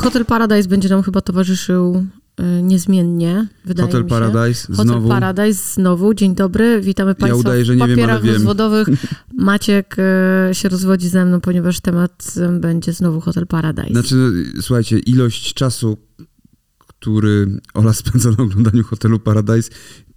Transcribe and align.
Hotel 0.00 0.24
Paradise 0.24 0.68
będzie 0.68 0.88
nam 0.88 1.02
chyba 1.02 1.20
towarzyszył 1.20 2.06
y, 2.40 2.62
niezmiennie, 2.62 3.46
wydaje 3.64 3.86
Hotel 3.86 4.04
mi 4.04 4.10
się. 4.10 4.16
Paradise 4.16 4.66
Hotel 4.66 4.86
znowu. 4.86 5.08
Paradise 5.08 5.74
znowu. 5.74 6.14
Dzień 6.14 6.34
dobry, 6.34 6.80
witamy 6.80 7.14
Państwa 7.14 7.40
udaję, 7.40 7.64
że 7.64 7.72
w 7.72 7.76
nie 7.76 7.86
wiem, 7.86 7.90
ale 7.90 7.96
papierach 7.96 8.22
wiem. 8.22 8.34
rozwodowych. 8.34 8.88
Maciek 9.34 9.96
y, 10.50 10.54
się 10.54 10.68
rozwodzi 10.68 11.08
ze 11.08 11.24
mną, 11.24 11.40
ponieważ 11.40 11.80
temat 11.80 12.34
y, 12.36 12.60
będzie 12.60 12.92
znowu 12.92 13.20
Hotel 13.20 13.46
Paradise. 13.46 13.92
Znaczy, 13.92 14.14
no, 14.14 14.62
słuchajcie, 14.62 14.98
ilość 14.98 15.54
czasu, 15.54 15.96
który 16.78 17.60
Ola 17.74 17.92
spędza 18.02 18.30
na 18.30 18.44
oglądaniu 18.44 18.84
hotelu 18.84 19.18
Paradise, 19.18 19.70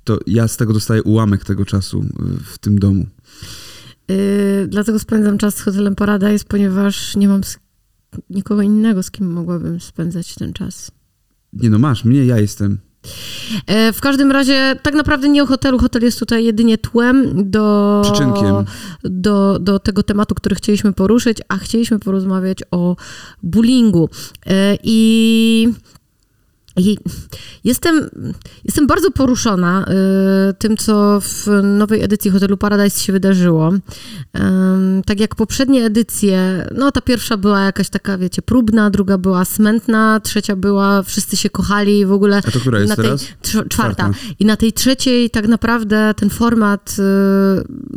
to 0.04 0.20
ja 0.27 0.47
z 0.47 0.57
tego 0.57 0.73
dostaję 0.73 1.04
ułamek 1.04 1.45
tego 1.45 1.65
czasu 1.65 2.05
w 2.43 2.57
tym 2.57 2.79
domu. 2.79 3.05
Y, 4.11 4.68
dlatego 4.70 5.00
spędzam 5.00 5.38
czas 5.38 5.55
z 5.55 5.61
Hotelem 5.61 5.95
Paradise, 5.95 6.45
ponieważ 6.47 7.15
nie 7.15 7.27
mam 7.27 7.43
z, 7.43 7.57
nikogo 8.30 8.61
innego, 8.61 9.04
z 9.04 9.11
kim 9.11 9.32
mogłabym 9.32 9.80
spędzać 9.80 10.35
ten 10.35 10.53
czas. 10.53 10.91
Nie 11.53 11.70
no, 11.70 11.80
masz, 11.80 12.05
mnie, 12.05 12.26
ja 12.26 12.39
jestem. 12.39 12.80
E, 13.67 13.94
W 13.94 14.02
każdym 14.02 14.31
razie, 14.31 14.76
tak 14.84 14.94
naprawdę 14.94 15.30
nie 15.30 15.44
o 15.44 15.45
hotelu. 15.45 15.80
Hotel 15.80 16.02
jest 16.03 16.20
tutaj 16.20 16.45
jedynie 16.45 16.77
tłem 16.77 17.52
do, 17.52 18.02
Przyczynkiem. 18.03 18.55
do, 19.03 19.59
do 19.59 19.80
tego 19.80 20.03
tematu, 20.03 20.36
który 20.36 20.55
chcieliśmy 20.55 20.94
poruszyć, 20.94 21.38
a 21.48 21.58
chcieliśmy 21.58 21.99
porozmawiać 21.99 22.58
o 22.72 22.95
bullyingu. 23.44 24.09
E, 24.45 24.77
I. 24.84 25.67
I 26.77 26.98
jestem, 27.63 28.09
jestem 28.66 28.88
bardzo 28.88 29.12
poruszona 29.12 29.86
y, 30.50 30.54
tym, 30.54 30.77
co 30.77 31.20
w 31.22 31.48
nowej 31.64 32.04
edycji 32.04 32.31
Hotelu 32.31 32.58
Paradise 32.58 33.00
się 33.00 33.14
wydarzyło. 33.14 33.70
Ym, 33.70 35.02
tak 35.05 35.20
jak 35.20 35.36
poprzednie 35.36 35.86
edycje, 35.86 36.67
no 36.76 36.91
ta 36.91 37.02
pierwsza 37.02 37.38
była 37.38 37.62
jakaś 37.62 37.90
taka, 37.90 38.17
wiecie, 38.17 38.41
próbna, 38.41 38.90
druga 38.90 39.17
była 39.17 39.45
smętna, 39.45 40.20
trzecia 40.20 40.55
była, 40.55 41.04
wszyscy 41.04 41.38
się 41.38 41.50
kochali 41.50 42.00
i 42.00 42.06
w 42.06 42.12
ogóle. 42.12 42.38
A 42.38 42.52
to 42.52 42.59
która 42.59 42.80
jest 42.80 42.95
tej, 42.95 43.06
teraz? 43.06 43.25
trz- 43.44 43.67
czwarta. 43.67 44.12
I 44.40 44.45
na 44.45 44.58
tej 44.58 44.73
trzeciej 44.73 45.30
tak 45.30 45.47
naprawdę 45.47 46.14
ten 46.17 46.30
format 46.30 46.95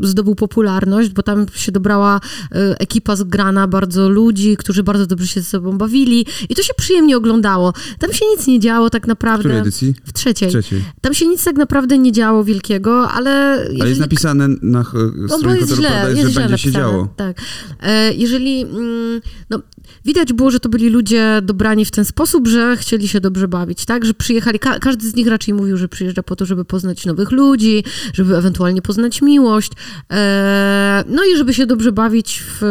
y, 0.03 0.07
zdobył 0.07 0.35
popularność, 0.35 1.09
bo 1.09 1.23
tam 1.23 1.47
się 1.55 1.73
dobrała 1.73 2.17
y, 2.17 2.59
ekipa 2.79 3.17
zgrana, 3.17 3.69
bardzo 3.69 4.09
ludzi, 4.09 4.57
którzy 4.57 4.83
bardzo 4.83 5.07
dobrze 5.07 5.27
się 5.27 5.41
ze 5.41 5.51
sobą 5.51 5.79
bawili 5.79 6.27
i 6.49 6.55
to 6.55 6.63
się 6.63 6.75
przyjemnie 6.77 7.17
oglądało. 7.17 7.73
Tam 7.99 8.13
się 8.13 8.25
nic 8.37 8.47
nie 8.47 8.61
działo 8.67 8.91
tak 8.91 9.05
W 9.05 9.09
naprawdę. 9.09 9.41
której 9.43 9.59
edycji? 9.59 9.95
W 10.05 10.13
trzeciej. 10.13 10.49
W 10.49 10.53
trzeciej. 10.53 10.85
Tam 11.01 11.15
się 11.15 11.27
nic 11.27 11.45
tak 11.45 11.57
naprawdę 11.57 11.99
nie 11.99 12.13
działo 12.13 12.45
wielkiego, 12.45 13.09
ale... 13.11 13.31
Ale 13.31 13.65
jest 13.71 13.79
jeżeli- 13.81 14.01
napisane 14.01 14.49
na 14.63 14.83
ch- 14.85 14.95
no 15.17 15.29
bo 15.29 15.39
stronie 15.39 15.61
jest 15.61 15.75
źle, 15.75 15.89
Paradise, 15.89 16.21
jest 16.21 16.27
że 16.27 16.33
źle 16.33 16.43
będzie 16.43 16.59
się 16.59 16.69
napisane. 16.71 16.93
działo. 16.93 17.09
Tak. 17.17 17.37
E, 17.83 18.15
jeżeli, 18.15 18.61
mm, 18.63 19.21
no, 19.51 19.61
widać 20.05 20.33
było, 20.33 20.51
że 20.51 20.61
to 20.61 20.69
byli 20.69 20.89
ludzie 20.91 21.41
dobrani 21.43 21.85
w 21.85 21.91
ten 21.91 22.05
sposób, 22.05 22.49
że 22.49 22.77
chcieli 22.77 23.09
się 23.09 23.21
dobrze 23.21 23.49
bawić, 23.49 23.85
tak? 23.85 24.05
Że 24.05 24.15
przyjechali, 24.15 24.59
ka- 24.59 24.79
każdy 24.79 25.11
z 25.11 25.15
nich 25.17 25.27
raczej 25.27 25.55
mówił, 25.55 25.77
że 25.77 25.89
przyjeżdża 25.89 26.23
po 26.23 26.37
to, 26.37 26.47
żeby 26.47 26.65
poznać 26.65 27.07
nowych 27.07 27.31
ludzi, 27.31 27.85
żeby 28.15 28.37
ewentualnie 28.37 28.83
poznać 28.83 29.23
miłość, 29.23 29.73
e, 30.13 31.05
no 31.09 31.25
i 31.25 31.37
żeby 31.37 31.55
się 31.55 31.67
dobrze 31.67 31.93
bawić 31.93 32.43
w 32.61 32.63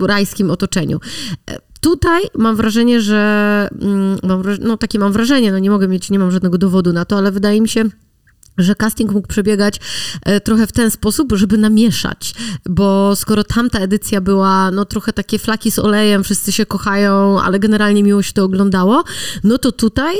rajskim 0.00 0.50
otoczeniu. 0.50 1.00
Tutaj 1.84 2.22
mam 2.38 2.56
wrażenie, 2.56 3.00
że 3.00 3.68
mm, 3.80 4.18
mam, 4.22 4.42
no 4.60 4.76
takie 4.76 4.98
mam 4.98 5.12
wrażenie, 5.12 5.52
no 5.52 5.58
nie 5.58 5.70
mogę 5.70 5.88
mieć, 5.88 6.10
nie 6.10 6.18
mam 6.18 6.30
żadnego 6.30 6.58
dowodu 6.58 6.92
na 6.92 7.04
to, 7.04 7.18
ale 7.18 7.32
wydaje 7.32 7.60
mi 7.60 7.68
się, 7.68 7.84
że 8.58 8.74
casting 8.74 9.12
mógł 9.12 9.28
przebiegać 9.28 9.80
e, 10.22 10.40
trochę 10.40 10.66
w 10.66 10.72
ten 10.72 10.90
sposób, 10.90 11.32
żeby 11.32 11.58
namieszać, 11.58 12.34
bo 12.68 13.16
skoro 13.16 13.44
tamta 13.44 13.78
edycja 13.78 14.20
była 14.20 14.70
no 14.70 14.84
trochę 14.84 15.12
takie 15.12 15.38
flaki 15.38 15.70
z 15.70 15.78
olejem, 15.78 16.24
wszyscy 16.24 16.52
się 16.52 16.66
kochają, 16.66 17.40
ale 17.40 17.58
generalnie 17.58 18.02
miło 18.02 18.22
się 18.22 18.32
to 18.32 18.44
oglądało, 18.44 19.04
no 19.44 19.58
to 19.58 19.72
tutaj 19.72 20.16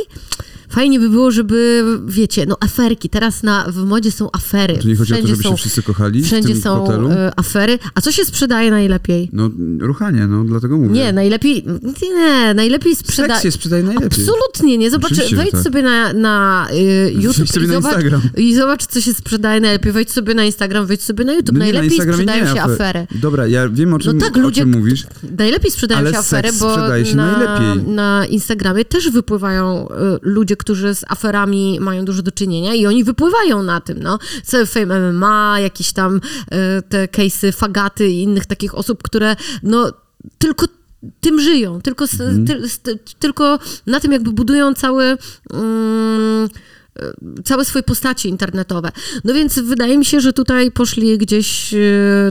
fajnie 0.74 1.00
by 1.00 1.08
było, 1.08 1.30
żeby, 1.30 1.84
wiecie, 2.06 2.46
no 2.46 2.56
aferki, 2.60 3.08
teraz 3.08 3.42
na, 3.42 3.64
w 3.68 3.76
modzie 3.84 4.12
są 4.12 4.28
afery. 4.32 4.78
Nie 4.84 4.96
chodzi 4.96 5.12
o 5.12 5.16
to, 5.16 5.22
Wszędzie 5.22 5.28
żeby 5.28 5.42
są, 5.42 5.50
się 5.50 5.56
wszyscy 5.56 5.82
kochali 5.82 6.20
w 6.22 6.26
Wszędzie 6.26 6.56
są 6.56 6.86
hotelu? 6.86 7.10
e, 7.10 7.32
afery. 7.38 7.78
A 7.94 8.00
co 8.00 8.12
się 8.12 8.24
sprzedaje 8.24 8.70
najlepiej? 8.70 9.30
No, 9.32 9.50
ruchanie, 9.80 10.26
no, 10.26 10.44
dlatego 10.44 10.76
mówię. 10.76 10.90
Nie, 10.90 11.12
najlepiej, 11.12 11.64
nie, 12.02 12.54
najlepiej 12.54 12.96
sprzeda... 12.96 13.34
Seks 13.34 13.42
się 13.42 13.50
sprzedaje 13.50 13.82
najlepiej. 13.82 14.06
Absolutnie 14.20 14.78
nie. 14.78 14.90
Zobacz, 14.90 15.12
Oczywiście, 15.12 15.36
wejdź 15.36 15.50
tak. 15.50 15.62
sobie 15.62 15.82
na, 15.82 16.12
na 16.12 16.66
y, 16.72 17.12
YouTube 17.12 17.36
Wejdź 17.36 17.52
sobie 17.52 17.64
i, 17.66 17.68
na 17.68 17.74
zobacz, 17.74 17.92
Instagram. 17.92 18.20
i 18.36 18.54
zobacz, 18.54 18.86
co 18.86 19.00
się 19.00 19.14
sprzedaje 19.14 19.60
najlepiej. 19.60 19.92
Wejdź 19.92 20.12
sobie 20.12 20.34
na 20.34 20.44
Instagram, 20.44 20.86
wejdź 20.86 21.02
sobie 21.02 21.24
na 21.24 21.32
YouTube. 21.32 21.58
No 21.58 21.64
nie, 21.64 21.72
na 21.72 21.78
najlepiej 21.78 21.98
Instagramie 21.98 22.22
sprzedają 22.24 22.44
nie 22.54 22.60
się 22.60 22.66
afer- 22.66 22.74
afery. 22.74 23.06
Dobra, 23.14 23.46
ja 23.46 23.68
wiem 23.68 23.94
o 23.94 23.98
czym, 23.98 24.20
tak, 24.20 24.36
o 24.36 24.40
ludzie- 24.40 24.60
czym 24.62 24.70
mówisz. 24.70 25.06
Najlepiej 25.38 25.70
sprzedają 25.70 26.10
się 26.12 26.18
afery, 26.18 26.48
bo 26.60 26.70
sprzedaje 26.72 27.14
na, 27.14 27.74
na 27.86 28.26
Instagramie 28.26 28.84
też 28.84 29.10
wypływają 29.10 29.88
y, 29.88 29.92
ludzie, 30.22 30.56
którzy 30.64 30.94
z 30.94 31.04
aferami 31.08 31.78
mają 31.80 32.04
dużo 32.04 32.22
do 32.22 32.32
czynienia 32.32 32.74
i 32.74 32.86
oni 32.86 33.04
wypływają 33.04 33.62
na 33.62 33.80
tym, 33.80 34.02
no. 34.02 34.18
Cały 34.44 34.66
Fame 34.66 35.12
MMA, 35.12 35.60
jakieś 35.60 35.92
tam 35.92 36.16
y, 36.16 36.20
te 36.88 37.06
case'y 37.06 37.52
Fagaty 37.52 38.08
i 38.08 38.22
innych 38.22 38.46
takich 38.46 38.74
osób, 38.74 39.02
które 39.02 39.36
no 39.62 39.92
tylko 40.38 40.66
tym 41.20 41.40
żyją, 41.40 41.80
tylko, 41.80 42.04
Mhm. 42.04 42.46
ty, 42.46 42.62
ty, 42.82 42.98
tylko 43.18 43.58
na 43.86 44.00
tym 44.00 44.12
jakby 44.12 44.32
budują 44.32 44.74
cały... 44.74 45.04
Mm, 45.52 46.48
całe 47.44 47.64
swoje 47.64 47.82
postacie 47.82 48.28
internetowe. 48.28 48.92
No 49.24 49.34
więc 49.34 49.58
wydaje 49.58 49.98
mi 49.98 50.04
się, 50.04 50.20
że 50.20 50.32
tutaj 50.32 50.70
poszli 50.70 51.18
gdzieś 51.18 51.74
e, 51.74 51.78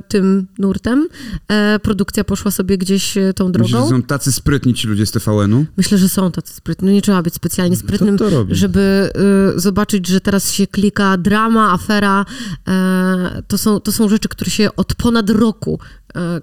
tym 0.08 0.48
nurtem. 0.60 1.08
E, 1.48 1.80
produkcja 1.80 2.24
poszła 2.24 2.52
sobie 2.52 2.78
gdzieś 2.78 3.18
e, 3.18 3.34
tą 3.34 3.48
Myślisz, 3.48 3.68
że 3.68 3.78
drogą. 3.78 3.90
są 3.90 4.02
tacy 4.02 4.32
sprytni 4.32 4.74
ci 4.74 4.88
ludzie 4.88 5.06
z 5.06 5.12
TVN-u? 5.12 5.66
Myślę, 5.78 5.98
że 5.98 6.10
są 6.10 6.32
tacy 6.32 6.54
sprytni. 6.54 6.88
No 6.88 6.94
nie 6.94 7.02
trzeba 7.02 7.22
być 7.22 7.34
specjalnie 7.34 7.76
sprytnym, 7.76 8.18
to 8.18 8.30
robi? 8.30 8.56
żeby 8.56 9.10
zobaczyć, 9.56 10.08
że 10.08 10.22
teraz 10.22 10.52
się 10.52 10.68
klika 10.68 11.18
drama, 11.18 11.74
afera. 11.74 12.26
To, 13.48 13.58
są, 13.58 13.80
to 13.80 13.92
są 13.92 14.10
rzeczy, 14.10 14.30
które 14.30 14.52
się 14.52 14.76
od 14.76 14.96
ponad 14.96 15.30
roku 15.30 15.80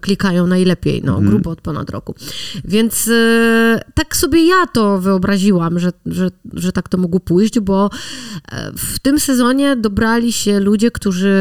klikają 0.00 0.46
najlepiej, 0.46 1.02
no, 1.04 1.20
grubo 1.20 1.50
od 1.50 1.60
ponad 1.60 1.90
roku. 1.90 2.14
Więc 2.64 3.08
e, 3.08 3.80
tak 3.94 4.16
sobie 4.16 4.46
ja 4.46 4.66
to 4.66 4.98
wyobraziłam, 4.98 5.78
że, 5.78 5.92
że, 6.06 6.30
że 6.52 6.72
tak 6.72 6.88
to 6.88 6.98
mogło 6.98 7.20
pójść, 7.20 7.60
bo 7.60 7.90
e, 8.52 8.72
w 8.76 8.98
tym 8.98 9.20
sezonie 9.20 9.76
dobrali 9.76 10.32
się 10.32 10.60
ludzie, 10.60 10.90
którzy 10.90 11.34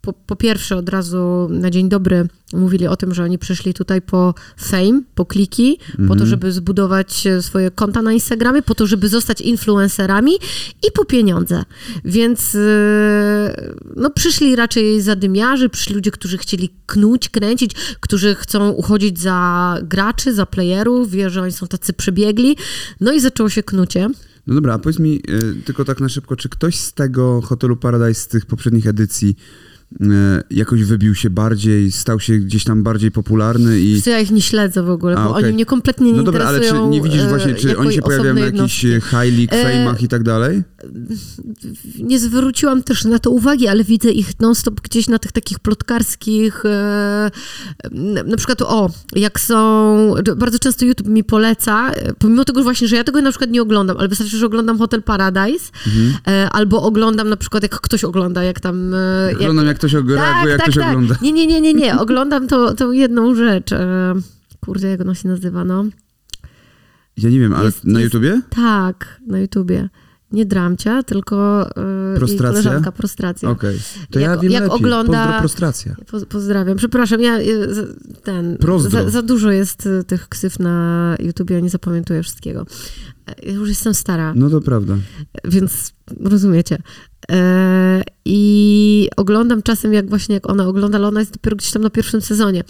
po, 0.00 0.12
po 0.12 0.36
pierwsze 0.36 0.76
od 0.76 0.88
razu 0.88 1.48
na 1.50 1.70
dzień 1.70 1.88
dobry 1.88 2.28
mówili 2.52 2.86
o 2.86 2.96
tym, 2.96 3.14
że 3.14 3.24
oni 3.24 3.38
przyszli 3.38 3.74
tutaj 3.74 4.02
po 4.02 4.34
fame, 4.56 5.00
po 5.14 5.26
kliki, 5.26 5.78
po 6.08 6.16
to, 6.16 6.26
żeby 6.26 6.52
zbudować 6.52 7.26
e, 7.26 7.42
swoje 7.42 7.70
konta 7.70 8.02
na 8.02 8.12
Instagramie, 8.12 8.62
po 8.62 8.74
to, 8.74 8.86
żeby 8.86 9.08
zostać 9.08 9.40
influencerami 9.40 10.32
i 10.88 10.92
po 10.92 11.04
pieniądze. 11.04 11.62
Więc 12.04 12.54
e, 12.54 13.72
no, 13.96 14.10
przyszli 14.10 14.56
raczej 14.56 15.00
zadymiarzy, 15.00 15.68
przyszli 15.68 15.94
ludzie, 15.94 16.10
którzy 16.10 16.38
chcieli 16.38 16.70
knuć, 16.86 17.25
kręcić, 17.28 17.72
którzy 18.00 18.34
chcą 18.34 18.70
uchodzić 18.70 19.20
za 19.20 19.78
graczy, 19.82 20.34
za 20.34 20.46
playerów, 20.46 21.10
wie, 21.10 21.30
że 21.30 21.42
oni 21.42 21.52
są 21.52 21.66
tacy 21.66 21.92
przebiegli. 21.92 22.56
No 23.00 23.12
i 23.12 23.20
zaczęło 23.20 23.48
się 23.48 23.62
knucie. 23.62 24.08
No 24.46 24.54
dobra, 24.54 24.74
a 24.74 24.78
powiedz 24.78 24.98
mi 24.98 25.22
y, 25.30 25.62
tylko 25.64 25.84
tak 25.84 26.00
na 26.00 26.08
szybko, 26.08 26.36
czy 26.36 26.48
ktoś 26.48 26.78
z 26.78 26.92
tego 26.92 27.40
hotelu 27.40 27.76
Paradise, 27.76 28.20
z 28.20 28.28
tych 28.28 28.46
poprzednich 28.46 28.86
edycji 28.86 29.36
jakoś 30.50 30.84
wybił 30.84 31.14
się 31.14 31.30
bardziej, 31.30 31.92
stał 31.92 32.20
się 32.20 32.38
gdzieś 32.38 32.64
tam 32.64 32.82
bardziej 32.82 33.10
popularny 33.10 33.80
i... 33.80 34.02
Ja 34.06 34.20
ich 34.20 34.30
nie 34.30 34.42
śledzę 34.42 34.82
w 34.82 34.90
ogóle, 34.90 35.16
A, 35.16 35.24
bo 35.24 35.30
okej. 35.30 35.44
oni 35.44 35.52
mnie 35.52 35.66
kompletnie 35.66 36.12
nie 36.12 36.16
No 36.18 36.22
dobra, 36.22 36.44
ale 36.46 36.58
czy 36.58 36.64
interesują. 36.64 36.90
nie 36.90 37.02
widzisz 37.02 37.20
e, 37.22 37.28
właśnie, 37.28 37.54
czy 37.54 37.78
oni 37.78 37.94
się 37.94 38.02
pojawiają 38.02 38.34
na 38.34 38.40
jakichś 38.40 38.80
high 38.80 39.12
league, 39.12 39.54
E, 39.54 39.96
i 40.00 40.08
tak 40.08 40.22
dalej? 40.22 40.62
nie 42.02 42.18
zwróciłam 42.18 42.82
też 42.82 43.04
na 43.04 43.18
to 43.18 43.30
uwagi, 43.30 43.68
ale 43.68 43.84
widzę 43.84 44.10
ich 44.10 44.40
non-stop 44.40 44.80
gdzieś 44.80 45.08
na 45.08 45.18
tych 45.18 45.32
takich 45.32 45.58
plotkarskich, 45.58 46.62
e, 46.66 47.30
na 48.26 48.36
przykład 48.36 48.62
o, 48.62 48.90
jak 49.16 49.40
są, 49.40 50.14
bardzo 50.36 50.58
często 50.58 50.84
YouTube 50.84 51.08
mi 51.08 51.24
poleca, 51.24 51.90
e, 51.92 52.12
pomimo 52.14 52.44
tego 52.44 52.62
właśnie, 52.62 52.88
że 52.88 52.96
ja 52.96 53.04
tego 53.04 53.20
na 53.22 53.30
przykład 53.30 53.50
nie 53.50 53.62
oglądam, 53.62 53.96
ale 53.98 54.08
wystarczy, 54.08 54.36
że 54.38 54.46
oglądam 54.46 54.78
Hotel 54.78 55.02
Paradise, 55.02 55.70
e, 56.28 56.48
albo 56.50 56.82
oglądam 56.82 57.28
na 57.28 57.36
przykład, 57.36 57.62
jak 57.62 57.80
ktoś 57.80 58.04
ogląda, 58.04 58.42
jak 58.44 58.60
tam... 58.60 58.94
e, 58.94 58.98
jak- 59.30 59.40
Oglądam 59.40 59.66
jak 59.66 59.75
ktoś 59.76 59.94
og- 59.94 60.14
reaguje, 60.14 60.52
jak 60.52 60.60
tak, 60.60 60.70
ktoś 60.70 60.74
tak. 60.84 60.88
ogląda. 60.92 61.14
Nie, 61.22 61.32
nie, 61.32 61.46
nie, 61.46 61.60
nie, 61.60 61.74
nie, 61.74 61.98
oglądam 61.98 62.46
to, 62.48 62.74
tą 62.74 62.92
jedną 62.92 63.34
rzecz. 63.34 63.72
E, 63.72 64.14
kurde, 64.60 64.88
jak 64.88 65.00
ona 65.00 65.14
się 65.14 65.28
nazywa, 65.28 65.64
no? 65.64 65.84
Ja 67.16 67.30
nie 67.30 67.40
wiem, 67.40 67.52
ale 67.54 67.64
Jest- 67.64 67.84
na 67.84 68.00
jest- 68.00 68.14
YouTubie? 68.14 68.40
Tak, 68.50 69.20
na 69.26 69.38
YouTubie. 69.38 69.88
Nie 70.32 70.46
dramcia, 70.46 71.02
tylko 71.02 71.68
jej 71.76 72.16
Prostracja? 72.16 72.48
koleżanka, 72.62 72.92
prostracja. 72.92 73.50
Okej. 73.50 73.78
To 74.10 74.18
Jak- 74.18 74.30
ja 74.30 74.40
wiem 74.40 74.52
jak 74.52 74.62
lepiej. 74.62 74.76
ogląda- 74.76 75.22
Pozdro 75.24 75.38
prostracja. 75.40 75.96
Po, 76.10 76.20
pozdrawiam. 76.26 76.76
Przepraszam, 76.76 77.20
ja 77.20 77.38
ten. 78.22 78.56
Za, 78.88 79.10
za 79.10 79.22
dużo 79.22 79.50
jest 79.50 79.86
e, 79.86 80.04
tych 80.04 80.28
ksyw 80.28 80.58
na 80.58 81.16
YouTubie, 81.20 81.54
ja 81.54 81.60
nie 81.60 81.70
zapamiętuję 81.70 82.22
wszystkiego. 82.22 82.66
E, 83.26 83.34
Ja 83.46 83.52
już 83.52 83.68
jestem 83.68 83.94
stara, 83.94 84.32
No 84.36 84.50
to 84.50 84.60
prawda. 84.60 84.94
więc 85.44 85.92
rozumiecie. 86.24 86.78
E, 87.30 88.02
I 88.24 89.08
oglądam 89.16 89.62
czasem, 89.62 89.92
jak 89.92 90.08
właśnie 90.08 90.34
jak 90.34 90.50
ona 90.50 90.66
ogląda, 90.66 90.98
ale 90.98 91.08
ona 91.08 91.20
jest 91.20 91.32
dopiero 91.32 91.56
gdzieś 91.56 91.70
tam 91.72 91.82
na 91.82 91.90
pierwszym 91.90 92.20
sezonie. 92.20 92.64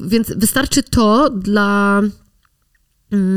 Więc 0.00 0.32
wystarczy 0.36 0.82
to 0.82 1.30
dla 1.30 2.02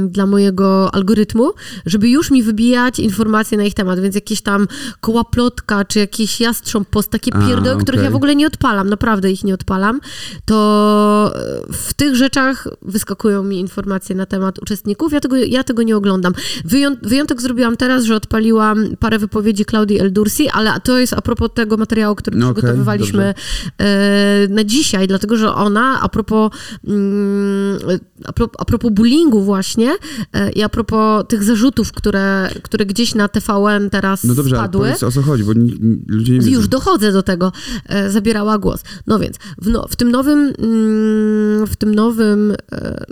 dla 0.07 0.25
mojego 0.25 0.95
algorytmu, 0.95 1.51
żeby 1.86 2.10
już 2.10 2.31
mi 2.31 2.44
wybijać 2.44 3.00
informacje 3.00 3.57
na 3.57 3.63
ich 3.63 3.74
temat, 3.74 4.00
więc 4.00 4.16
jakieś 4.16 4.42
tam 4.42 4.68
koła 5.01 5.24
plotka, 5.24 5.86
czy 5.86 6.00
jakiś 6.00 6.39
jastrząb 6.39 6.89
post, 6.89 7.10
takie 7.10 7.31
pierdoły, 7.31 7.81
których 7.81 8.00
okej. 8.00 8.06
ja 8.06 8.12
w 8.12 8.16
ogóle 8.16 8.36
nie 8.36 8.48
odpalam, 8.48 8.89
naprawdę 8.89 9.31
ich 9.31 9.44
nie 9.44 9.54
odpalam, 9.54 10.00
to 10.45 11.31
e, 11.36 11.74
w 11.74 11.94
tych 11.94 12.16
rzeczach 12.16 12.68
wyskakują 12.81 13.44
mi 13.44 13.60
informacje 13.60 14.16
na 14.16 14.25
temat 14.25 14.60
uczestników, 14.60 15.13
ja 15.13 15.19
tego, 15.19 15.36
ja 15.36 15.63
tego 15.63 15.83
nie 15.83 15.98
oglądam. 15.98 16.33
Wyją, 16.65 16.95
wyjątek 17.01 17.42
zrobiłam 17.42 17.77
teraz, 17.77 18.04
że 18.04 18.15
odpaliłam 18.15 18.95
parę 19.00 19.19
wypowiedzi 19.19 19.65
Klaudii 19.65 20.00
Eldursi, 20.00 20.50
ale 20.50 20.80
to 20.83 21.00
jest 21.00 21.13
a 21.13 21.22
propos 21.22 21.50
tego 21.54 21.77
materiału, 21.77 22.15
który 22.15 22.38
No 22.38 22.50
okej, 22.50 22.56
przygotowywaliśmy 22.56 23.33
e, 23.77 24.48
na 24.48 24.63
dzisiaj, 24.63 25.07
dlatego 25.07 25.38
że 25.38 25.54
ona 25.54 26.01
a 26.01 26.10
propos, 26.10 26.51
mm, 26.88 27.77
a 28.25 28.33
propos, 28.33 28.56
a 28.60 28.65
propos 28.65 28.92
bullyingu 28.92 29.42
właśnie 29.42 29.58
e, 30.33 30.51
i 30.51 30.63
a 30.63 30.69
propos 30.69 31.25
tych 31.27 31.44
zarzutów, 31.44 31.91
które, 31.91 32.50
które 32.63 32.85
gdzieś 32.85 33.15
na 33.15 33.27
TVN 33.27 33.89
teraz 33.89 34.23
No 34.23 34.35
dobrze, 34.35 34.56
ale 34.56 34.63
spadły. 34.63 34.85
powiedz 34.85 35.03
o 35.03 35.11
co 35.11 35.21
chodzi, 35.21 35.44
bo 35.44 35.51
ludzie 36.07 36.33
nie 36.33 36.39
wiedzą. 36.39 36.51
Już 36.51 36.67
dochodzę 36.67 37.11
do 37.11 37.23
tego, 37.23 37.51
e, 37.85 38.11
zabierała 38.11 38.57
głos. 38.57 38.81
No 39.07 39.19
więc, 39.19 39.38
w, 39.61 39.67
no, 39.67 39.88
w 39.89 39.95
tym 39.95 40.11
nowym, 40.11 40.39
mm, 40.39 41.67
w 41.67 41.75
tym 41.75 41.95
nowym 41.95 42.56
e, 42.71 43.06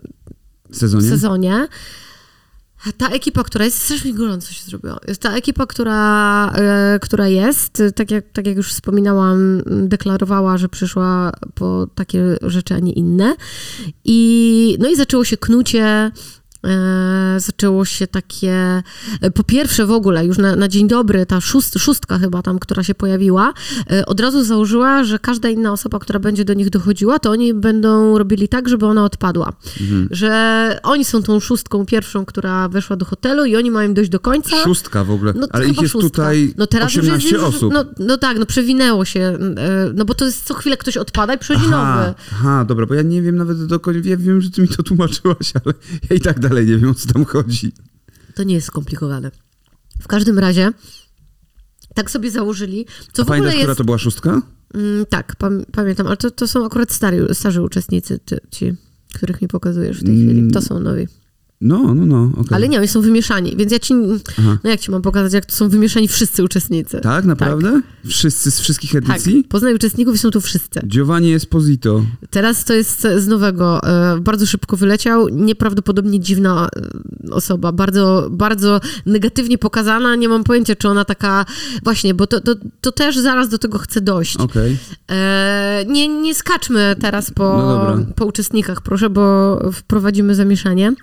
sezonie? 0.71 1.09
sezonie 1.09 1.67
ta 2.97 3.09
ekipa, 3.09 3.43
która 3.43 3.65
jest, 3.65 3.81
strasznie 3.83 4.13
gorąco 4.13 4.53
się 4.53 4.63
zrobiło. 4.65 4.99
Ta 5.19 5.35
ekipa, 5.35 5.65
która, 5.65 6.53
która 7.01 7.27
jest, 7.27 7.83
tak 7.95 8.11
jak, 8.11 8.25
tak 8.33 8.47
jak 8.47 8.57
już 8.57 8.73
wspominałam, 8.73 9.61
deklarowała, 9.65 10.57
że 10.57 10.69
przyszła 10.69 11.31
po 11.55 11.87
takie 11.95 12.37
rzeczy, 12.41 12.73
a 12.73 12.79
nie 12.79 12.93
inne. 12.93 13.35
I, 14.05 14.77
no 14.79 14.89
i 14.89 14.95
zaczęło 14.95 15.23
się 15.23 15.37
knucie, 15.37 16.11
zaczęło 17.37 17.85
się 17.85 18.07
takie, 18.07 18.83
e, 19.21 19.31
po 19.31 19.43
pierwsze 19.43 19.85
w 19.85 19.91
ogóle, 19.91 20.25
już 20.25 20.37
na, 20.37 20.55
na 20.55 20.67
dzień 20.67 20.87
dobry, 20.87 21.25
ta 21.25 21.41
szóst, 21.41 21.75
szóstka 21.79 22.19
chyba 22.19 22.41
tam, 22.41 22.59
która 22.59 22.83
się 22.83 22.95
pojawiła, 22.95 23.53
e, 23.91 24.05
od 24.05 24.19
razu 24.19 24.43
założyła, 24.43 25.03
że 25.03 25.19
każda 25.19 25.49
inna 25.49 25.71
osoba, 25.71 25.99
która 25.99 26.19
będzie 26.19 26.45
do 26.45 26.53
nich 26.53 26.69
dochodziła, 26.69 27.19
to 27.19 27.31
oni 27.31 27.53
będą 27.53 28.17
robili 28.17 28.47
tak, 28.47 28.69
żeby 28.69 28.85
ona 28.85 29.05
odpadła. 29.05 29.53
Że 30.11 30.79
oni 30.83 31.05
są 31.05 31.23
tą 31.23 31.39
szóstką 31.39 31.85
pierwszą, 31.85 32.25
która 32.25 32.69
weszła 32.69 32.95
do 32.95 33.05
hotelu 33.05 33.45
i 33.45 33.55
oni 33.55 33.71
mają 33.71 33.93
dojść 33.93 34.11
do 34.11 34.19
końca. 34.19 34.63
Szóstka 34.63 35.03
w 35.03 35.11
ogóle, 35.11 35.33
No, 35.35 35.47
ale 35.51 35.67
ich 35.67 35.81
jest 35.81 35.91
szóstka. 35.91 36.09
tutaj 36.09 36.53
no 36.57 36.67
teraz 36.67 36.93
już 36.95 37.05
18 37.05 37.29
jest, 37.29 37.43
już, 37.43 37.55
osób. 37.55 37.73
No, 37.73 37.85
no 37.99 38.17
tak, 38.17 38.39
no 38.39 38.45
przewinęło 38.45 39.05
się, 39.05 39.19
e, 39.19 39.37
no 39.95 40.05
bo 40.05 40.13
to 40.13 40.25
jest 40.25 40.43
co 40.43 40.53
chwilę 40.53 40.77
ktoś 40.77 40.97
odpada 40.97 41.33
i 41.33 41.37
przychodzi 41.37 41.65
Aha, 41.67 41.95
nowy. 41.95 42.13
aha, 42.31 42.65
dobra, 42.65 42.85
bo 42.85 42.93
ja 42.93 43.01
nie 43.01 43.21
wiem 43.21 43.35
nawet 43.35 43.65
do 43.65 43.79
końca, 43.79 44.09
ja 44.09 44.17
wiem, 44.17 44.41
że 44.41 44.49
ty 44.49 44.61
mi 44.61 44.67
to 44.67 44.83
tłumaczyłaś, 44.83 45.53
ale 45.65 45.73
ja 46.09 46.15
i 46.15 46.19
tak 46.19 46.39
dalej 46.49 46.65
nie 46.67 46.77
wiem, 46.77 46.89
o 46.89 46.93
co 46.93 47.13
tam 47.13 47.25
chodzi. 47.25 47.71
To 48.35 48.43
nie 48.43 48.55
jest 48.55 48.67
skomplikowane. 48.67 49.31
W 50.01 50.07
każdym 50.07 50.39
razie 50.39 50.71
tak 51.95 52.11
sobie 52.11 52.31
założyli, 52.31 52.85
co 53.13 53.21
A 53.21 53.25
w 53.25 53.27
pamiętasz, 53.27 53.53
która 53.53 53.69
jest... 53.69 53.77
to 53.77 53.83
była 53.83 53.97
szóstka? 53.97 54.41
Mm, 54.73 55.05
tak, 55.05 55.35
pam, 55.35 55.65
pamiętam, 55.71 56.07
ale 56.07 56.17
to, 56.17 56.31
to 56.31 56.47
są 56.47 56.65
akurat 56.65 56.91
stary, 56.91 57.27
starzy 57.33 57.61
uczestnicy, 57.61 58.19
ci, 58.51 58.73
których 59.13 59.41
mi 59.41 59.47
pokazujesz 59.47 59.99
w 59.99 60.03
tej 60.03 60.15
Mm. 60.15 60.27
chwili. 60.29 60.51
To 60.51 60.61
są 60.61 60.79
nowi. 60.79 61.07
No, 61.61 61.93
no, 61.95 62.05
no, 62.05 62.23
okej. 62.33 62.55
Ale 62.55 62.69
nie, 62.69 62.77
oni 62.79 62.87
są 62.87 63.01
wymieszani, 63.01 63.55
więc 63.57 63.71
ja 63.71 63.79
ci... 63.79 63.93
Aha. 64.39 64.57
No 64.63 64.69
jak 64.69 64.79
ci 64.79 64.91
mam 64.91 65.01
pokazać, 65.01 65.33
jak 65.33 65.45
to 65.45 65.55
są 65.55 65.69
wymieszani 65.69 66.07
wszyscy 66.07 66.43
uczestnicy? 66.43 66.99
Tak, 67.01 67.25
naprawdę? 67.25 67.81
Wszyscy 68.05 68.51
z 68.51 68.59
wszystkich 68.59 68.91
Tak, 68.91 69.03
edycji? 69.09 69.43
poznaj 69.43 69.75
uczestników 69.75 70.15
i 70.15 70.17
są 70.17 70.31
tu 70.31 70.41
wszyscy. 70.41 70.79
Giovanni 70.87 71.33
Esposito. 71.33 72.01
Teraz 72.29 72.65
to 72.65 72.73
jest 72.73 73.01
z 73.17 73.27
nowego. 73.27 73.83
e, 73.83 74.19
Bardzo 74.19 74.45
szybko 74.45 74.77
wyleciał. 74.77 75.27
Nieprawdopodobnie 75.29 76.19
dziwna 76.19 76.67
e, 77.27 77.31
osoba. 77.33 77.71
Bardzo, 77.71 78.27
bardzo 78.31 78.79
negatywnie 79.05 79.57
pokazana. 79.57 80.15
Nie 80.15 80.29
mam 80.29 80.43
pojęcia, 80.43 80.75
czy 80.75 80.87
ona 80.89 81.05
taka... 81.05 81.45
Właśnie, 81.83 82.13
bo 82.13 82.27
to, 82.27 82.41
to, 82.41 82.55
to 82.81 82.91
też 82.91 83.17
zaraz 83.17 83.49
do 83.49 83.57
tego 83.57 83.77
chcę 83.77 84.01
dojść. 84.01 84.37
Okej. 84.37 84.77
E, 85.11 85.85
nie, 85.87 86.07
nie 86.07 86.35
skaczmy 86.35 86.95
teraz 86.99 87.31
po, 87.31 87.43
No 87.97 88.05
po 88.15 88.25
uczestnikach, 88.25 88.81
proszę, 88.81 89.09
bo 89.09 89.59
wprowadzimy 89.73 90.35
zamieszanie. 90.35 90.93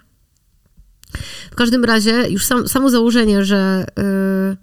W 1.50 1.54
każdym 1.54 1.84
razie 1.84 2.28
już 2.28 2.44
sam, 2.46 2.68
samo 2.68 2.90
założenie, 2.90 3.44
że 3.44 3.86
y, 3.98 4.56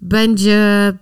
będzie, 0.00 0.92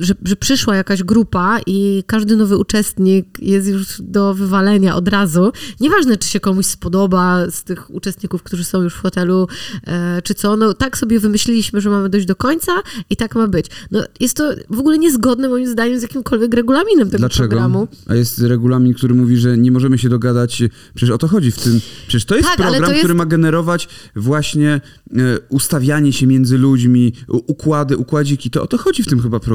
że, 0.00 0.14
że 0.24 0.36
przyszła 0.36 0.76
jakaś 0.76 1.02
grupa 1.02 1.58
i 1.66 2.04
każdy 2.06 2.36
nowy 2.36 2.56
uczestnik 2.56 3.26
jest 3.42 3.68
już 3.68 3.86
do 4.02 4.34
wywalenia 4.34 4.96
od 4.96 5.08
razu. 5.08 5.52
Nieważne, 5.80 6.16
czy 6.16 6.28
się 6.28 6.40
komuś 6.40 6.66
spodoba 6.66 7.50
z 7.50 7.64
tych 7.64 7.94
uczestników, 7.94 8.42
którzy 8.42 8.64
są 8.64 8.82
już 8.82 8.94
w 8.94 9.00
hotelu, 9.00 9.48
e, 9.86 10.22
czy 10.22 10.34
co. 10.34 10.56
No 10.56 10.74
tak 10.74 10.98
sobie 10.98 11.20
wymyśliliśmy, 11.20 11.80
że 11.80 11.90
mamy 11.90 12.08
dojść 12.08 12.26
do 12.26 12.36
końca 12.36 12.72
i 13.10 13.16
tak 13.16 13.34
ma 13.34 13.48
być. 13.48 13.66
No 13.90 14.02
jest 14.20 14.36
to 14.36 14.50
w 14.70 14.78
ogóle 14.78 14.98
niezgodne 14.98 15.48
moim 15.48 15.66
zdaniem 15.66 15.98
z 15.98 16.02
jakimkolwiek 16.02 16.54
regulaminem 16.54 17.06
tego 17.10 17.18
Dlaczego? 17.18 17.48
programu. 17.48 17.88
A 18.06 18.14
jest 18.14 18.38
regulamin, 18.38 18.94
który 18.94 19.14
mówi, 19.14 19.36
że 19.36 19.58
nie 19.58 19.72
możemy 19.72 19.98
się 19.98 20.08
dogadać. 20.08 20.62
Przecież 20.94 21.14
o 21.14 21.18
to 21.18 21.28
chodzi 21.28 21.50
w 21.50 21.58
tym. 21.58 21.80
Przecież 22.06 22.24
to 22.24 22.36
jest 22.36 22.48
Tak, 22.48 22.56
program, 22.56 22.82
to 22.84 22.88
jest- 22.90 22.98
który 23.00 23.14
ma 23.14 23.26
generować 23.26 23.88
właśnie 24.16 24.80
e, 25.16 25.38
ustawianie 25.48 26.12
się 26.12 26.26
między 26.26 26.58
ludźmi, 26.58 27.12
układy, 27.28 27.96
układziki. 27.96 28.50
To 28.50 28.62
o 28.62 28.66
to 28.66 28.78
chodzi 28.78 29.02
w 29.02 29.06
tym 29.06 29.20
chyba 29.22 29.40
programie. 29.40 29.53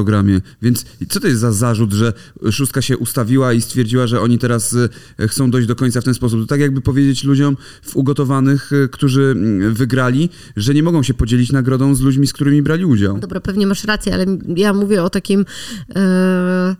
Więc 0.62 0.84
co 1.08 1.20
to 1.20 1.26
jest 1.26 1.40
za 1.40 1.52
zarzut, 1.52 1.92
że 1.92 2.12
szóstka 2.50 2.82
się 2.82 2.98
ustawiła 2.98 3.52
i 3.52 3.60
stwierdziła, 3.60 4.06
że 4.06 4.20
oni 4.20 4.38
teraz 4.38 4.76
e, 5.18 5.28
chcą 5.28 5.50
dojść 5.50 5.68
do 5.68 5.76
końca 5.76 6.00
w 6.00 6.04
ten 6.04 6.14
sposób? 6.14 6.40
To 6.40 6.46
tak 6.46 6.60
jakby 6.60 6.80
powiedzieć 6.80 7.24
ludziom 7.24 7.56
w 7.82 7.96
ugotowanych, 7.96 8.72
e, 8.72 8.88
którzy 8.88 9.22
mm, 9.22 9.74
wygrali, 9.74 10.28
że 10.56 10.74
nie 10.74 10.82
mogą 10.82 11.02
się 11.02 11.14
podzielić 11.14 11.52
nagrodą 11.52 11.94
z 11.94 12.00
ludźmi, 12.00 12.26
z 12.26 12.32
którymi 12.32 12.62
brali 12.62 12.84
udział. 12.84 13.18
Dobra, 13.18 13.40
pewnie 13.40 13.66
masz 13.66 13.84
rację, 13.84 14.14
ale 14.14 14.26
ja 14.56 14.72
mówię 14.72 15.02
o 15.02 15.10
takim. 15.10 15.44
E, 15.96 16.76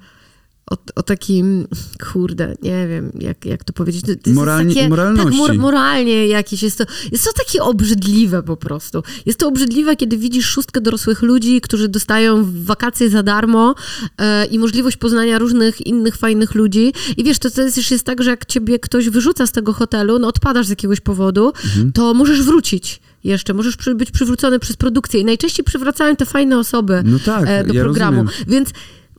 o, 0.71 0.77
o 0.97 1.03
takim, 1.03 1.67
kurde, 2.13 2.55
nie 2.63 2.89
wiem, 2.89 3.13
jak, 3.21 3.45
jak 3.47 3.65
to 3.65 3.73
powiedzieć. 3.73 4.03
To, 4.03 4.31
Moralnie- 4.31 4.75
takie, 4.75 4.89
moralności. 4.89 5.31
Tak, 5.31 5.39
mor, 5.39 5.55
moralnie 5.55 6.27
jakieś. 6.27 6.63
Jest 6.63 6.79
to, 6.79 6.85
jest 7.13 7.25
to 7.25 7.31
takie 7.45 7.63
obrzydliwe 7.63 8.43
po 8.43 8.57
prostu. 8.57 9.03
Jest 9.27 9.39
to 9.39 9.49
obrzydliwe, 9.49 9.97
kiedy 9.97 10.19
widzisz 10.19 10.47
szóstkę 10.47 10.81
dorosłych 10.81 11.23
ludzi, 11.23 11.61
którzy 11.61 11.89
dostają 11.89 12.47
wakacje 12.65 13.11
za 13.11 13.23
darmo 13.23 13.75
e, 14.19 14.45
i 14.47 14.59
możliwość 14.59 14.97
poznania 14.97 15.39
różnych 15.39 15.87
innych 15.87 16.17
fajnych 16.17 16.55
ludzi. 16.55 16.93
I 17.17 17.25
wiesz, 17.25 17.39
to, 17.39 17.51
to 17.51 17.63
jest, 17.63 17.77
już 17.77 17.91
jest 17.91 18.05
tak, 18.05 18.23
że 18.23 18.31
jak 18.31 18.47
ciebie 18.47 18.79
ktoś 18.79 19.09
wyrzuca 19.09 19.47
z 19.47 19.53
tego 19.53 19.73
hotelu, 19.73 20.19
no 20.19 20.29
odpadasz 20.29 20.67
z 20.67 20.71
jakiegoś 20.71 21.01
powodu, 21.01 21.53
Mhm. 21.65 21.93
to 21.93 22.15
możesz 22.15 22.43
wrócić. 22.43 23.01
Jeszcze 23.25 23.55
możesz 23.55 23.77
przy, 23.77 23.95
być 23.95 24.11
przywrócony 24.11 24.59
przez 24.59 24.77
produkcję. 24.77 25.21
I 25.21 25.25
najczęściej 25.25 25.65
przywracają 25.65 26.17
te 26.17 26.27
fajne 26.27 26.59
osoby 26.59 27.03
No 27.05 27.19
tak, 27.25 27.45
e, 27.49 27.65
do 27.65 27.75
ja 27.75 27.83
programu. 27.83 28.23
rozumiem. 28.23 28.45
Więc 28.49 28.71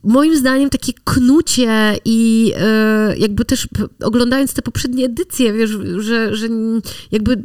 moim 0.04 0.36
zdaniem 0.36 0.70
takie 0.70 0.92
knucie 1.04 1.98
i 2.04 2.52
e, 2.56 3.16
jakby 3.16 3.44
też 3.44 3.68
oglądając 4.04 4.54
te 4.54 4.62
poprzednie 4.62 5.04
edycje, 5.04 5.52
wiesz, 5.52 5.70
że, 5.98 6.36
że 6.36 6.48
jakby 7.10 7.42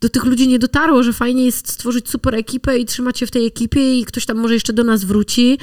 do 0.00 0.08
tych 0.08 0.24
ludzi 0.24 0.48
nie 0.48 0.58
dotarło, 0.58 1.02
że 1.02 1.12
fajnie 1.12 1.44
jest 1.44 1.72
stworzyć 1.72 2.10
super 2.10 2.34
ekipę 2.34 2.78
i 2.78 2.84
trzymać 2.84 3.18
się 3.18 3.26
w 3.26 3.30
tej 3.30 3.46
ekipie 3.46 3.98
i 3.98 4.04
ktoś 4.04 4.26
tam 4.26 4.36
może 4.36 4.54
jeszcze 4.54 4.72
do 4.72 4.84
nas 4.84 5.04
wróci 5.04 5.58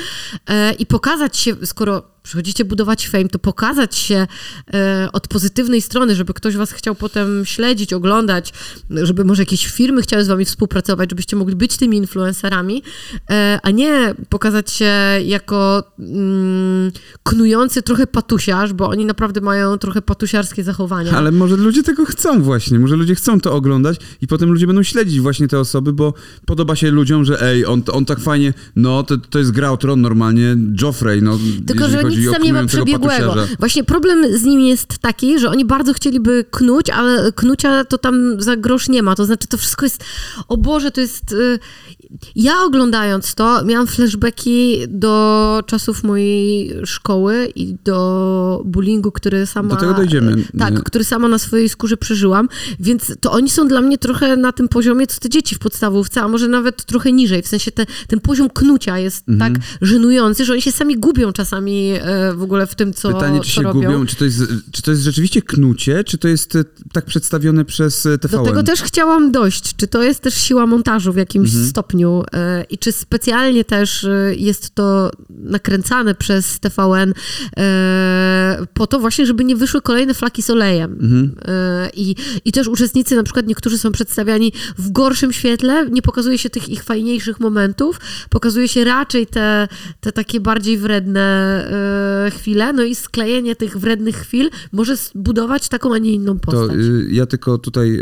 e, 0.47 0.73
i 0.73 0.85
pokazać 0.85 1.37
się, 1.37 1.55
skoro 1.63 2.19
przychodzicie 2.23 2.65
budować 2.65 3.07
fame, 3.07 3.29
to 3.29 3.39
pokazać 3.39 3.95
się 3.95 4.27
e, 4.73 5.09
od 5.13 5.27
pozytywnej 5.27 5.81
strony, 5.81 6.15
żeby 6.15 6.33
ktoś 6.33 6.55
was 6.55 6.71
chciał 6.71 6.95
potem 6.95 7.45
śledzić, 7.45 7.93
oglądać, 7.93 8.53
żeby 8.89 9.25
może 9.25 9.41
jakieś 9.41 9.67
firmy 9.67 10.01
chciały 10.01 10.23
z 10.23 10.27
wami 10.27 10.45
współpracować, 10.45 11.09
żebyście 11.09 11.35
mogli 11.35 11.55
być 11.55 11.77
tymi 11.77 11.97
influencerami, 11.97 12.83
e, 13.29 13.59
a 13.63 13.71
nie 13.71 14.15
pokazać 14.29 14.71
się 14.71 14.93
jako 15.25 15.83
mm, 15.99 16.91
knujący 17.23 17.81
trochę 17.81 18.07
patusiarz, 18.07 18.73
bo 18.73 18.89
oni 18.89 19.05
naprawdę 19.05 19.41
mają 19.41 19.77
trochę 19.77 20.01
patusiarskie 20.01 20.63
zachowania. 20.63 21.11
Ale 21.17 21.31
może 21.31 21.55
ludzie 21.55 21.83
tego 21.83 22.05
chcą 22.05 22.41
właśnie, 22.41 22.79
może 22.79 22.95
ludzie 22.95 23.15
chcą 23.15 23.39
to 23.39 23.53
oglądać 23.53 23.99
i 24.21 24.27
potem 24.27 24.51
ludzie 24.51 24.67
będą 24.67 24.83
śledzić 24.83 25.19
właśnie 25.19 25.47
te 25.47 25.59
osoby, 25.59 25.93
bo 25.93 26.13
podoba 26.45 26.75
się 26.75 26.91
ludziom, 26.91 27.25
że 27.25 27.41
ej, 27.41 27.65
on, 27.65 27.83
on 27.91 28.05
tak 28.05 28.19
fajnie, 28.19 28.53
no 28.75 29.03
to, 29.03 29.17
to 29.17 29.39
jest 29.39 29.51
gra 29.51 29.71
o 29.71 29.77
tron 29.77 30.01
normalnie, 30.01 30.57
Joffrey, 30.81 31.21
no 31.21 31.39
Tylko, 31.67 31.89
że 31.89 32.03
nic 32.03 32.31
tam 32.31 32.43
nie 32.43 32.53
ma 32.53 32.65
przebiegłego. 32.65 33.35
Właśnie 33.59 33.83
problem 33.83 34.37
z 34.37 34.43
nimi 34.43 34.69
jest 34.69 34.97
taki, 34.97 35.39
że 35.39 35.49
oni 35.49 35.65
bardzo 35.65 35.93
chcieliby 35.93 36.45
knuć, 36.51 36.89
ale 36.89 37.31
knucia 37.31 37.85
to 37.85 37.97
tam 37.97 38.41
za 38.41 38.55
grosz 38.55 38.89
nie 38.89 39.03
ma. 39.03 39.15
To 39.15 39.25
znaczy, 39.25 39.47
to 39.47 39.57
wszystko 39.57 39.85
jest, 39.85 40.03
o 40.47 40.57
Boże, 40.57 40.91
to 40.91 41.01
jest... 41.01 41.35
ja 42.35 42.53
oglądając 42.63 43.35
to, 43.35 43.65
miałam 43.65 43.87
flashbacki 43.87 44.77
do 44.87 45.63
czasów 45.65 46.03
mojej 46.03 46.73
szkoły 46.85 47.51
i 47.55 47.75
do 47.85 48.61
bullyingu, 48.65 49.11
który 49.11 49.45
sama... 49.45 49.69
Do 49.69 49.75
tego 49.75 49.93
dojdziemy. 49.93 50.43
Tak, 50.59 50.83
który 50.83 51.03
sama 51.03 51.27
na 51.27 51.37
swojej 51.37 51.69
skórze 51.69 51.97
przeżyłam, 51.97 52.49
więc 52.79 53.11
to 53.21 53.31
oni 53.31 53.49
są 53.49 53.67
dla 53.67 53.81
mnie 53.81 53.97
trochę 53.97 54.37
na 54.37 54.51
tym 54.51 54.67
poziomie, 54.67 55.07
co 55.07 55.19
te 55.19 55.29
dzieci 55.29 55.55
w 55.55 55.59
podstawówce, 55.59 56.21
a 56.21 56.27
może 56.27 56.47
nawet 56.47 56.85
trochę 56.85 57.11
niżej, 57.11 57.41
w 57.41 57.47
sensie 57.47 57.71
te, 57.71 57.85
ten 58.07 58.19
poziom 58.19 58.49
knucia 58.49 58.97
jest 58.99 59.29
Mhm. 59.29 59.53
tak 59.53 59.63
żenujący, 59.81 60.45
że 60.45 60.53
oni 60.53 60.61
się 60.61 60.71
sami 60.71 60.97
gubią 60.97 61.31
czasami 61.33 61.91
e, 62.01 62.33
w 62.33 62.43
ogóle 62.43 62.67
w 62.67 62.75
tym, 62.75 62.93
co, 62.93 63.13
Pytanie, 63.13 63.41
czy 63.41 63.49
się 63.51 63.61
robią. 63.61 63.81
gubią, 63.81 64.05
czy 64.05 64.15
to, 64.15 64.25
jest, 64.25 64.41
czy 64.71 64.81
to 64.81 64.91
jest 64.91 65.03
rzeczywiście 65.03 65.41
knucie, 65.41 66.03
czy 66.03 66.17
to 66.17 66.27
jest 66.27 66.55
e, 66.55 66.63
tak 66.93 67.05
przedstawione 67.05 67.65
przez 67.65 68.05
e, 68.05 68.17
TVN? 68.17 68.39
Do 68.39 68.45
tego 68.49 68.63
też 68.63 68.81
chciałam 68.81 69.31
dojść. 69.31 69.75
Czy 69.75 69.87
to 69.87 70.03
jest 70.03 70.19
też 70.19 70.33
siła 70.33 70.65
montażu 70.67 71.13
w 71.13 71.17
jakimś 71.17 71.49
Mhm. 71.49 71.69
stopniu 71.69 71.98
e, 72.07 72.63
i 72.69 72.77
czy 72.77 72.91
specjalnie 72.91 73.65
też 73.65 74.03
e, 74.03 74.35
jest 74.35 74.75
to 74.75 75.11
nakręcane 75.29 76.15
przez 76.15 76.59
TVN 76.59 77.13
e, 77.57 78.65
po 78.73 78.87
to 78.87 78.99
właśnie, 78.99 79.25
żeby 79.25 79.43
nie 79.43 79.55
wyszły 79.55 79.81
kolejne 79.81 80.13
flaki 80.13 80.43
z 80.43 80.49
olejem. 80.49 80.91
Mhm. 80.91 81.35
I, 81.93 82.15
I 82.45 82.51
też 82.51 82.67
uczestnicy, 82.67 83.15
na 83.15 83.23
przykład 83.23 83.47
niektórzy 83.47 83.77
są 83.77 83.91
przedstawiani 83.91 84.53
w 84.77 84.91
gorszym 84.91 85.33
świetle, 85.33 85.89
nie 85.89 86.01
pokazuje 86.01 86.37
się 86.37 86.49
tych 86.49 86.69
ich 86.69 86.83
fajniejszych 86.83 87.39
momentów, 87.39 87.99
pokazuje 88.29 88.67
się 88.67 88.83
raczej 88.83 89.27
te, 89.27 89.67
te 90.01 90.11
takie 90.11 90.39
bardziej 90.39 90.77
wredne 90.77 91.19
chwile, 92.35 92.73
no 92.73 92.83
i 92.83 92.95
sklejenie 92.95 93.55
tych 93.55 93.77
wrednych 93.77 94.15
chwil 94.15 94.49
może 94.71 94.95
zbudować 94.95 95.69
taką, 95.69 95.93
a 95.93 95.97
nie 95.97 96.11
inną 96.11 96.39
To 96.39 96.51
postać. 96.51 96.77
y, 96.77 97.07
ja 97.11 97.25
tylko 97.25 97.57
tutaj 97.57 97.99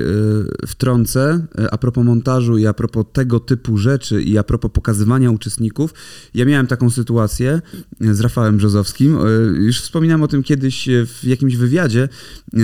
wtrącę, 0.67 1.45
a 1.71 1.77
propos 1.77 2.05
montażu 2.05 2.57
i 2.57 2.67
a 2.67 2.73
propos 2.73 3.05
tego 3.13 3.39
typu 3.39 3.77
rzeczy 3.77 3.86
i 4.25 4.37
a 4.37 4.43
propos 4.43 4.71
pokazywania 4.71 5.31
uczestników. 5.31 5.93
Ja 6.33 6.45
miałem 6.45 6.67
taką 6.67 6.89
sytuację 6.89 7.61
z 8.01 8.19
Rafałem 8.19 8.57
Brzozowskim. 8.57 9.17
Y, 9.27 9.63
Już 9.63 9.81
wspominałem 9.81 10.23
o 10.23 10.27
tym 10.27 10.43
kiedyś 10.43 10.89
y, 10.89 11.05
w 11.05 11.23
jakimś 11.23 11.55
wywiadzie. 11.55 12.09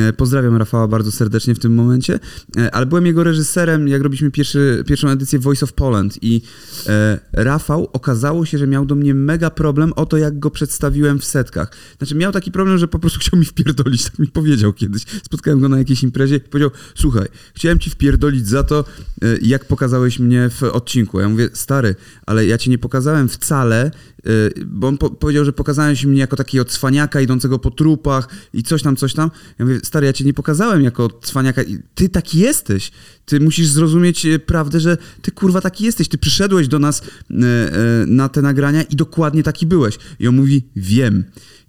Y, 0.09 0.13
Pozdrawiam 0.13 0.57
Rafała 0.57 0.87
bardzo 0.87 1.11
serdecznie 1.11 1.55
w 1.55 1.59
tym 1.59 1.73
momencie. 1.73 2.19
Ale 2.71 2.85
byłem 2.85 3.05
jego 3.05 3.23
reżyserem, 3.23 3.87
jak 3.87 4.01
robiliśmy 4.01 4.31
pierwszy, 4.31 4.83
pierwszą 4.87 5.09
edycję 5.09 5.39
Voice 5.39 5.63
of 5.63 5.73
Poland 5.73 6.23
i 6.23 6.41
e, 6.87 7.19
Rafał 7.33 7.89
okazało 7.93 8.45
się, 8.45 8.57
że 8.57 8.67
miał 8.67 8.85
do 8.85 8.95
mnie 8.95 9.13
mega 9.13 9.49
problem 9.49 9.93
o 9.93 10.05
to, 10.05 10.17
jak 10.17 10.39
go 10.39 10.51
przedstawiłem 10.51 11.19
w 11.19 11.25
setkach. 11.25 11.71
Znaczy 11.97 12.15
miał 12.15 12.31
taki 12.31 12.51
problem, 12.51 12.77
że 12.77 12.87
po 12.87 12.99
prostu 12.99 13.19
chciał 13.19 13.39
mi 13.39 13.45
wpierdolić, 13.45 14.03
tak 14.03 14.19
mi 14.19 14.27
powiedział 14.27 14.73
kiedyś. 14.73 15.03
Spotkałem 15.23 15.59
go 15.59 15.69
na 15.69 15.77
jakiejś 15.77 16.03
imprezie 16.03 16.35
i 16.35 16.39
powiedział, 16.39 16.71
słuchaj, 16.95 17.27
chciałem 17.53 17.79
ci 17.79 17.89
wpierdolić 17.89 18.47
za 18.47 18.63
to, 18.63 18.85
e, 19.21 19.37
jak 19.41 19.65
pokazałeś 19.65 20.19
mnie 20.19 20.49
w 20.49 20.63
odcinku. 20.63 21.12
Ja 21.21 21.29
mówię, 21.29 21.49
stary, 21.53 21.95
ale 22.25 22.45
ja 22.45 22.57
cię 22.57 22.71
nie 22.71 22.77
pokazałem 22.77 23.29
wcale, 23.29 23.85
e, 23.85 24.29
bo 24.65 24.87
on 24.87 24.97
po 24.97 25.09
powiedział, 25.09 25.45
że 25.45 25.53
pokazałeś 25.53 26.05
mnie 26.05 26.19
jako 26.19 26.35
takiego 26.35 26.65
cwaniaka 26.65 27.21
idącego 27.21 27.59
po 27.59 27.71
trupach 27.71 28.27
i 28.53 28.63
coś 28.63 28.83
tam, 28.83 28.95
coś 28.95 29.13
tam. 29.13 29.31
Ja 29.59 29.65
mówię, 29.65 29.79
stary, 29.83 30.05
ja 30.05 30.13
cię 30.13 30.23
nie 30.23 30.33
pokazałem 30.33 30.83
jako 30.83 31.09
cwaniaka. 31.23 31.61
Ty 31.95 32.09
taki 32.09 32.39
jesteś. 32.39 32.91
Ty 33.25 33.39
musisz 33.39 33.67
zrozumieć 33.67 34.25
e, 34.25 34.39
prawdę, 34.39 34.79
że 34.79 34.97
ty 35.21 35.31
kurwa 35.31 35.61
taki 35.61 35.85
jesteś. 35.85 36.07
Ty 36.07 36.17
przyszedłeś 36.17 36.67
do 36.67 36.79
nas 36.79 37.01
e, 37.01 37.35
na 38.07 38.29
te 38.29 38.41
nagrania 38.41 38.83
i 38.83 38.95
dokładnie 38.95 39.43
taki 39.43 39.65
byłeś. 39.65 39.97
I 40.19 40.27
on 40.27 40.35
mówi, 40.35 40.67
wiem. 40.75 41.23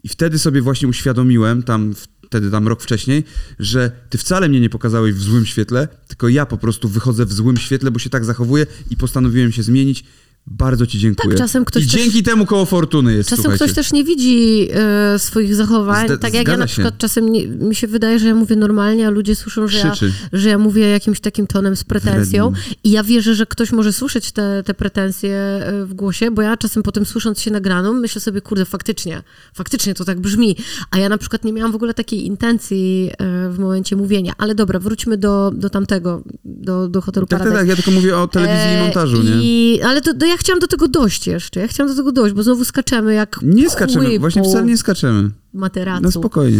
I 0.05 0.09
wtedy 0.09 0.39
sobie 0.39 0.63
właśnie 0.63 0.89
uświadomiłem, 0.89 1.63
tam 1.63 1.95
wtedy 2.35 2.51
tam 2.51 2.69
rok 2.69 2.83
wcześniej, 2.83 3.25
że 3.59 3.91
ty 4.11 4.19
wcale 4.19 4.49
mnie 4.49 4.61
nie 4.61 4.71
pokazałeś 4.71 5.15
w 5.15 5.23
złym 5.23 5.47
świetle, 5.47 5.89
tylko 6.09 6.29
ja 6.29 6.47
po 6.47 6.59
prostu 6.59 6.89
wychodzę 6.89 7.27
w 7.27 7.33
złym 7.33 7.57
świetle, 7.57 7.91
bo 7.91 7.99
się 7.99 8.11
tak 8.11 8.25
zachowuję 8.25 8.67
i 8.91 8.97
postanowiłem 8.97 9.53
się 9.53 9.63
zmienić. 9.63 10.05
Bardzo 10.47 10.87
ci 10.87 10.99
dziękuję. 10.99 11.29
Tak, 11.29 11.39
czasem 11.39 11.65
ktoś 11.65 11.85
I 11.85 11.87
też- 11.89 12.01
dzięki 12.03 12.23
temu 12.23 12.47
koło 12.47 12.65
fortuny 12.65 13.15
jest, 13.15 13.29
Czasem 13.31 13.43
słuchajcie. 13.43 13.65
ktoś 13.65 13.75
też 13.75 13.93
nie 13.93 14.05
widzi 14.05 14.69
e, 14.75 15.19
swoich 15.19 15.55
zachowań. 15.55 16.09
Tak 16.21 16.35
jak 16.35 16.49
ja 16.49 16.57
na 16.57 16.67
się. 16.67 16.73
przykład 16.73 16.99
czasem 16.99 17.33
nie, 17.33 17.47
mi 17.49 17.75
się 17.75 17.87
wydaje, 17.87 18.19
że 18.19 18.27
ja 18.27 18.35
mówię 18.35 18.57
normalnie, 18.57 19.07
a 19.07 19.11
ludzie 19.11 19.35
słyszą, 19.37 19.69
że 19.69 19.79
ja, 19.79 19.93
że 20.33 20.49
ja 20.49 20.59
mówię 20.59 20.89
jakimś 20.89 21.21
takim 21.21 21.47
tonem 21.47 21.77
z 21.77 21.85
pretensją. 21.85 22.53
I 22.85 22.91
ja 22.91 23.03
wierzę, 23.05 23.35
że 23.35 23.47
ktoś 23.47 23.73
może 23.73 23.93
słyszeć 23.93 24.33
te, 24.33 24.63
te 24.67 24.75
pretensje 24.75 25.35
e, 25.37 25.87
w 25.87 25.95
głosie, 25.95 26.31
bo 26.31 26.43
ja 26.43 26.57
czasem 26.57 26.83
potem 26.83 27.05
słysząc 27.07 27.41
się 27.41 27.51
nagraną, 27.51 27.93
myślę 27.93 28.21
sobie, 28.21 28.41
kurde, 28.41 28.65
faktycznie, 28.65 29.23
faktycznie 29.55 29.95
to 29.95 30.05
tak 30.05 30.21
brzmi. 30.21 30.57
A 30.91 30.99
ja 30.99 31.09
na 31.09 31.19
przykład 31.19 31.45
nie 31.45 31.53
miałam 31.53 31.73
w 31.73 31.77
ogóle 31.77 31.95
takiej 31.95 32.27
intencji 32.27 33.11
e, 33.19 33.51
w 33.51 33.59
momencie 33.59 33.97
mówienia. 33.97 34.33
Ale 34.39 34.55
dobra, 34.55 34.79
wróćmy 34.79 35.17
do, 35.19 35.53
do 35.55 35.71
tamtego, 35.71 36.23
do, 36.45 36.89
do 36.89 37.01
hotelu 37.01 37.27
Tak, 37.27 37.39
tak, 37.39 37.49
Paradise. 37.49 37.61
tak, 37.61 37.69
ja 37.79 37.85
tylko 37.85 38.01
mówię 38.01 38.19
o 38.19 38.29
telewizji 38.29 38.71
i 38.71 38.75
E, 38.75 38.83
montażu, 38.83 39.23
nie? 39.23 39.31
I, 39.43 39.81
ale 39.83 40.01
to, 40.01 40.15
to 40.15 40.27
ja 40.35 40.39
chciałam 40.39 40.61
do 40.61 40.67
tego 40.67 40.89
dojść 40.89 41.27
jeszcze. 41.27 41.61
Ja 41.61 41.69
chciałam 41.69 41.93
do 41.93 41.97
tego 41.97 42.13
dojść, 42.13 42.35
bo 42.35 42.43
znowu 42.43 42.65
skaczemy 42.65 43.15
jak 43.15 43.39
Nie 43.43 43.71
skaczemy, 43.71 44.19
właśnie 44.19 44.43
po 44.43 44.49
wcale 44.49 44.65
nie 44.67 44.77
skaczemy. 44.79 45.31
materacu. 45.53 46.03
No 46.03 46.11
spokojnie. 46.11 46.59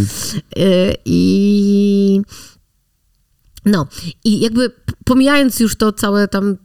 Y, 0.59 0.95
I 1.05 2.23
no, 3.65 3.87
i 4.25 4.41
jakby 4.41 4.71
pomijając 5.05 5.61
już 5.61 5.77
to 5.77 5.93
całe 5.93 6.29
tam 6.29 6.57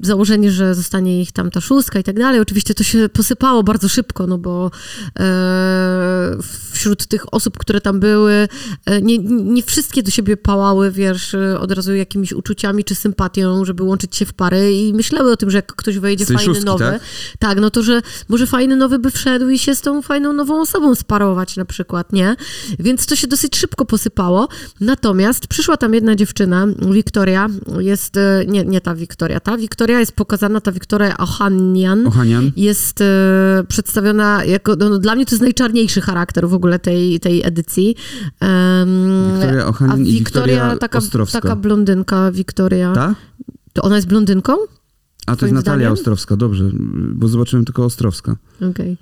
założenie, 0.00 0.50
że 0.50 0.74
zostanie 0.74 1.22
ich 1.22 1.32
tam 1.32 1.50
ta 1.50 1.60
szóstka 1.60 1.98
i 1.98 2.04
tak 2.04 2.18
dalej, 2.18 2.40
oczywiście 2.40 2.74
to 2.74 2.84
się 2.84 3.08
posypało 3.08 3.62
bardzo 3.62 3.88
szybko, 3.88 4.26
no 4.26 4.38
bo 4.38 4.70
e, 5.18 6.36
wśród 6.72 7.06
tych 7.06 7.34
osób, 7.34 7.58
które 7.58 7.80
tam 7.80 8.00
były, 8.00 8.48
e, 8.86 9.02
nie, 9.02 9.18
nie 9.28 9.62
wszystkie 9.62 10.02
do 10.02 10.10
siebie 10.10 10.36
pałały, 10.36 10.90
wiesz, 10.90 11.36
od 11.60 11.72
razu 11.72 11.94
jakimiś 11.94 12.32
uczuciami 12.32 12.84
czy 12.84 12.94
sympatią, 12.94 13.64
żeby 13.64 13.82
łączyć 13.82 14.16
się 14.16 14.26
w 14.26 14.32
pary 14.32 14.74
i 14.74 14.94
myślały 14.94 15.32
o 15.32 15.36
tym, 15.36 15.50
że 15.50 15.58
jak 15.58 15.76
ktoś 15.76 15.98
wejdzie 15.98 16.26
fajny 16.26 16.40
szóstki, 16.40 16.66
nowy, 16.66 16.84
tak? 16.84 17.02
tak, 17.38 17.60
no 17.60 17.70
to, 17.70 17.82
że 17.82 18.02
może 18.28 18.46
fajny 18.46 18.76
nowy 18.76 18.98
by 18.98 19.10
wszedł 19.10 19.48
i 19.48 19.58
się 19.58 19.74
z 19.74 19.80
tą 19.80 20.02
fajną 20.02 20.32
nową 20.32 20.60
osobą 20.60 20.94
sparować 20.94 21.56
na 21.56 21.64
przykład, 21.64 22.12
nie? 22.12 22.36
Więc 22.78 23.06
to 23.06 23.16
się 23.16 23.26
dosyć 23.26 23.56
szybko 23.56 23.84
posypało. 23.84 24.48
Natomiast 24.80 25.46
przyszła 25.46 25.76
tam 25.76 25.94
jedna 25.94 26.16
dziewczyna, 26.16 26.66
Wiktoria, 26.90 27.48
jest, 27.78 28.16
e, 28.16 28.44
nie, 28.48 28.64
nie 28.64 28.80
ta 28.80 28.94
Wiktoria, 28.94 29.40
ta 29.40 29.56
Wiktoria 29.56 30.00
jest 30.00 30.12
pokazana, 30.12 30.60
ta 30.60 30.72
Wiktoria 30.72 31.16
Ohanian, 31.18 32.06
Ochanian? 32.06 32.50
jest 32.56 33.00
e, 33.00 33.64
przedstawiona 33.68 34.44
jako, 34.44 34.76
no, 34.76 34.98
dla 34.98 35.14
mnie 35.14 35.26
to 35.26 35.34
jest 35.34 35.42
najczarniejszy 35.42 36.00
charakter 36.00 36.48
w 36.48 36.54
ogóle 36.54 36.78
tej, 36.78 37.20
tej 37.20 37.46
edycji. 37.46 37.96
Em, 38.40 39.32
Wiktoria 39.32 39.64
a 39.64 39.66
Ochanian 39.66 40.06
i 40.06 40.12
Wiktoria 40.12 40.76
taka, 40.76 40.98
Ostrowska. 40.98 41.40
taka 41.40 41.56
blondynka 41.56 42.32
Wiktoria. 42.32 42.92
Ta? 42.92 43.14
To 43.72 43.82
ona 43.82 43.96
jest 43.96 44.08
blondynką? 44.08 44.56
A 45.26 45.36
to 45.36 45.46
jest 45.46 45.54
Natalia 45.54 45.78
zdaniem? 45.78 45.92
Ostrowska, 45.92 46.36
dobrze, 46.36 46.70
bo 47.14 47.28
zobaczyłem 47.28 47.64
tylko 47.64 47.84
Ostrowska. 47.84 48.36
Okej. 48.70 48.96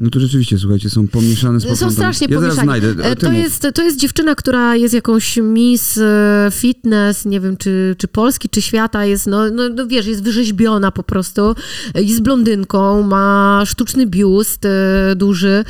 No 0.00 0.10
to 0.10 0.20
rzeczywiście, 0.20 0.58
słuchajcie, 0.58 0.90
są 0.90 1.08
pomieszane 1.08 1.60
z 1.60 1.78
Są 1.78 1.90
strasznie 1.90 2.26
Ja 2.30 2.40
zaraz 2.40 2.56
pomieszani. 2.56 2.80
znajdę. 2.80 3.04
E, 3.04 3.16
To 3.16 3.30
mów. 3.30 3.38
jest, 3.38 3.66
to 3.74 3.82
jest 3.82 3.98
dziewczyna, 4.00 4.34
która 4.34 4.76
jest 4.76 4.94
jakąś 4.94 5.36
Miss 5.36 5.98
e, 5.98 6.48
Fitness, 6.52 7.24
nie 7.24 7.40
wiem, 7.40 7.56
czy, 7.56 7.94
czy 7.98 8.08
Polski, 8.08 8.48
czy 8.48 8.62
świata, 8.62 9.04
jest, 9.04 9.26
no, 9.26 9.50
no, 9.50 9.68
no 9.68 9.86
wiesz, 9.86 10.06
jest 10.06 10.22
wyrzeźbiona 10.22 10.90
po 10.92 11.02
prostu, 11.02 11.54
E, 11.94 12.02
jest 12.02 12.22
blondynką, 12.22 13.02
ma 13.02 13.62
sztuczny 13.66 14.06
biust 14.06 14.62
duży, 15.16 15.64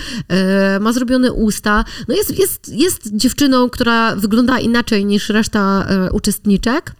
ma 0.81 0.93
zrobione 0.93 1.33
usta, 1.33 1.85
no 2.09 2.15
jest, 2.15 2.39
jest, 2.39 2.69
jest 2.69 3.17
dziewczyną, 3.17 3.71
która 3.71 4.17
wygląda 4.17 4.59
inaczej 4.61 5.05
niż 5.05 5.29
reszta 5.29 5.87
uczestniczek. 6.13 6.95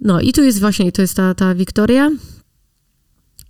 No 0.00 0.20
i 0.20 0.32
tu 0.32 0.42
jest 0.42 0.60
właśnie, 0.60 0.92
to 0.92 1.02
jest 1.02 1.14
ta, 1.14 1.34
ta 1.34 1.54
Wiktoria. 1.54 2.10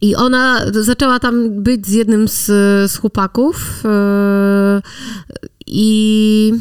I 0.00 0.14
ona 0.14 0.64
zaczęła 0.72 1.20
tam 1.20 1.62
być 1.62 1.86
z 1.86 1.92
jednym 1.92 2.28
z, 2.28 2.46
z 2.90 2.96
chłopaków 2.96 3.82
yy, 3.84 4.82
i 5.66 6.52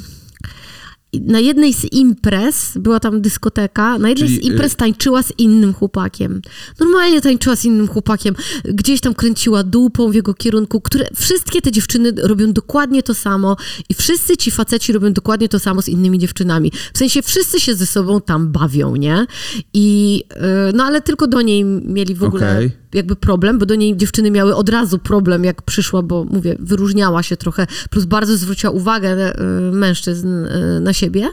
na 1.13 1.39
jednej 1.39 1.74
z 1.74 1.94
imprez, 1.94 2.77
była 2.77 3.00
tam 3.00 3.22
dyskoteka, 3.22 3.98
na 4.00 4.10
jednej 4.10 4.29
Czyli, 4.29 4.41
z 4.41 4.46
imprez 4.46 4.75
tańczyła 4.75 5.24
z 5.24 5.34
innym 5.38 5.74
chłopakiem. 5.74 6.41
Normalnie 6.79 7.22
tańczyła 7.22 7.56
z 7.56 7.65
innym 7.65 7.88
chłopakiem, 7.88 8.36
gdzieś 8.63 9.01
tam 9.01 9.13
kręciła 9.13 9.63
dupą 9.63 10.12
w 10.12 10.15
jego 10.15 10.34
kierunku, 10.34 10.82
które 10.82 11.08
wszystkie 11.15 11.62
te 11.62 11.72
dziewczyny 11.72 12.13
robią 12.24 12.53
dokładnie 12.53 13.03
to 13.03 13.13
samo 13.13 13.58
i 13.89 13.94
wszyscy 13.94 14.38
ci 14.38 14.51
faceci 14.51 14.94
robią 14.94 15.13
dokładnie 15.13 15.50
to 15.50 15.60
samo 15.60 15.82
z 15.82 15.89
innymi 15.89 16.20
dziewczynami. 16.20 16.72
W 16.94 16.98
sensie 16.98 17.22
wszyscy 17.22 17.60
się 17.60 17.75
ze 17.75 17.86
sobą 17.86 18.22
tam 18.22 18.51
bawią, 18.51 18.96
nie? 18.96 19.25
I 19.74 20.17
yy, 20.36 20.41
no 20.74 20.84
ale 20.84 21.01
tylko 21.01 21.27
do 21.27 21.41
niej 21.41 21.63
mieli 21.63 22.15
w 22.15 22.24
ogóle 22.24 22.51
Okej. 22.51 22.72
Jakby 22.98 23.16
problem, 23.16 23.58
bo 23.60 23.66
do 23.66 23.75
niej 23.75 23.98
dziewczyny 23.98 24.32
miały 24.32 24.56
od 24.56 24.70
razu 24.70 25.00
problem, 25.00 25.44
jak 25.44 25.62
przyszła, 25.62 26.01
bo 26.01 26.24
mówię, 26.24 26.56
wyróżniała 26.60 27.24
się 27.24 27.38
trochę, 27.38 27.68
plus 27.89 28.06
bardzo 28.06 28.38
zwróciła 28.38 28.72
uwagę 28.72 29.34
y, 29.39 29.72
mężczyzn 29.72 30.27
y, 30.27 30.80
na 30.80 30.94
siebie. 30.94 31.30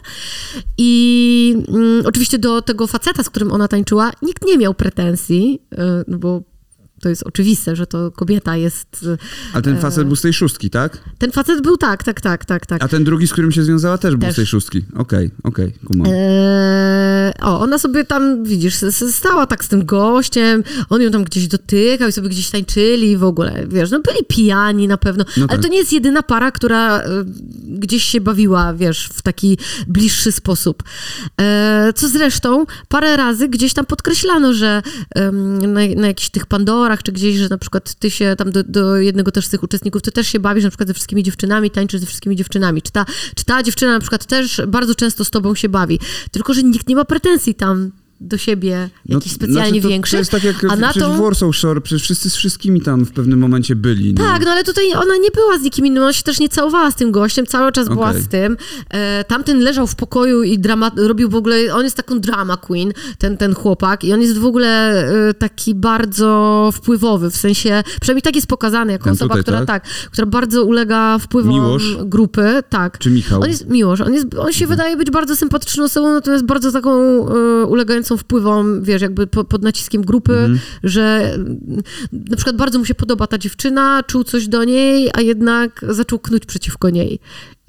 I 0.78 1.64
mm, 1.68 2.06
oczywiście 2.06 2.38
do 2.38 2.62
tego 2.62 2.87
faceta, 2.87 3.23
z 3.23 3.30
którym 3.30 3.52
ona 3.52 3.68
tańczyła, 3.68 4.12
nikt 4.23 4.47
nie 4.47 4.59
miał 4.59 4.75
pretensji, 4.75 5.61
y, 5.73 5.76
no 6.09 6.18
bo 6.18 6.53
to 7.01 7.09
jest 7.09 7.23
oczywiste, 7.23 7.77
że 7.77 7.87
to 7.87 8.11
kobieta 8.11 8.57
jest... 8.57 9.07
Ale 9.53 9.63
ten 9.63 9.79
facet 9.79 10.07
był 10.07 10.17
z 10.17 10.21
tej 10.21 10.33
szóstki, 10.33 10.71
tak? 10.71 10.99
Ten 11.19 11.33
facet 11.33 11.63
był 11.63 11.77
tak, 11.77 12.05
tak, 12.05 12.21
tak, 12.21 12.45
tak, 12.45 12.67
tak. 12.67 12.85
A 12.85 12.89
ten 12.89 13.05
drugi, 13.05 13.27
z 13.27 13.33
którym 13.33 13.53
się 13.53 13.63
związała, 13.63 13.99
też 13.99 14.17
był 14.17 14.21
Też. 14.27 14.33
z 14.33 14.37
tej 14.37 14.47
szóstki. 14.47 14.85
Okej, 14.97 15.31
okej, 15.45 15.73
kumam. 15.87 16.07
Eee, 16.11 17.33
o, 17.43 17.61
ona 17.61 17.79
sobie 17.79 18.05
tam, 18.05 18.45
widzisz, 18.45 18.77
stała 19.11 19.47
tak 19.47 19.65
z 19.65 19.69
tym 19.69 19.85
gościem, 19.85 20.65
on 20.91 21.03
ją 21.03 21.11
tam 21.11 21.25
gdzieś 21.25 21.49
dotykał 21.49 22.09
i 22.09 22.13
sobie 22.13 22.29
gdzieś 22.29 22.51
tańczyli 22.51 23.11
i 23.11 23.17
w 23.17 23.25
ogóle, 23.25 23.67
wiesz, 23.69 23.91
no 23.91 24.01
byli 24.01 24.25
pijani 24.29 24.89
na 24.89 24.97
pewno, 24.97 25.25
No 25.37 25.47
ale 25.49 25.59
tak. 25.59 25.63
to 25.63 25.69
nie 25.69 25.79
jest 25.79 25.93
jedyna 25.93 26.23
para, 26.23 26.51
która 26.51 27.01
e, 27.01 27.25
gdzieś 27.69 28.05
się 28.05 28.21
bawiła, 28.21 28.75
wiesz, 28.75 29.11
w 29.15 29.23
taki 29.23 29.59
bliższy 29.89 30.33
sposób. 30.33 30.83
E, 31.41 31.93
co 31.95 32.09
zresztą 32.09 32.67
parę 32.89 33.17
razy 33.17 33.49
gdzieś 33.49 33.75
tam 33.75 33.87
podkreślano, 33.87 34.53
że 34.55 34.83
em, 35.15 35.59
na, 35.73 35.81
na 35.97 36.07
jakichś 36.07 36.31
tych 36.31 36.47
Pandorach, 36.47 36.84
czy 37.03 37.12
gdzieś, 37.12 37.37
że 37.37 37.49
na 37.49 37.59
przykład 37.59 37.95
ty 37.95 38.11
się 38.11 38.35
tam 38.38 38.53
do, 38.53 38.64
do 38.64 38.97
jednego 38.97 39.31
też 39.31 39.47
z 39.47 39.49
tych 39.49 39.62
uczestników, 39.62 40.03
ty 40.03 40.12
też 40.12 40.29
się 40.29 40.41
bawisz 40.41 40.64
na 40.64 40.71
przykład 40.71 40.88
ze 40.88 40.95
wszystkimi 40.95 41.23
dziewczynami, 41.23 41.71
tańczysz 41.71 42.00
ze 42.00 42.07
wszystkimi 42.07 42.37
dziewczynami. 42.37 42.83
Czy 42.83 42.93
ta, 42.93 43.07
czy 43.35 43.45
ta 43.45 43.62
dziewczyna 43.62 43.93
na 43.93 44.00
przykład 44.00 44.26
też 44.26 44.62
bardzo 44.69 44.95
często 44.95 45.25
z 45.25 45.31
tobą 45.31 45.55
się 45.55 45.69
bawi. 45.69 46.00
Tylko, 46.31 46.55
że 46.55 46.62
nikt 46.62 46.88
nie 46.88 46.97
ma 46.97 47.05
pretensji 47.05 47.55
tam 47.55 47.91
do 48.25 48.38
siebie 48.38 48.90
No, 49.09 49.14
jakichś 49.14 49.35
specjalnie 49.35 49.69
znaczy 49.69 49.83
to, 49.83 49.88
większych. 49.88 50.12
To 50.12 50.19
jest 50.19 50.31
tak 50.31 50.45
jak 50.45 50.73
a 50.73 50.76
na 50.76 50.93
tą... 50.93 51.16
w 51.16 51.21
Warsaw 51.21 51.57
Shore, 51.57 51.81
przecież 51.81 52.02
wszyscy 52.02 52.31
z 52.31 52.37
wszystkimi 52.37 52.81
tam 52.81 53.04
w 53.04 53.12
pewnym 53.12 53.38
momencie 53.38 53.76
byli. 53.76 54.14
No. 54.14 54.25
Tak, 54.25 54.45
no 54.45 54.50
ale 54.50 54.64
tutaj 54.64 54.93
ona 54.93 55.16
nie 55.16 55.31
była 55.31 55.59
z 55.59 55.62
nikim 55.62 55.87
innym, 55.87 56.02
ona 56.02 56.12
się 56.12 56.23
też 56.23 56.40
nie 56.40 56.49
całowała 56.49 56.90
z 56.90 56.95
tym 56.95 57.12
gościem, 57.12 57.47
cały 57.47 57.73
czas 57.73 57.88
była 57.88 58.11
Okej. 58.11 58.23
z 58.23 58.28
tym. 58.28 58.57
E, 58.90 59.25
tamten 59.25 59.59
leżał 59.59 59.87
w 59.87 59.95
pokoju 59.95 60.43
i 60.43 60.59
drama, 60.59 60.90
robił 60.97 61.31
w 61.31 61.35
ogóle, 61.35 61.75
on 61.75 61.85
jest 61.85 61.97
taką 61.97 62.21
drama 62.21 62.57
queen, 62.57 62.93
ten, 63.19 63.37
ten 63.37 63.54
chłopak 63.54 64.04
i 64.04 64.12
on 64.12 64.21
jest 64.23 64.38
w 64.38 64.45
ogóle 64.45 64.69
e, 65.28 65.35
taki 65.35 65.75
bardzo 65.75 66.71
wpływowy, 66.73 67.31
w 67.31 67.37
sensie, 67.37 67.83
przynajmniej 68.00 68.23
tak 68.23 68.35
jest 68.35 68.47
pokazany 68.47 68.93
jako 68.93 69.04
Ten 69.04 69.12
osoba, 69.12 69.28
tutaj, 69.28 69.43
która 69.43 69.59
tak? 69.59 69.66
tak, 69.66 69.93
która 70.11 70.26
bardzo 70.26 70.64
ulega 70.64 71.19
wpływom 71.19 71.52
Miłosz? 71.52 71.97
grupy, 72.04 72.62
tak. 72.69 72.99
Czy 72.99 73.11
Michał? 73.11 73.43
On 73.43 73.49
jest 73.49 73.69
Miłosz, 73.69 74.00
on, 74.00 74.14
jest, 74.14 74.26
on 74.38 74.52
się 74.52 74.66
wydaje 74.66 74.97
być 74.97 75.11
bardzo 75.11 75.37
sympatyczną 75.37 75.85
osobą, 75.85 76.12
natomiast 76.12 76.45
bardzo 76.45 76.73
taką 76.73 76.90
e, 77.28 77.64
ulegającą 77.64 78.13
wpływom, 78.18 78.83
wiesz, 78.83 79.02
jakby 79.02 79.26
po, 79.26 79.44
pod 79.44 79.62
naciskiem 79.62 80.02
grupy, 80.02 80.33
że 80.83 81.33
mm, 81.35 81.83
na 82.12 82.37
przykład 82.37 82.56
bardzo 82.56 82.78
mu 82.78 82.85
się 82.85 82.94
podoba 82.94 83.26
ta 83.26 83.38
dziewczyna, 83.38 84.02
czuł 84.06 84.25
coś 84.25 84.49
do 84.49 84.64
niej, 84.64 85.11
a 85.14 85.21
jednak 85.21 85.85
zaczął 85.88 86.18
knuć 86.18 86.47
przeciwko 86.47 86.90
niej. 86.90 87.21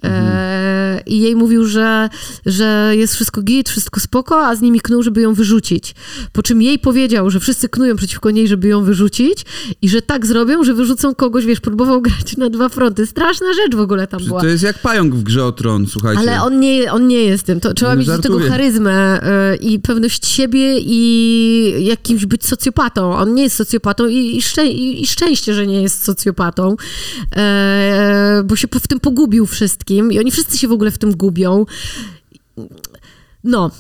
E, 0.05 1.01
I 1.05 1.21
jej 1.21 1.35
mówił, 1.35 1.65
że, 1.65 2.09
że 2.45 2.91
jest 2.95 3.13
wszystko 3.15 3.41
git, 3.41 3.69
wszystko 3.69 3.99
spoko, 3.99 4.47
a 4.47 4.55
z 4.55 4.61
nimi 4.61 4.81
knuł, 4.81 5.03
żeby 5.03 5.21
ją 5.21 5.33
wyrzucić. 5.33 5.95
Po 6.33 6.43
czym 6.43 6.61
jej 6.61 6.79
powiedział, 6.79 7.29
że 7.29 7.39
wszyscy 7.39 7.69
knują 7.69 7.95
przeciwko 7.95 8.31
niej, 8.31 8.47
żeby 8.47 8.67
ją 8.67 8.83
wyrzucić 8.83 9.45
i 9.81 9.89
że 9.89 10.01
tak 10.01 10.25
zrobią, 10.25 10.63
że 10.63 10.73
wyrzucą 10.73 11.15
kogoś, 11.15 11.45
wiesz, 11.45 11.59
próbował 11.59 12.01
grać 12.07 12.37
na 12.37 12.49
dwa 12.49 12.69
fronty. 12.69 13.05
Straszna 13.05 13.47
rzecz 13.53 13.75
w 13.75 13.79
ogóle 13.79 14.07
tam 14.07 14.23
była. 14.23 14.41
To 14.41 14.47
jest 14.47 14.63
jak 14.63 14.79
pająk 14.81 15.15
w 15.15 15.23
grze 15.23 15.45
o 15.45 15.51
tron, 15.51 15.87
słuchajcie. 15.87 16.19
Ale 16.19 16.41
on 16.41 16.59
nie, 16.59 16.91
on 16.91 17.07
nie 17.07 17.23
jest 17.23 17.43
tym. 17.43 17.59
To 17.59 17.73
trzeba 17.73 17.91
No, 17.93 17.99
mieć 17.99 18.07
do 18.07 18.19
tego 18.19 18.39
charyzmę 18.39 19.19
y, 19.53 19.55
i 19.55 19.79
pewność 19.79 20.27
siebie 20.27 20.79
i 20.79 21.85
jakimś 21.85 22.25
być 22.25 22.45
socjopatą. 22.45 23.15
On 23.15 23.33
nie 23.33 23.43
jest 23.43 23.55
socjopatą 23.55 24.07
i, 24.07 24.37
i, 24.37 24.41
szczę, 24.41 24.67
i, 24.67 25.07
szczęście, 25.07 25.53
że 25.53 25.67
nie 25.67 25.81
jest 25.81 26.03
socjopatą, 26.03 26.75
e, 27.35 28.43
bo 28.45 28.55
się 28.55 28.67
w 28.81 28.87
tym 28.87 28.99
pogubił 28.99 29.45
wszystkim 29.45 29.94
i 29.97 30.19
oni 30.19 30.31
wszyscy 30.31 30.57
się 30.57 30.67
w 30.67 30.71
ogóle 30.71 30.91
w 30.91 30.97
tym 30.97 31.11
gubią. 31.15 31.65
No. 33.43 33.71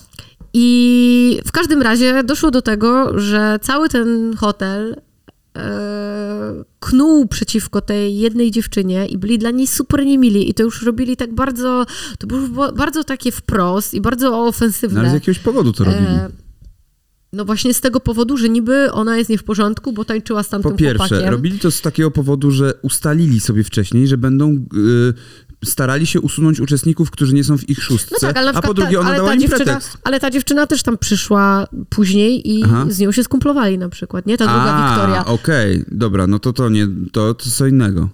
I 0.53 1.39
w 1.45 1.51
każdym 1.51 1.81
razie 1.81 2.23
doszło 2.23 2.51
do 2.51 2.61
tego, 2.61 3.19
że 3.19 3.59
cały 3.61 3.89
ten 3.89 4.35
hotel 4.35 4.95
e, 5.57 6.63
knuł 6.79 7.27
przeciwko 7.27 7.81
tej 7.81 8.17
jednej 8.17 8.51
dziewczynie 8.51 9.07
i 9.07 9.17
byli 9.17 9.37
dla 9.39 9.51
niej 9.51 9.67
super 9.67 10.05
niemili 10.05 10.49
i 10.49 10.53
to 10.53 10.63
już 10.63 10.81
robili 10.81 11.17
tak 11.17 11.33
bardzo, 11.33 11.85
to 12.19 12.27
było 12.27 12.47
ba- 12.47 12.71
bardzo 12.71 13.03
takie 13.03 13.31
wprost 13.31 13.93
i 13.93 14.01
bardzo 14.01 14.31
No, 14.31 14.47
ofensywne. 14.47 14.99
ale 14.99 15.09
z 15.09 15.13
jakiegoś 15.13 15.39
powodu 15.39 15.73
to 15.73 15.83
robili. 15.83 16.05
E, 16.05 16.29
no 17.33 17.45
właśnie 17.45 17.73
z 17.73 17.81
tego 17.81 17.99
powodu, 17.99 18.37
że 18.37 18.49
niby 18.49 18.91
ona 18.91 19.17
jest 19.17 19.29
nie 19.29 19.37
w 19.37 19.43
porządku, 19.43 19.93
bo 19.93 20.05
tańczyła 20.05 20.43
z 20.43 20.49
tamtym 20.49 20.71
Po 20.71 20.77
pierwsze, 20.77 21.07
chłopakiem. 21.07 21.29
robili 21.29 21.59
to 21.59 21.71
z 21.71 21.81
takiego 21.81 22.11
powodu, 22.11 22.51
że 22.51 22.73
ustalili 22.81 23.39
sobie 23.39 23.63
wcześniej, 23.63 24.07
że 24.07 24.17
będą 24.17 24.51
y, 24.51 25.13
starali 25.65 26.05
się 26.07 26.21
usunąć 26.21 26.59
uczestników, 26.59 27.11
którzy 27.11 27.33
nie 27.35 27.43
są 27.43 27.57
w 27.57 27.69
ich 27.69 27.83
szóstce, 27.83 28.15
No 28.21 28.27
tak, 28.27 28.37
ale 28.37 28.51
a 28.53 28.61
po 28.61 28.73
drugie 28.73 28.93
ta, 28.93 28.99
ona 28.99 29.09
ale 29.09 29.17
dała 29.17 29.29
ta 29.29 29.35
im 29.35 29.41
dziewczyna, 29.41 29.65
pretekst. 29.65 29.97
Ale 30.03 30.19
ta 30.19 30.29
dziewczyna 30.31 30.67
też 30.67 30.83
tam 30.83 30.97
przyszła 30.97 31.67
później 31.89 32.51
i 32.51 32.63
Aha. 32.63 32.85
z 32.89 32.99
nią 32.99 33.11
się 33.11 33.23
skumplowali 33.23 33.77
na 33.77 33.89
przykład, 33.89 34.25
nie? 34.25 34.37
Ta 34.37 34.45
druga 34.45 34.73
A, 34.73 34.89
Wiktoria. 34.89 35.25
okej, 35.25 35.83
dobra, 35.87 36.27
no 36.27 36.39
to 36.39 36.53
to 36.53 36.69
nie, 36.69 36.87
to, 37.11 37.33
to 37.33 37.49
co 37.49 37.67
innego. 37.67 38.09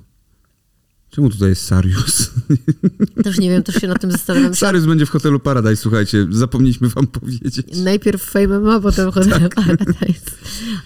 Czemu 1.12 1.30
tutaj 1.30 1.50
jest 1.50 1.65
Sarius? 1.65 2.32
Też 3.24 3.39
nie 3.39 3.50
wiem, 3.50 3.63
też 3.63 3.75
się 3.75 3.88
nad 3.88 4.01
tym 4.01 4.12
zastanawiam. 4.12 4.56
Sarius 4.56 4.86
będzie 4.86 5.06
w 5.06 5.10
hotelu 5.10 5.39
Paradise, 5.39 5.75
słuchajcie, 5.75 6.27
zapomnieliśmy 6.30 6.89
wam 6.89 7.08
powiedzieć. 7.08 7.68
Najpierw 7.84 8.24
Fame 8.24 8.60
MMA, 8.60 8.80
potem 8.80 9.12
Hotel 9.12 9.30
Tak. 9.39 9.56
Paradise. 9.56 10.32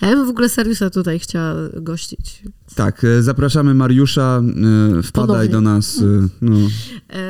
A 0.01 0.08
ja 0.08 0.15
bym 0.15 0.25
w 0.25 0.29
ogóle 0.29 0.50
Seriusa 0.50 0.90
tutaj 0.90 1.20
chciała 1.20 1.55
gościć. 1.81 2.44
Tak, 2.75 3.03
e, 3.03 3.24
zapraszamy 3.24 3.74
Mariusza, 3.74 4.42
e, 5.00 5.03
wpadaj 5.03 5.27
Ponownie. 5.27 5.50
do 5.51 5.61
nas. 5.61 5.98
e, 6.01 6.27
No. 6.42 6.57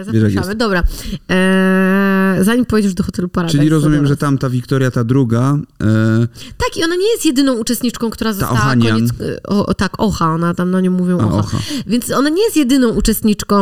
Zapraszamy. 0.06 0.56
Dobra. 0.56 0.84
E, 1.30 2.15
zanim 2.42 2.66
pojedziesz 2.66 2.94
do 2.94 3.04
Hotelu 3.04 3.30
Paradise. 3.30 3.58
Czyli 3.58 3.70
rozumiem, 3.70 4.08
że 4.08 4.18
tam 4.18 4.38
ta 4.38 4.50
Wiktoria, 4.50 4.92
ta 4.92 5.04
druga, 5.04 5.58
e, 5.84 6.28
Tak, 6.58 6.78
i 6.78 6.84
ona 6.84 6.96
nie 6.96 7.12
jest 7.12 7.26
jedyną 7.26 7.54
uczestniczką, 7.54 8.10
która 8.10 8.34
została 8.34 8.52
Ohanian. 8.60 8.94
koniec... 8.96 9.12
O, 9.48 9.66
o, 9.66 9.74
tak, 9.74 9.92
Ocha, 9.98 10.34
ona 10.34 10.54
tam 10.54 10.72
na 10.72 10.82
nią 10.82 10.92
mówią 10.92 11.20
A, 11.20 11.26
Ocha. 11.26 11.38
Ocha. 11.38 11.58
Więc 11.88 12.12
ona 12.12 12.30
nie 12.30 12.44
jest 12.44 12.58
jedyną 12.58 12.90
uczestniczką, 12.90 13.56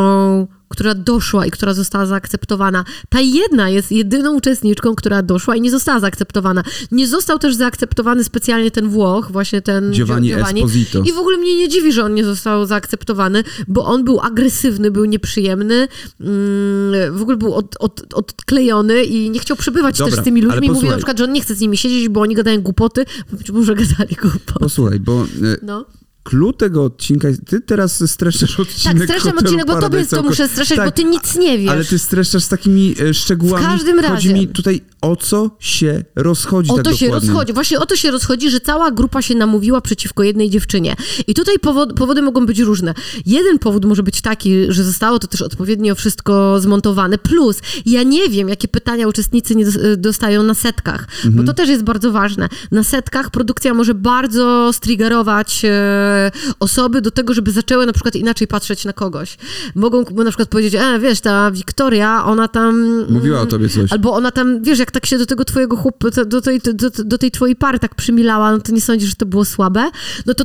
która 0.74 0.94
doszła 0.94 1.46
i 1.46 1.50
która 1.50 1.74
została 1.74 2.06
zaakceptowana. 2.06 2.84
Ta 3.08 3.20
jedna 3.20 3.68
jest 3.70 3.92
jedyną 3.92 4.34
uczestniczką, 4.34 4.94
która 4.94 5.22
doszła 5.22 5.56
i 5.56 5.60
nie 5.60 5.70
została 5.70 6.00
zaakceptowana. 6.00 6.62
Nie 6.92 7.08
został 7.08 7.38
też 7.38 7.54
zaakceptowany 7.54 8.24
specjalnie 8.24 8.70
ten 8.70 8.88
Włoch, 8.88 9.32
właśnie 9.32 9.62
ten 9.62 9.92
Giovanni 9.92 10.34
Gio- 10.34 10.54
Esposito. 10.54 11.02
I 11.02 11.12
w 11.12 11.18
ogóle 11.18 11.36
mnie 11.38 11.56
nie 11.56 11.68
dziwi, 11.68 11.92
że 11.92 12.04
on 12.04 12.14
nie 12.14 12.24
został 12.24 12.66
zaakceptowany, 12.66 13.44
bo 13.68 13.84
on 13.84 14.04
był 14.04 14.20
agresywny, 14.20 14.90
był 14.90 15.04
nieprzyjemny, 15.04 15.88
mm, 16.20 17.16
w 17.18 17.22
ogóle 17.22 17.36
był 17.36 17.54
od, 17.54 17.76
od, 17.78 18.14
odklejony 18.14 19.04
i 19.04 19.30
nie 19.30 19.38
chciał 19.40 19.56
przebywać 19.56 19.98
Dobra, 19.98 20.10
też 20.10 20.20
z 20.20 20.24
tymi 20.24 20.42
ludźmi. 20.42 20.70
Mówił 20.70 20.90
na 20.90 20.96
przykład, 20.96 21.18
że 21.18 21.24
on 21.24 21.32
nie 21.32 21.40
chce 21.40 21.54
z 21.54 21.60
nimi 21.60 21.76
siedzieć, 21.76 22.08
bo 22.08 22.20
oni 22.20 22.34
gadają 22.34 22.60
głupoty. 22.62 23.04
Być 23.32 23.50
może 23.50 23.74
gadali 23.74 24.16
głupoty. 24.22 24.60
posłuchaj, 24.60 25.00
bo 25.00 25.22
e, 25.22 25.26
No. 25.62 25.84
Clue 26.24 26.52
tego 26.52 26.84
odcinka, 26.84 27.28
ty 27.46 27.60
teraz 27.60 28.10
streszczasz 28.10 28.60
odcinek 28.60 28.98
Tak, 28.98 29.04
streszczam 29.08 29.38
odcinek, 29.38 29.66
bo 29.66 29.80
tobie 29.80 30.06
to 30.06 30.22
muszę 30.22 30.48
streszczać, 30.48 30.76
Tak, 30.78 30.86
bo 30.86 30.92
ty 30.92 31.04
nic 31.04 31.36
nie 31.36 31.58
wiesz. 31.58 31.70
Ale 31.70 31.84
ty 31.84 31.98
streszczasz 31.98 32.42
z 32.42 32.48
takimi 32.48 32.94
e, 33.00 33.14
szczegółami. 33.14 33.64
W 33.64 33.68
każdym 33.68 33.96
Chodzi 33.96 34.08
razie. 34.08 34.34
mi 34.34 34.48
tutaj 34.48 34.80
o 35.00 35.16
co 35.16 35.50
się 35.58 36.04
rozchodzi 36.16 36.70
O 36.70 36.74
tak 36.74 36.84
to 36.84 36.96
się 36.96 37.06
dokładnie. 37.06 37.28
rozchodzi. 37.30 37.52
Właśnie 37.52 37.78
o 37.80 37.86
to 37.86 37.96
się 37.96 38.10
rozchodzi, 38.10 38.50
że 38.50 38.60
cała 38.60 38.90
grupa 38.90 39.22
się 39.22 39.34
namówiła 39.34 39.80
przeciwko 39.80 40.22
jednej 40.22 40.50
dziewczynie. 40.50 40.96
I 41.26 41.34
tutaj 41.34 41.58
powod, 41.58 41.92
powody 41.92 42.22
mogą 42.22 42.46
być 42.46 42.58
różne. 42.58 42.94
Jeden 43.26 43.58
powód 43.58 43.84
może 43.84 44.02
być 44.02 44.20
taki, 44.20 44.64
że 44.68 44.84
zostało 44.84 45.18
to 45.18 45.26
też 45.26 45.42
odpowiednio 45.42 45.94
wszystko 45.94 46.60
zmontowane. 46.60 47.18
Plus, 47.18 47.56
ja 47.86 48.02
nie 48.02 48.28
wiem, 48.28 48.48
jakie 48.48 48.68
pytania 48.68 49.08
uczestnicy 49.08 49.54
nie 49.56 49.64
dos- 49.64 49.78
dostają 49.96 50.42
na 50.42 50.54
setkach, 50.54 51.06
bo 51.24 51.42
to 51.44 51.54
też 51.54 51.68
jest 51.68 51.82
bardzo 51.84 52.12
ważne. 52.12 52.48
Na 52.70 52.84
setkach 52.84 53.30
produkcja 53.30 53.74
może 53.74 53.94
bardzo 53.94 54.70
striggerować 54.72 55.62
e, 55.64 56.13
osoby 56.60 57.00
do 57.00 57.10
tego, 57.10 57.34
żeby 57.34 57.50
zaczęły 57.50 57.86
na 57.86 57.92
przykład 57.92 58.16
inaczej 58.16 58.46
patrzeć 58.48 58.84
na 58.84 58.92
kogoś. 58.92 59.36
Mogą 59.74 60.04
na 60.24 60.30
przykład 60.30 60.48
powiedzieć, 60.48 60.74
e, 60.74 60.98
wiesz, 60.98 61.20
ta 61.20 61.50
Wiktoria, 61.50 62.24
ona 62.24 62.48
tam... 62.48 63.04
Mówiła 63.10 63.40
o 63.40 63.46
tobie 63.46 63.68
coś. 63.68 63.92
Albo 63.92 64.14
ona 64.14 64.30
tam, 64.30 64.62
wiesz, 64.62 64.78
jak 64.78 64.90
tak 64.90 65.06
się 65.06 65.18
do 65.18 65.26
tego 65.26 65.44
twojego 65.44 65.76
chłopa, 65.76 66.10
do 66.26 66.40
tej, 66.40 66.60
do, 66.74 66.90
do 67.04 67.18
tej 67.18 67.30
twojej 67.30 67.56
pary 67.56 67.78
tak 67.78 67.94
przymilała, 67.94 68.52
no 68.52 68.60
to 68.60 68.72
nie 68.72 68.80
sądzisz, 68.80 69.08
że 69.08 69.16
to 69.16 69.26
było 69.26 69.44
słabe? 69.44 69.90
No 70.26 70.34
to, 70.34 70.44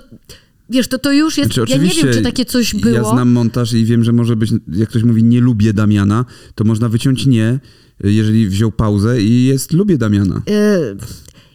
wiesz, 0.69 0.87
to 0.87 0.99
to 0.99 1.11
już 1.11 1.37
jest, 1.37 1.53
Znaczy, 1.53 1.71
ja 1.71 1.77
nie 1.77 1.89
wiem, 1.89 2.13
czy 2.13 2.21
takie 2.21 2.45
coś 2.45 2.75
było. 2.75 2.95
Ja 2.95 3.03
znam 3.03 3.31
montaż 3.31 3.73
i 3.73 3.85
wiem, 3.85 4.03
że 4.03 4.11
może 4.11 4.35
być, 4.35 4.51
jak 4.73 4.89
ktoś 4.89 5.03
mówi 5.03 5.23
nie 5.23 5.41
lubię 5.41 5.73
Damiana, 5.73 6.25
to 6.55 6.63
można 6.63 6.89
wyciąć 6.89 7.25
nie, 7.25 7.59
jeżeli 8.03 8.47
wziął 8.47 8.71
pauzę 8.71 9.21
i 9.21 9.45
jest 9.45 9.73
lubię 9.73 9.97
Damiana. 9.97 10.41
Y, 10.49 10.97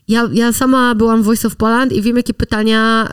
Ja, 0.08 0.28
ja 0.32 0.52
sama 0.52 0.94
byłam 0.94 1.22
w 1.22 1.24
Voice 1.24 1.48
of 1.48 1.56
Poland 1.56 1.92
i 1.92 2.02
wiem, 2.02 2.16
jakie 2.16 2.34
pytania 2.34 3.08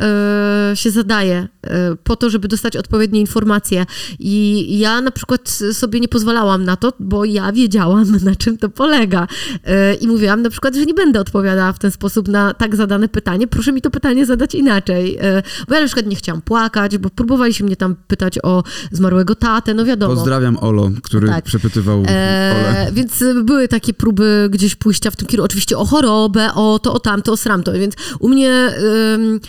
y, 0.71 0.75
się 0.75 0.91
zadaje 0.91 1.47
y, 1.65 1.69
po 2.03 2.15
to, 2.15 2.29
żeby 2.29 2.47
dostać 2.47 2.77
odpowiednie 2.77 3.19
informacje. 3.19 3.85
I 4.19 4.65
ja 4.79 5.01
na 5.01 5.11
przykład 5.11 5.49
sobie 5.73 5.99
nie 5.99 6.07
pozwalałam 6.07 6.63
na 6.63 6.75
to, 6.75 6.93
bo 6.99 7.25
ja 7.25 7.51
wiedziałam, 7.51 8.11
na 8.23 8.35
czym 8.35 8.57
to 8.57 8.69
polega. 8.69 9.27
Y, 9.55 9.93
I 9.95 10.07
mówiłam 10.07 10.41
na 10.41 10.49
przykład, 10.49 10.75
że 10.75 10.85
nie 10.85 10.93
będę 10.93 11.19
odpowiadała 11.19 11.73
w 11.73 11.79
ten 11.79 11.91
sposób 11.91 12.27
na 12.27 12.53
tak 12.53 12.75
zadane 12.75 13.07
pytanie. 13.09 13.47
Proszę 13.47 13.71
mi 13.71 13.81
to 13.81 13.89
pytanie 13.91 14.25
zadać 14.25 14.55
inaczej. 14.55 15.17
Y, 15.37 15.43
Bo 15.67 15.75
ja 15.75 15.81
na 15.81 15.87
przykład 15.87 16.05
nie 16.07 16.15
chciałam 16.15 16.41
płakać, 16.41 16.97
bo 16.97 17.09
próbowali 17.09 17.53
się 17.53 17.63
mnie 17.63 17.75
tam 17.75 17.95
pytać 18.07 18.39
o 18.43 18.63
zmarłego 18.91 19.35
tatę, 19.35 19.73
no 19.73 19.85
wiadomo. 19.85 20.15
Pozdrawiam 20.15 20.57
Olo, 20.57 20.91
który 21.03 21.27
Tak. 21.27 21.45
przepytywał 21.45 21.99
Ole. 21.99 22.07
E, 22.09 22.91
więc 22.91 23.23
były 23.43 23.67
takie 23.67 23.93
próby 23.93 24.47
gdzieś 24.51 24.75
pójścia 24.75 25.11
w 25.11 25.15
tym 25.15 25.27
kierunku. 25.27 25.45
Oczywiście 25.45 25.77
o 25.77 25.85
chorobę, 25.85 26.53
o 26.53 26.79
to, 26.81 26.93
o 26.93 26.99
tamto, 26.99 27.31
o 27.31 27.37
sramto. 27.37 27.73
Więc 27.73 27.93
u 28.19 28.29
mnie... 28.29 28.69
ym, 29.15 29.39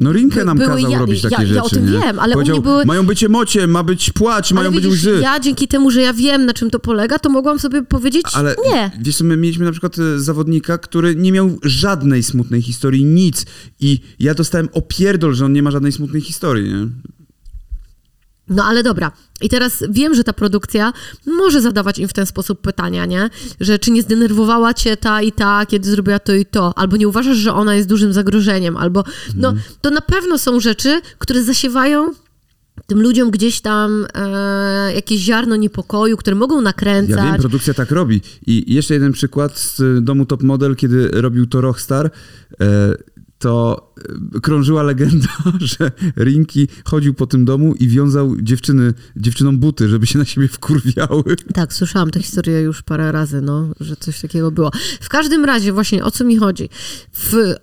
No 0.00 0.12
Rinkę 0.12 0.44
nam 0.44 0.58
były 0.58 0.68
kazał 0.76 0.90
ja- 0.90 0.98
robić 0.98 1.24
ja- 1.24 1.30
takie 1.30 1.42
ja 1.42 1.48
rzeczy, 1.48 1.62
o 1.62 1.68
tym 1.68 1.92
nie? 1.92 1.98
wiem, 2.00 2.18
ale 2.18 2.30
u 2.34 2.34
Powiedział, 2.34 2.56
mnie 2.56 2.62
były- 2.62 2.84
mają 2.84 3.06
być 3.06 3.24
emocje, 3.24 3.66
ma 3.66 3.82
być 3.82 4.10
płacz, 4.10 4.52
mają 4.52 4.66
ale 4.68 4.74
być 4.76 4.84
widzisz, 4.84 4.98
łzy. 5.00 5.18
ja 5.22 5.40
dzięki 5.40 5.68
temu, 5.68 5.90
że 5.90 6.00
ja 6.02 6.12
wiem, 6.12 6.46
na 6.46 6.52
czym 6.52 6.70
to 6.70 6.78
polega, 6.78 7.18
to 7.18 7.30
mogłam 7.30 7.58
sobie 7.58 7.82
powiedzieć 7.82 8.22
Ale 8.34 8.54
nie. 8.72 8.90
wiesz 9.00 9.16
co, 9.16 9.24
my 9.24 9.36
mieliśmy 9.36 9.64
na 9.64 9.70
przykład 9.72 9.98
e, 9.98 10.18
zawodnika, 10.20 10.78
który 10.78 11.16
nie 11.16 11.32
miał 11.32 11.58
żadnej 11.62 12.22
smutnej 12.22 12.62
historii, 12.62 13.04
nic. 13.04 13.46
I 13.80 14.00
ja 14.18 14.34
dostałem 14.34 14.68
opierdol, 14.72 15.34
że 15.34 15.44
on 15.44 15.52
nie 15.52 15.62
ma 15.62 15.70
żadnej 15.70 15.92
smutnej 15.92 16.22
historii, 16.22 16.68
nie? 16.68 16.88
No 18.50 18.64
ale 18.64 18.82
dobra. 18.82 19.12
I 19.40 19.48
teraz 19.48 19.84
wiem, 19.90 20.14
że 20.14 20.24
ta 20.24 20.32
produkcja 20.32 20.92
może 21.26 21.60
zadawać 21.60 21.98
im 21.98 22.08
w 22.08 22.12
ten 22.12 22.26
sposób 22.26 22.60
pytania, 22.60 23.06
nie? 23.06 23.30
Że 23.60 23.78
czy 23.78 23.90
nie 23.90 24.02
zdenerwowała 24.02 24.74
cię 24.74 24.96
ta 24.96 25.22
i 25.22 25.32
ta, 25.32 25.66
kiedy 25.66 25.90
zrobiła 25.90 26.18
to 26.18 26.34
i 26.34 26.46
to, 26.46 26.78
albo 26.78 26.96
nie 26.96 27.08
uważasz, 27.08 27.36
że 27.36 27.54
ona 27.54 27.74
jest 27.74 27.88
dużym 27.88 28.12
zagrożeniem, 28.12 28.76
albo 28.76 29.04
no 29.36 29.54
to 29.80 29.90
na 29.90 30.00
pewno 30.00 30.38
są 30.38 30.60
rzeczy, 30.60 31.00
które 31.18 31.42
zasiewają 31.42 32.12
tym 32.86 33.02
ludziom 33.02 33.30
gdzieś 33.30 33.60
tam 33.60 34.06
e, 34.14 34.94
jakieś 34.94 35.20
ziarno 35.20 35.56
niepokoju, 35.56 36.16
które 36.16 36.36
mogą 36.36 36.60
nakręcać. 36.60 37.16
Ja 37.16 37.24
wiem, 37.24 37.40
produkcja 37.40 37.74
tak 37.74 37.90
robi. 37.90 38.20
I 38.46 38.74
jeszcze 38.74 38.94
jeden 38.94 39.12
przykład 39.12 39.58
z 39.58 40.04
domu 40.04 40.26
Top 40.26 40.42
Model, 40.42 40.76
kiedy 40.76 41.08
robił 41.12 41.46
to 41.46 41.60
Rockstar, 41.60 42.10
e, 42.60 42.94
to 43.38 43.88
e, 44.36 44.40
krążyła 44.40 44.82
legenda, 44.82 45.28
że 45.60 45.90
Rinki 46.16 46.68
chodził 46.84 47.14
po 47.14 47.26
tym 47.26 47.44
domu 47.44 47.74
i 47.74 47.88
wiązał 47.88 48.36
dziewczyny, 48.40 48.94
dziewczynom 49.16 49.58
buty, 49.58 49.88
żeby 49.88 50.06
się 50.06 50.18
na 50.18 50.24
siebie 50.24 50.48
wkurwiały. 50.48 51.36
Tak, 51.54 51.72
słyszałam 51.72 52.10
tę 52.10 52.22
historię 52.22 52.60
już 52.60 52.82
parę 52.82 53.12
razy, 53.12 53.40
no, 53.40 53.68
że 53.80 53.96
coś 53.96 54.20
takiego 54.20 54.50
było. 54.50 54.70
W 55.00 55.08
każdym 55.08 55.44
razie, 55.44 55.72
właśnie 55.72 56.04
o 56.04 56.10
co 56.10 56.24
mi 56.24 56.36
chodzi? 56.36 56.68
W, 57.12 57.54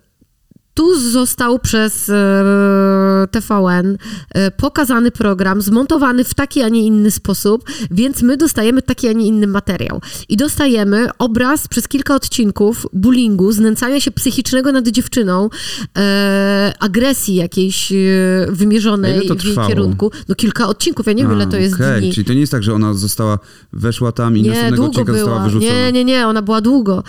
tu 0.75 0.99
został 0.99 1.59
przez 1.59 2.09
e, 2.09 3.27
TVN 3.31 3.97
e, 4.33 4.51
pokazany 4.51 5.11
program, 5.11 5.61
zmontowany 5.61 6.23
w 6.23 6.33
taki, 6.33 6.61
a 6.61 6.69
nie 6.69 6.85
inny 6.85 7.11
sposób, 7.11 7.63
więc 7.91 8.21
my 8.21 8.37
dostajemy 8.37 8.81
taki, 8.81 9.07
a 9.07 9.11
nie 9.11 9.25
inny 9.27 9.47
materiał. 9.47 10.01
I 10.29 10.37
dostajemy 10.37 11.07
obraz 11.19 11.67
przez 11.67 11.87
kilka 11.87 12.15
odcinków 12.15 12.85
bullyingu, 12.93 13.51
znęcania 13.51 13.99
się 13.99 14.11
psychicznego 14.11 14.71
nad 14.71 14.87
dziewczyną, 14.87 15.49
e, 15.97 16.73
agresji 16.79 17.35
jakiejś 17.35 17.91
A 17.91 18.51
wymierzonej 18.51 19.19
w 19.19 19.23
jej 19.23 19.37
trwało? 19.37 19.67
kierunku. 19.67 20.11
No 20.29 20.35
kilka 20.35 20.67
odcinków, 20.67 21.07
ja 21.07 21.13
nie 21.13 21.23
wiem, 21.23 21.33
ile 21.33 21.47
to 21.47 21.57
jest 21.57 21.75
okej. 21.75 22.01
dni. 22.01 22.13
Czyli 22.13 22.25
to 22.25 22.33
nie 22.33 22.39
jest 22.39 22.51
tak, 22.51 22.63
że 22.63 22.73
ona 22.73 22.93
została, 22.93 23.39
weszła 23.73 24.11
tam 24.11 24.37
i 24.37 24.41
Nie, 24.41 24.49
następnego 24.49 24.85
odcinka 24.85 25.13
została 25.13 25.35
była. 25.35 25.45
wyrzucona. 25.45 25.71
Nie, 25.73 25.91
nie, 25.91 26.05
nie, 26.05 26.27
ona 26.27 26.41
była 26.41 26.61
długo. 26.61 27.03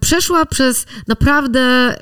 Przeszła 0.00 0.46
przez 0.46 0.86
naprawdę. 1.08 1.94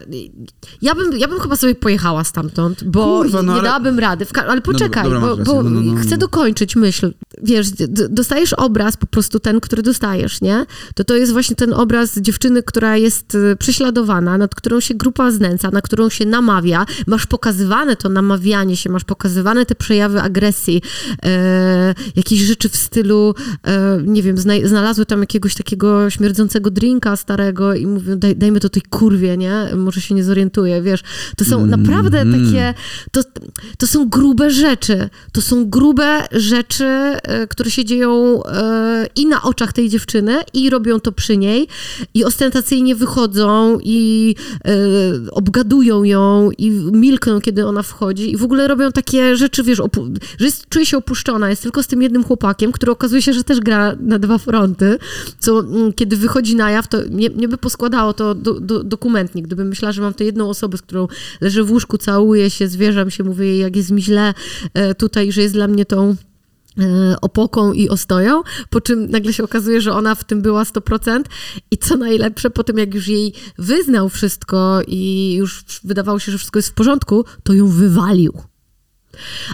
Ja 0.83 0.95
bym, 0.95 1.19
ja 1.19 1.29
bym 1.29 1.41
chyba 1.41 1.57
sobie 1.57 1.75
pojechała 1.75 2.25
stamtąd, 2.25 2.85
bo 2.85 3.05
Kurwa, 3.05 3.43
no 3.43 3.53
nie 3.53 3.59
ale- 3.61 3.69
dałabym 3.69 3.99
rady. 3.99 4.27
Ale 4.49 4.61
poczekaj, 4.61 5.05
dobra, 5.05 5.21
masz 5.21 5.31
bo, 5.31 5.45
bo 5.45 5.63
No, 5.63 5.71
no, 5.71 5.81
no, 5.81 5.93
no. 5.93 6.01
chcę 6.01 6.17
dokończyć 6.19 6.77
myśl. 6.77 7.13
Wiesz, 7.43 7.67
dostajesz 8.11 8.53
obraz, 8.53 8.97
po 8.97 9.07
prostu 9.07 9.41
ten, 9.41 9.61
który 9.61 9.83
dostajesz, 9.83 10.41
nie? 10.41 10.67
To 10.95 11.05
to 11.05 11.17
jest 11.17 11.33
właśnie 11.33 11.57
ten 11.57 11.73
obraz 11.73 12.19
dziewczyny, 12.19 12.63
która 12.63 12.97
jest 12.97 13.35
e, 13.35 13.57
prześladowana, 13.57 14.39
nad 14.39 14.55
którą 14.55 14.81
się 14.81 14.95
grupa 14.95 15.31
znęca, 15.31 15.71
na 15.71 15.81
którą 15.81 16.09
się 16.09 16.27
namawia. 16.27 16.87
Masz 17.07 17.27
pokazywane 17.27 17.97
to 17.97 18.09
namawianie 18.09 18.77
się, 18.77 18.91
masz 18.91 19.05
pokazywane 19.05 19.67
te 19.67 19.75
przejawy 19.75 20.21
agresji, 20.21 20.83
e, 21.25 21.95
jakieś 22.17 22.41
rzeczy 22.41 22.69
w 22.69 22.77
stylu, 22.77 23.35
e, 23.67 23.99
nie 24.03 24.23
wiem, 24.23 24.39
zna, 24.39 24.55
znalazły 24.65 25.07
tam 25.07 25.21
jakiegoś 25.21 25.55
takiego 25.55 26.11
śmierdzącego 26.11 26.71
drinka 26.71 27.17
starego 27.17 27.75
i 27.75 27.87
mówią, 27.87 28.19
daj, 28.19 28.37
dajmy 28.37 28.61
to 28.61 28.69
tej 28.69 28.83
kurwie, 28.83 29.37
nie? 29.37 29.69
Może 29.77 30.01
się 30.01 30.15
nie 30.15 30.25
zorientuje, 30.25 30.83
wiesz. 30.83 31.03
To 31.37 31.45
są 31.45 31.67
naprawdę 31.67 32.25
takie, 32.33 32.75
to, 33.13 33.21
to 33.79 33.87
są 33.87 34.09
grube 34.09 34.51
rzeczy. 34.51 35.09
To 35.33 35.43
są 35.43 35.71
grube 35.71 36.27
rzeczy, 36.33 37.17
które 37.49 37.71
się 37.71 37.85
dzieją 37.85 38.43
e, 38.45 39.07
i 39.17 39.27
na 39.27 39.43
oczach 39.43 39.73
tej 39.73 39.89
dziewczyny 39.89 40.39
i 40.55 40.71
robią 40.71 41.01
to 41.01 41.13
przy 41.13 41.37
niej 41.37 41.69
i 42.15 42.25
ostentacyjnie 42.25 42.95
wychodzą 42.95 43.79
i 43.83 44.35
e, 44.65 44.73
obgadują 45.31 46.05
ją 46.05 46.51
i 46.59 46.71
milkną, 46.71 47.41
kiedy 47.41 47.67
ona 47.67 47.83
wchodzi 47.83 48.31
i 48.33 48.37
w 48.37 48.45
ogóle 48.45 48.69
robią 48.69 48.93
takie 48.93 49.37
rzeczy, 49.37 49.63
wiesz, 49.63 49.81
że 50.39 50.47
jest, 50.47 50.69
czuje 50.69 50.87
się 50.87 50.97
opuszczona, 50.97 51.51
jest 51.51 51.63
tylko 51.63 51.83
z 51.83 51.87
tym 51.87 52.03
jednym 52.03 52.25
chłopakiem, 52.25 52.73
który 52.73 52.93
okazuje 52.93 53.23
się, 53.23 53.33
że 53.33 53.45
też 53.45 53.61
gra 53.61 53.97
na 54.01 54.19
dwa 54.19 54.39
fronty, 54.39 54.99
co 55.39 55.61
mm, 55.61 55.93
kiedy 55.93 56.17
wychodzi 56.17 56.57
na 56.57 56.71
jaw, 56.71 56.89
to 56.89 56.99
mnie 57.11 57.49
by 57.49 57.59
poskładało 57.59 58.13
to 58.13 58.35
do, 58.35 58.61
do, 58.61 58.85
dokumentnik, 58.85 59.47
gdybym 59.47 59.69
myślała, 59.69 59.93
że 59.93 60.03
mam 60.03 60.15
tę 60.15 60.25
jedną 60.25 60.49
osobę, 60.49 60.79
z 60.79 60.83
którą 60.83 61.09
leżę 61.41 61.65
w 61.65 61.71
łóżku, 61.71 61.99
całuję 61.99 62.51
się, 62.51 62.69
zwierzam 62.69 63.11
się, 63.11 63.25
mówię 63.25 63.47
jej, 63.47 63.59
jak 63.59 63.77
jest 63.77 63.91
mi 63.91 64.03
źle 64.03 64.35
e, 64.75 64.95
tutaj, 64.95 65.33
że 65.33 65.43
jest 65.43 65.55
dla 65.55 65.69
mnie 65.69 65.85
tą 65.85 66.11
e, 66.11 66.36
opoką 67.21 67.73
i 67.73 67.89
ostoją, 67.89 68.43
po 68.71 68.81
czym 68.81 69.11
nagle 69.11 69.33
się 69.33 69.45
okazuje, 69.45 69.81
że 69.81 69.93
ona 69.93 70.15
w 70.15 70.25
tym 70.25 70.43
była 70.43 70.65
100% 70.65 71.23
i 71.71 71.79
co 71.79 71.97
najlepsze, 71.97 72.51
po 72.51 72.65
tym 72.65 72.79
jak 72.79 72.95
już 72.95 73.09
jej 73.09 73.33
wyznał 73.59 74.09
wszystko 74.09 74.81
i 74.87 75.35
już 75.35 75.65
wydawało 75.85 76.19
się, 76.19 76.33
że 76.33 76.39
wszystko 76.39 76.59
jest 76.59 76.69
w 76.69 76.75
porządku, 76.75 77.25
to 77.43 77.53
ją 77.53 77.69
wywalił. 77.69 78.33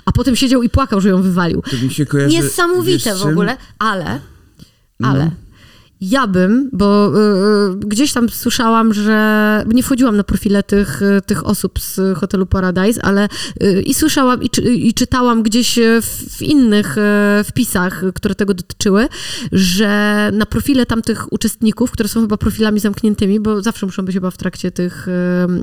A 0.04 0.12
potem 0.12 0.36
siedział 0.36 0.62
i 0.62 0.68
płakał, 0.68 1.00
że 1.00 1.08
ją 1.08 1.22
wywalił. 1.22 1.62
To 1.70 1.76
mi 1.76 1.90
się 1.90 2.06
kojarzy, 2.06 2.36
Niesamowite 2.36 3.14
w 3.14 3.26
ogóle, 3.26 3.56
ale, 3.78 4.20
No. 5.00 5.30
Ja 6.02 6.26
bym, 6.26 6.70
bo 6.72 7.12
y, 7.70 7.76
gdzieś 7.76 8.12
tam 8.12 8.28
słyszałam, 8.28 8.94
że 8.94 9.64
nie 9.66 9.82
wchodziłam 9.82 10.16
na 10.16 10.24
profile 10.24 10.62
tych, 10.62 11.02
y, 11.02 11.20
tych 11.26 11.46
osób 11.46 11.80
z 11.80 12.18
hotelu 12.18 12.46
Paradise, 12.46 13.04
ale 13.04 13.28
y, 13.62 13.82
i 13.82 13.94
słyszałam 13.94 14.42
i, 14.42 14.50
czy, 14.50 14.62
i 14.62 14.94
czytałam 14.94 15.42
gdzieś 15.42 15.78
y, 15.78 16.02
w, 16.02 16.06
w 16.38 16.42
innych 16.42 16.98
y, 16.98 17.00
wpisach, 17.44 18.04
y, 18.04 18.12
które 18.12 18.34
tego 18.34 18.54
dotyczyły, 18.54 19.08
że 19.52 20.30
na 20.32 20.46
profile 20.46 20.86
tamtych 20.86 21.32
uczestników, 21.32 21.90
które 21.90 22.08
są 22.08 22.20
chyba 22.20 22.36
profilami 22.36 22.80
zamkniętymi, 22.80 23.40
bo 23.40 23.62
zawsze 23.62 23.86
muszą 23.86 24.04
być 24.04 24.14
chyba 24.14 24.30
w 24.30 24.36
trakcie 24.36 24.70
tych 24.70 25.08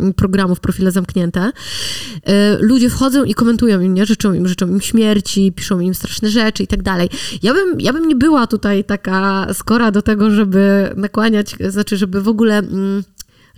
y, 0.10 0.14
programów 0.14 0.60
profile 0.60 0.92
zamknięte, 0.92 1.52
y, 1.52 2.22
ludzie 2.60 2.90
wchodzą 2.90 3.24
i 3.24 3.34
komentują 3.34 3.82
im, 3.82 3.94
nie? 3.94 4.06
Życzą 4.06 4.34
im, 4.34 4.48
życzą 4.48 4.68
im 4.68 4.82
śmierci, 4.82 5.52
piszą 5.56 5.80
im 5.80 5.94
straszne 5.94 6.30
rzeczy 6.30 6.64
i 6.64 6.68
tak 6.68 6.84
dalej. 6.84 7.10
Ja 7.44 7.54
bym, 7.54 7.82
ja 7.82 7.94
bym 7.94 8.08
nie 8.08 8.16
była 8.16 8.48
tutaj 8.48 8.84
taka 8.84 9.48
skora 9.54 9.92
do 9.92 10.02
tego, 10.02 10.29
żeby 10.32 10.94
nakłaniać, 10.96 11.56
znaczy, 11.70 11.98
żeby 11.98 12.22
w 12.22 12.28
ogóle... 12.28 12.58
Mm, 12.58 13.04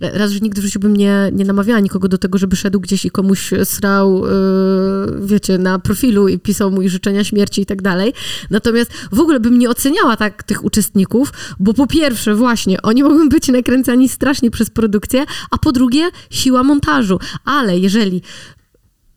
Raz, 0.00 0.30
że 0.30 0.40
nigdy 0.40 0.60
w 0.60 0.64
życiu 0.64 0.80
bym 0.80 0.96
nie, 0.96 1.30
nie 1.32 1.44
namawiała 1.44 1.80
nikogo 1.80 2.08
do 2.08 2.18
tego, 2.18 2.38
żeby 2.38 2.56
szedł 2.56 2.80
gdzieś 2.80 3.04
i 3.04 3.10
komuś 3.10 3.50
srał, 3.64 4.24
yy, 4.26 5.26
wiecie, 5.26 5.58
na 5.58 5.78
profilu 5.78 6.28
i 6.28 6.38
pisał 6.38 6.70
mu 6.70 6.88
życzenia 6.88 7.24
śmierci 7.24 7.60
i 7.60 7.66
tak 7.66 7.82
dalej. 7.82 8.12
Natomiast 8.50 8.92
w 9.12 9.20
ogóle 9.20 9.40
bym 9.40 9.58
nie 9.58 9.70
oceniała 9.70 10.16
tak 10.16 10.42
tych 10.42 10.64
uczestników, 10.64 11.32
bo 11.60 11.74
po 11.74 11.86
pierwsze 11.86 12.34
właśnie, 12.34 12.82
oni 12.82 13.02
mogą 13.02 13.28
być 13.28 13.48
nakręcani 13.48 14.08
strasznie 14.08 14.50
przez 14.50 14.70
produkcję, 14.70 15.24
a 15.50 15.58
po 15.58 15.72
drugie 15.72 16.10
siła 16.30 16.62
montażu. 16.62 17.18
Ale 17.44 17.78
jeżeli 17.78 18.22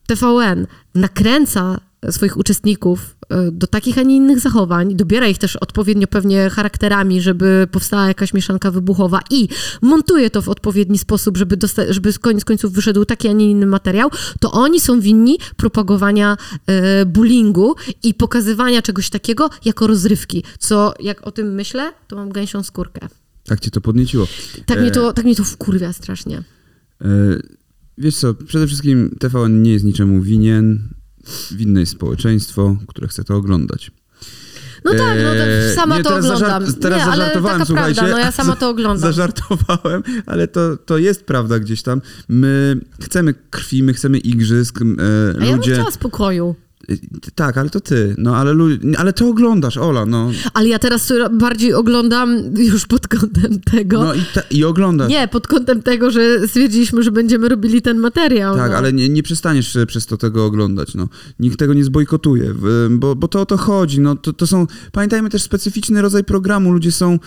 TVN 0.08 0.68
nakręca 0.96 1.80
swoich 2.12 2.38
uczestników 2.38 3.16
e, 3.30 3.52
do 3.52 3.68
takich, 3.68 3.98
a 3.98 4.02
nie 4.04 4.16
innych 4.16 4.40
zachowań, 4.40 4.96
dobiera 4.96 5.28
ich 5.28 5.38
też 5.38 5.56
odpowiednio 5.56 6.08
pewnie 6.08 6.50
charakterami, 6.50 7.22
żeby 7.22 7.68
powstała 7.72 8.08
jakaś 8.08 8.34
mieszanka 8.34 8.72
wybuchowa 8.72 9.20
i 9.32 9.48
montuje 9.82 10.30
to 10.30 10.42
w 10.42 10.50
odpowiedni 10.50 10.98
sposób, 10.98 11.38
żeby, 11.38 11.58
dosta- 11.58 11.94
żeby 11.94 12.12
z 12.12 12.20
koniec 12.20 12.46
końców 12.46 12.74
wyszedł 12.74 13.06
taki, 13.06 13.28
a 13.28 13.32
nie 13.32 13.52
inny 13.52 13.66
materiał, 13.66 14.10
to 14.40 14.52
oni 14.52 14.80
są 14.80 15.00
winni 15.00 15.38
propagowania 15.58 16.38
e, 16.68 17.06
bullyingu 17.06 17.76
i 18.04 18.14
pokazywania 18.14 18.82
czegoś 18.82 19.10
takiego 19.10 19.50
jako 19.66 19.88
rozrywki, 19.88 20.44
co 20.60 20.94
jak 21.00 21.28
o 21.28 21.32
tym 21.32 21.54
myślę, 21.54 21.94
to 22.08 22.16
mam 22.16 22.32
gęsią 22.32 22.64
skórkę. 22.64 23.08
Tak 23.46 23.60
cię 23.60 23.72
to 23.72 23.82
podnieciło. 23.82 24.28
Tak 24.66 24.80
mnie 24.80 24.88
E, 24.88 24.92
to, 24.92 25.14
tak 25.14 25.26
mnie 25.26 25.36
to 25.36 25.44
wkurwia 25.44 25.94
strasznie. 25.94 26.44
E, 27.02 27.08
Wiesz 27.98 28.16
co, 28.16 28.34
przede 28.34 28.68
wszystkim 28.68 29.16
TVN 29.20 29.62
nie 29.64 29.72
jest 29.74 29.86
niczemu 29.86 30.22
winien. 30.22 30.90
Winne 31.52 31.80
jest 31.80 31.92
społeczeństwo, 31.92 32.78
które 32.88 33.08
chce 33.08 33.24
to 33.24 33.36
oglądać. 33.36 33.92
No 34.86 34.92
tak, 34.92 35.00
no 35.24 35.30
tak, 35.30 35.48
Eee, 35.48 35.76
sama 35.76 35.98
nie, 35.98 36.04
to 36.04 36.10
teraz 36.10 36.26
oglądam. 36.26 36.64
zażart- 36.64 36.80
teraz 36.82 37.00
nie, 37.00 37.06
ale 37.06 37.16
zażartowałem, 37.18 37.58
taka 37.60 37.66
słuchajcie. 37.66 37.96
prawda, 38.02 38.18
no 38.18 38.24
ja 38.26 38.32
sama 38.32 38.56
to 38.56 38.70
oglądam. 38.70 39.14
Zażartowałem, 39.14 40.04
ale 40.26 40.48
to, 40.48 40.78
to 40.78 40.98
jest 40.98 41.24
prawda 41.24 41.60
gdzieś 41.60 41.82
tam. 41.82 42.02
My 42.30 42.80
chcemy 43.02 43.34
krwi, 43.50 43.84
my 43.84 43.94
chcemy 43.94 44.18
igrzysk. 44.18 44.82
E, 44.82 44.84
A 45.42 45.44
ja 45.46 45.50
bym 45.52 45.56
ludzie, 45.58 45.74
chciała 45.74 45.92
spokoju. 45.92 46.56
Tak, 47.36 47.58
ale 47.58 47.70
to 47.70 47.80
ty. 47.80 48.16
No, 48.18 48.38
ale, 48.38 48.56
ale 48.98 49.14
ty 49.14 49.26
oglądasz, 49.26 49.78
Ola, 49.78 50.06
no. 50.06 50.32
Ale 50.54 50.68
ja 50.68 50.80
teraz 50.80 51.08
to 51.08 51.30
bardziej 51.30 51.74
oglądam 51.74 52.40
już 52.58 52.86
pod 52.86 53.08
kątem 53.08 53.60
tego. 53.60 54.04
No 54.04 54.14
i, 54.14 54.22
ta, 54.34 54.42
i 54.52 54.64
oglądasz. 54.64 55.10
Nie, 55.10 55.28
pod 55.28 55.48
kątem 55.48 55.84
tego, 55.84 56.12
że 56.12 56.48
stwierdziliśmy, 56.48 57.04
że 57.04 57.12
będziemy 57.12 57.50
robili 57.50 57.82
ten 57.82 57.98
materiał. 57.98 58.56
Tak, 58.56 58.72
no. 58.72 58.78
ale 58.78 58.94
nie, 58.94 59.10
nie 59.10 59.24
przestaniesz 59.24 59.76
e, 59.76 59.86
przez 59.86 60.06
to 60.06 60.18
tego 60.18 60.46
oglądać. 60.46 60.96
No. 60.96 61.08
Nikt 61.40 61.60
tego 61.60 61.74
nie 61.74 61.84
zbojkotuje, 61.84 62.54
bo, 62.90 63.16
bo 63.16 63.28
to 63.28 63.42
o 63.42 63.46
to 63.46 63.58
chodzi. 63.58 64.00
No, 64.00 64.16
to, 64.16 64.34
to 64.34 64.48
są, 64.48 64.68
pamiętajmy 64.92 65.30
też 65.30 65.42
specyficzny 65.42 66.02
rodzaj 66.02 66.24
programu. 66.24 66.72
Ludzie 66.72 66.92
są, 66.92 67.20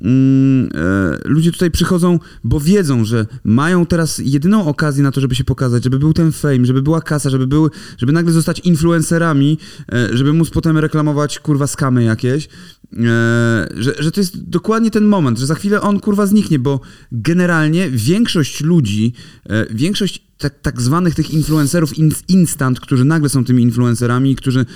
mm, 0.00 0.68
e, 0.74 1.18
ludzie 1.24 1.52
tutaj 1.52 1.70
przychodzą, 1.70 2.18
bo 2.44 2.60
wiedzą, 2.60 3.04
że 3.04 3.26
mają 3.44 3.86
teraz 3.86 4.20
jedyną 4.24 4.66
okazję 4.66 5.02
na 5.02 5.12
to, 5.12 5.20
żeby 5.20 5.34
się 5.34 5.44
pokazać, 5.44 5.84
żeby 5.84 5.98
był 5.98 6.12
ten 6.12 6.32
fame, 6.32 6.64
żeby 6.64 6.82
była 6.82 7.00
kasa, 7.00 7.30
żeby, 7.30 7.46
były, 7.46 7.70
żeby 7.98 8.12
nagle 8.12 8.32
zostać 8.32 8.60
influencerami, 9.06 9.58
e, 9.92 10.16
żeby 10.16 10.32
móc 10.32 10.50
potem 10.50 10.78
reklamować 10.78 11.38
kurwa 11.38 11.66
skamy 11.66 12.04
jakieś. 12.04 12.44
E, 12.46 13.68
że, 13.76 13.94
że 13.98 14.12
to 14.12 14.20
jest 14.20 14.48
dokładnie 14.48 14.90
ten 14.90 15.04
moment, 15.04 15.38
że 15.38 15.46
za 15.46 15.54
chwilę 15.54 15.80
on 15.80 16.00
kurwa 16.00 16.26
zniknie, 16.26 16.58
bo 16.58 16.80
generalnie 17.12 17.90
większość 17.90 18.60
ludzi, 18.60 19.12
e, 19.46 19.66
większość 19.70 20.26
tak, 20.38 20.60
tak 20.60 20.80
zwanych 20.80 21.14
tych 21.14 21.30
influencerów 21.30 21.98
in, 21.98 22.12
instant, 22.28 22.80
którzy 22.80 23.04
nagle 23.04 23.28
są 23.28 23.44
tymi 23.44 23.62
influencerami, 23.62 24.36
którzy 24.36 24.66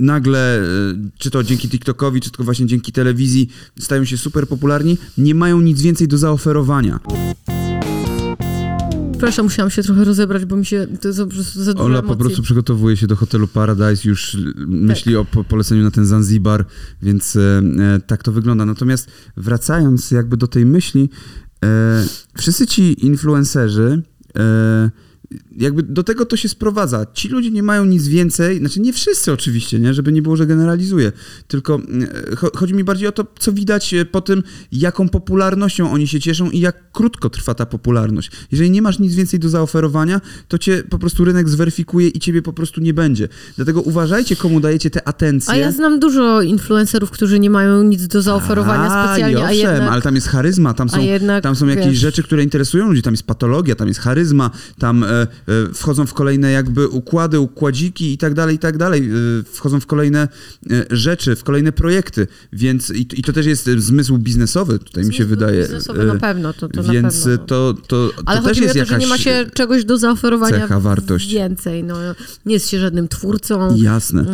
nagle, 0.00 0.62
czy 1.18 1.30
to 1.30 1.42
dzięki 1.42 1.68
TikTokowi, 1.68 2.20
czy 2.20 2.30
to 2.30 2.44
właśnie 2.44 2.66
dzięki 2.66 2.92
telewizji, 2.92 3.48
stają 3.78 4.04
się 4.04 4.16
super 4.16 4.48
popularni, 4.48 4.98
nie 5.18 5.34
mają 5.34 5.60
nic 5.60 5.82
więcej 5.82 6.08
do 6.08 6.18
zaoferowania. 6.18 7.00
Przepraszam, 9.20 9.46
musiałam 9.46 9.70
się 9.70 9.82
trochę 9.82 10.04
rozebrać, 10.04 10.44
bo 10.44 10.56
mi 10.56 10.66
się 10.66 10.86
to 11.00 11.26
prostu 11.26 11.62
za 11.62 11.74
dużo 11.74 11.84
Ola 11.84 11.98
emocji. 11.98 12.16
po 12.16 12.24
prostu 12.24 12.42
przygotowuje 12.42 12.96
się 12.96 13.06
do 13.06 13.16
hotelu 13.16 13.48
Paradise, 13.48 14.08
już 14.08 14.36
myśli 14.66 15.16
o 15.16 15.24
po 15.24 15.44
poleceniu 15.44 15.82
na 15.82 15.90
ten 15.90 16.06
Zanzibar, 16.06 16.64
więc 17.02 17.36
e, 17.36 17.62
e, 17.78 18.00
tak 18.06 18.22
to 18.22 18.32
wygląda. 18.32 18.66
Natomiast 18.66 19.10
wracając 19.36 20.10
jakby 20.10 20.36
do 20.36 20.46
tej 20.46 20.66
myśli, 20.66 21.10
e, 21.64 22.04
wszyscy 22.38 22.66
ci 22.66 23.06
influencerzy, 23.06 24.02
e, 24.38 24.90
jakby 25.56 25.82
do 25.82 26.02
tego 26.02 26.26
to 26.26 26.36
się 26.36 26.48
sprowadza. 26.48 27.06
Ci 27.14 27.28
ludzie 27.28 27.50
nie 27.50 27.62
mają 27.62 27.84
nic 27.84 28.08
więcej, 28.08 28.58
znaczy 28.58 28.80
nie 28.80 28.92
wszyscy 28.92 29.32
oczywiście, 29.32 29.78
nie, 29.78 29.94
żeby 29.94 30.12
nie 30.12 30.22
było, 30.22 30.36
że 30.36 30.46
generalizuję, 30.46 31.12
tylko 31.48 31.74
mm, 31.74 32.08
cho- 32.34 32.56
chodzi 32.56 32.74
mi 32.74 32.84
bardziej 32.84 33.08
o 33.08 33.12
to, 33.12 33.26
co 33.38 33.52
widać 33.52 33.94
e, 33.94 34.04
po 34.04 34.20
tym, 34.20 34.42
jaką 34.72 35.08
popularnością 35.08 35.92
oni 35.92 36.08
się 36.08 36.20
cieszą 36.20 36.50
i 36.50 36.60
jak 36.60 36.92
krótko 36.92 37.30
trwa 37.30 37.54
ta 37.54 37.66
popularność. 37.66 38.30
Jeżeli 38.52 38.70
nie 38.70 38.82
masz 38.82 38.98
nic 38.98 39.14
więcej 39.14 39.40
do 39.40 39.48
zaoferowania, 39.48 40.20
to 40.48 40.58
cię 40.58 40.82
po 40.90 40.98
prostu 40.98 41.24
rynek 41.24 41.48
zweryfikuje 41.48 42.08
i 42.08 42.18
ciebie 42.18 42.42
po 42.42 42.52
prostu 42.52 42.80
nie 42.80 42.94
będzie. 42.94 43.28
Dlatego 43.56 43.80
uważajcie, 43.80 44.36
komu 44.36 44.60
dajecie 44.60 44.90
tę 44.90 45.08
atencję. 45.08 45.52
A 45.54 45.56
ja 45.56 45.72
znam 45.72 46.00
dużo 46.00 46.42
influencerów, 46.42 47.10
którzy 47.10 47.38
nie 47.38 47.50
mają 47.50 47.82
nic 47.82 48.06
do 48.06 48.22
zaoferowania 48.22 48.90
A, 48.90 49.06
specjalnie, 49.06 49.38
i 49.38 49.42
a 49.42 49.44
owszem, 49.44 49.58
jednak... 49.58 49.92
ale 49.92 50.02
tam 50.02 50.14
jest 50.14 50.28
charyzma, 50.28 50.74
tam 50.74 50.88
są, 50.88 51.00
jednak, 51.00 51.42
tam 51.42 51.56
są 51.56 51.66
jakieś 51.66 51.86
wiesz- 51.86 51.98
rzeczy, 52.00 52.22
które 52.22 52.42
interesują 52.42 52.88
ludzi, 52.88 53.02
tam 53.02 53.14
jest 53.14 53.22
patologia, 53.26 53.74
tam 53.74 53.88
jest 53.88 54.00
charyzma, 54.00 54.50
tam 54.78 55.04
e, 55.04 55.19
e, 55.19 55.19
wchodzą 55.74 56.06
w 56.06 56.14
kolejne 56.14 56.50
jakby 56.50 56.88
układy, 56.88 57.40
układziki 57.40 58.12
i 58.12 58.18
tak 58.18 58.34
dalej, 58.34 58.56
i 58.56 58.58
tak 58.58 58.76
dalej, 58.78 59.10
e, 59.10 59.42
wchodzą 59.52 59.80
w 59.80 59.86
kolejne 59.86 60.28
e, 60.70 60.84
rzeczy, 60.90 61.36
w 61.36 61.44
kolejne 61.44 61.72
projekty, 61.72 62.26
więc 62.52 62.90
i, 62.90 63.00
i 63.00 63.22
to 63.22 63.32
też 63.32 63.46
jest 63.46 63.68
e, 63.68 63.80
zmysł 63.80 64.18
biznesowy, 64.18 64.78
tutaj 64.78 65.04
mi 65.04 65.14
się 65.14 65.24
wydaje. 65.24 65.62
Biznesowy 65.62 66.02
e, 66.02 66.04
na 66.04 66.14
pewno, 66.14 66.52
to, 66.52 66.68
to 66.68 66.82
na 66.82 66.92
Więc 66.92 67.14
pewno. 67.24 67.32
e, 67.32 67.36
no. 67.36 67.44
to, 67.46 67.74
to, 67.86 68.08
to 68.16 68.22
Ale 68.26 68.38
też 68.40 68.48
chodzi 68.48 68.60
mi 68.60 68.66
o 68.66 68.68
jest 68.68 68.78
to, 68.80 68.86
że 68.94 68.98
nie 68.98 69.06
ma 69.06 69.18
się 69.18 69.46
czegoś 69.54 69.84
do 69.84 69.98
zaoferowania 69.98 70.60
cecha, 70.60 70.80
wartość. 70.80 71.32
więcej. 71.32 71.84
No, 71.84 71.96
nie 72.46 72.54
jest 72.54 72.68
się 72.68 72.78
żadnym 72.80 73.08
twórcą, 73.08 73.76
Jasne. 73.76 74.24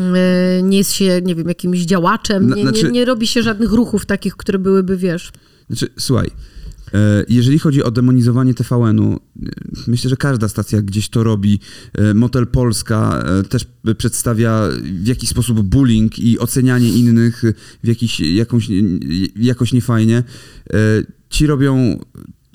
e, 0.59 0.63
nie 0.63 0.79
jest 0.79 0.93
się, 0.93 1.21
nie 1.25 1.35
wiem, 1.35 1.49
jakimś 1.49 1.81
działaczem, 1.81 2.47
Na- 2.49 2.57
nie, 2.57 2.63
znaczy- 2.63 2.85
nie, 2.85 2.91
nie 2.91 3.05
robi 3.05 3.27
się 3.27 3.43
żadnych 3.43 3.73
ruchów 3.73 4.07
takich, 4.07 4.37
które 4.37 4.59
byłyby, 4.59 4.97
wiesz... 4.97 5.33
Znaczy, 5.71 5.89
słuchaj, 5.99 6.27
e, 6.27 6.56
jeżeli 7.29 7.59
chodzi 7.59 7.83
o 7.83 7.91
demonizowanie 7.91 8.55
TVN-u, 8.55 9.13
e, 9.13 9.19
myślę, 9.87 10.11
że 10.11 10.17
każda 10.17 10.49
stacja 10.49 10.83
gdzieś 10.83 11.09
to 11.09 11.25
robi. 11.25 11.61
E, 11.95 12.15
Motel 12.15 12.47
Polska 12.47 13.25
e, 13.27 13.43
też 13.43 13.67
przedstawia 13.99 14.69
w 14.83 15.07
jakiś 15.07 15.31
sposób 15.31 15.63
bullying 15.63 16.19
i 16.19 16.39
ocenianie 16.39 16.89
innych 16.89 17.43
w 17.83 17.89
jakiś, 17.89 18.21
jakąś, 18.21 18.69
jakoś 19.37 19.73
niefajnie. 19.73 20.17
E, 20.73 20.77
Ci 21.31 21.47
robią 21.47 21.99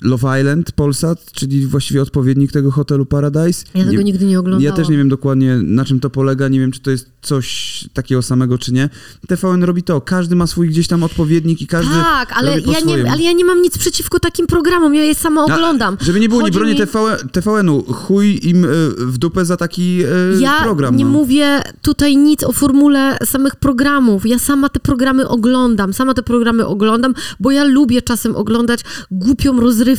Love 0.02 0.40
Island 0.40 0.72
Polsat, 0.72 1.32
czyli 1.32 1.66
właściwie 1.66 2.02
odpowiednik 2.02 2.52
tego 2.52 2.70
hotelu 2.70 3.06
Paradise. 3.06 3.64
Ja 3.74 3.84
tego 3.84 4.02
nigdy 4.02 4.24
nie 4.24 4.38
oglądałam. 4.40 4.62
Ja 4.62 4.72
też 4.72 4.88
nie 4.88 4.96
wiem 4.96 5.08
dokładnie 5.08 5.56
na 5.62 5.84
czym 5.84 6.00
to 6.00 6.10
polega, 6.10 6.48
nie 6.48 6.60
wiem 6.60 6.72
czy 6.72 6.80
to 6.80 6.90
jest 6.90 7.10
coś 7.22 7.84
takiego 7.92 8.22
samego 8.22 8.58
czy 8.58 8.72
nie. 8.72 8.88
TVN 9.28 9.64
robi 9.64 9.82
to, 9.82 10.00
każdy 10.00 10.36
ma 10.36 10.46
swój 10.46 10.68
gdzieś 10.68 10.88
tam 10.88 11.02
odpowiednik 11.02 11.62
i 11.62 11.66
każdy 11.66 11.94
Tak, 11.94 12.32
ale 12.32 12.60
ja, 12.60 12.80
nie, 12.80 13.12
ale 13.12 13.22
ja 13.22 13.32
nie 13.32 13.44
mam 13.44 13.62
nic 13.62 13.78
przeciwko 13.78 14.20
takim 14.20 14.46
programom, 14.46 14.94
ja 14.94 15.04
je 15.04 15.14
sama 15.14 15.40
A, 15.40 15.44
oglądam. 15.44 15.96
Żeby 16.00 16.20
nie 16.20 16.28
było, 16.28 16.40
nie 16.40 16.46
Chodzi 16.46 16.58
bronię 16.58 16.72
mi- 16.72 16.78
TVN, 16.78 17.28
TVN-u. 17.32 17.82
Chuj 17.82 18.40
im 18.42 18.64
y, 18.64 18.68
w 18.98 19.18
dupę 19.18 19.44
za 19.44 19.56
taki 19.56 20.04
y, 20.04 20.40
Ja 20.40 20.62
program. 20.62 20.96
nie 20.96 21.04
no. 21.04 21.10
mówię 21.10 21.62
tutaj 21.82 22.16
nic 22.16 22.44
o 22.44 22.52
formule 22.52 23.18
samych 23.24 23.56
programów. 23.56 24.26
Ja 24.26 24.38
sama 24.38 24.68
te 24.68 24.80
programy 24.80 25.28
oglądam. 25.28 25.92
Sama 25.92 26.14
te 26.14 26.22
programy 26.22 26.66
oglądam, 26.66 27.14
bo 27.40 27.50
ja 27.50 27.64
lubię 27.64 28.02
czasem 28.02 28.36
oglądać 28.36 28.80
głupią 29.10 29.60
rozrywkę. 29.60 29.91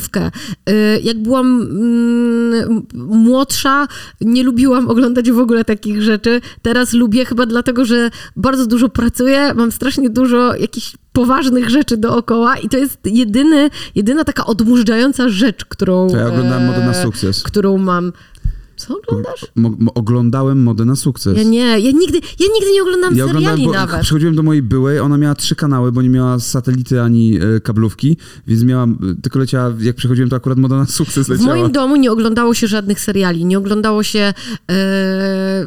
Y, 0.70 1.00
Jak 1.02 1.18
byłam 1.18 1.60
mm, 1.60 2.82
młodsza, 2.94 3.88
nie 4.20 4.42
lubiłam 4.42 4.88
oglądać 4.88 5.30
w 5.30 5.38
ogóle 5.38 5.64
takich 5.64 6.02
rzeczy. 6.02 6.40
Teraz 6.62 6.92
lubię 6.92 7.24
chyba 7.24 7.46
dlatego, 7.46 7.84
że 7.84 8.10
bardzo 8.36 8.66
dużo 8.66 8.88
pracuję, 8.88 9.54
mam 9.54 9.72
strasznie 9.72 10.10
dużo 10.10 10.56
jakichś 10.56 10.92
poważnych 11.12 11.70
rzeczy 11.70 11.96
dookoła 11.96 12.56
i 12.56 12.68
to 12.68 12.78
jest 12.78 12.98
jedyny, 13.04 13.70
jedyna 13.94 14.24
taka 14.24 14.46
odmurzająca 14.46 15.28
rzecz, 15.28 15.64
którą... 15.64 16.08
To 16.10 16.16
ja 16.16 16.26
oglądałem 16.26 16.66
Modę 16.66 16.84
na 16.84 16.90
e, 16.90 17.02
sukces. 17.02 17.42
Którą 17.42 17.78
mam... 17.78 18.12
Co 18.88 18.98
oglądasz? 18.98 19.46
Mo, 19.56 19.70
oglądałem 19.94 20.62
modę 20.62 20.84
na 20.84 20.96
sukces. 20.96 21.36
Ja 21.36 21.42
nie, 21.42 21.58
ja 21.80 21.90
nigdy, 21.90 22.20
ja 22.40 22.46
nigdy 22.54 22.72
nie 22.74 22.82
oglądam 22.82 23.16
Ja 23.16 23.26
seriali 23.26 23.68
nawet. 23.68 24.00
przychodziłem 24.00 24.34
do 24.36 24.42
mojej 24.42 24.62
byłej, 24.62 24.98
ona 25.00 25.18
miała 25.18 25.34
trzy 25.34 25.54
kanały, 25.56 25.92
bo 25.92 26.02
nie 26.02 26.08
miała 26.08 26.38
satelity 26.38 27.00
ani 27.00 27.38
e, 27.56 27.60
kablówki, 27.60 28.16
więc 28.46 28.62
miałam, 28.62 28.98
tylko 29.22 29.38
leciała, 29.38 29.72
jak 29.80 29.96
przychodziłem, 29.96 30.30
to 30.30 30.36
akurat 30.36 30.58
moda 30.58 30.76
na 30.76 30.86
sukces 30.86 31.26
W 31.26 31.30
leciała. 31.30 31.48
moim 31.56 31.72
domu 31.72 31.96
nie 31.96 32.12
oglądało 32.12 32.54
się 32.54 32.66
żadnych 32.66 33.00
seriali, 33.00 33.44
nie 33.44 33.58
oglądało 33.58 34.02
się... 34.02 34.18
E, 34.18 34.34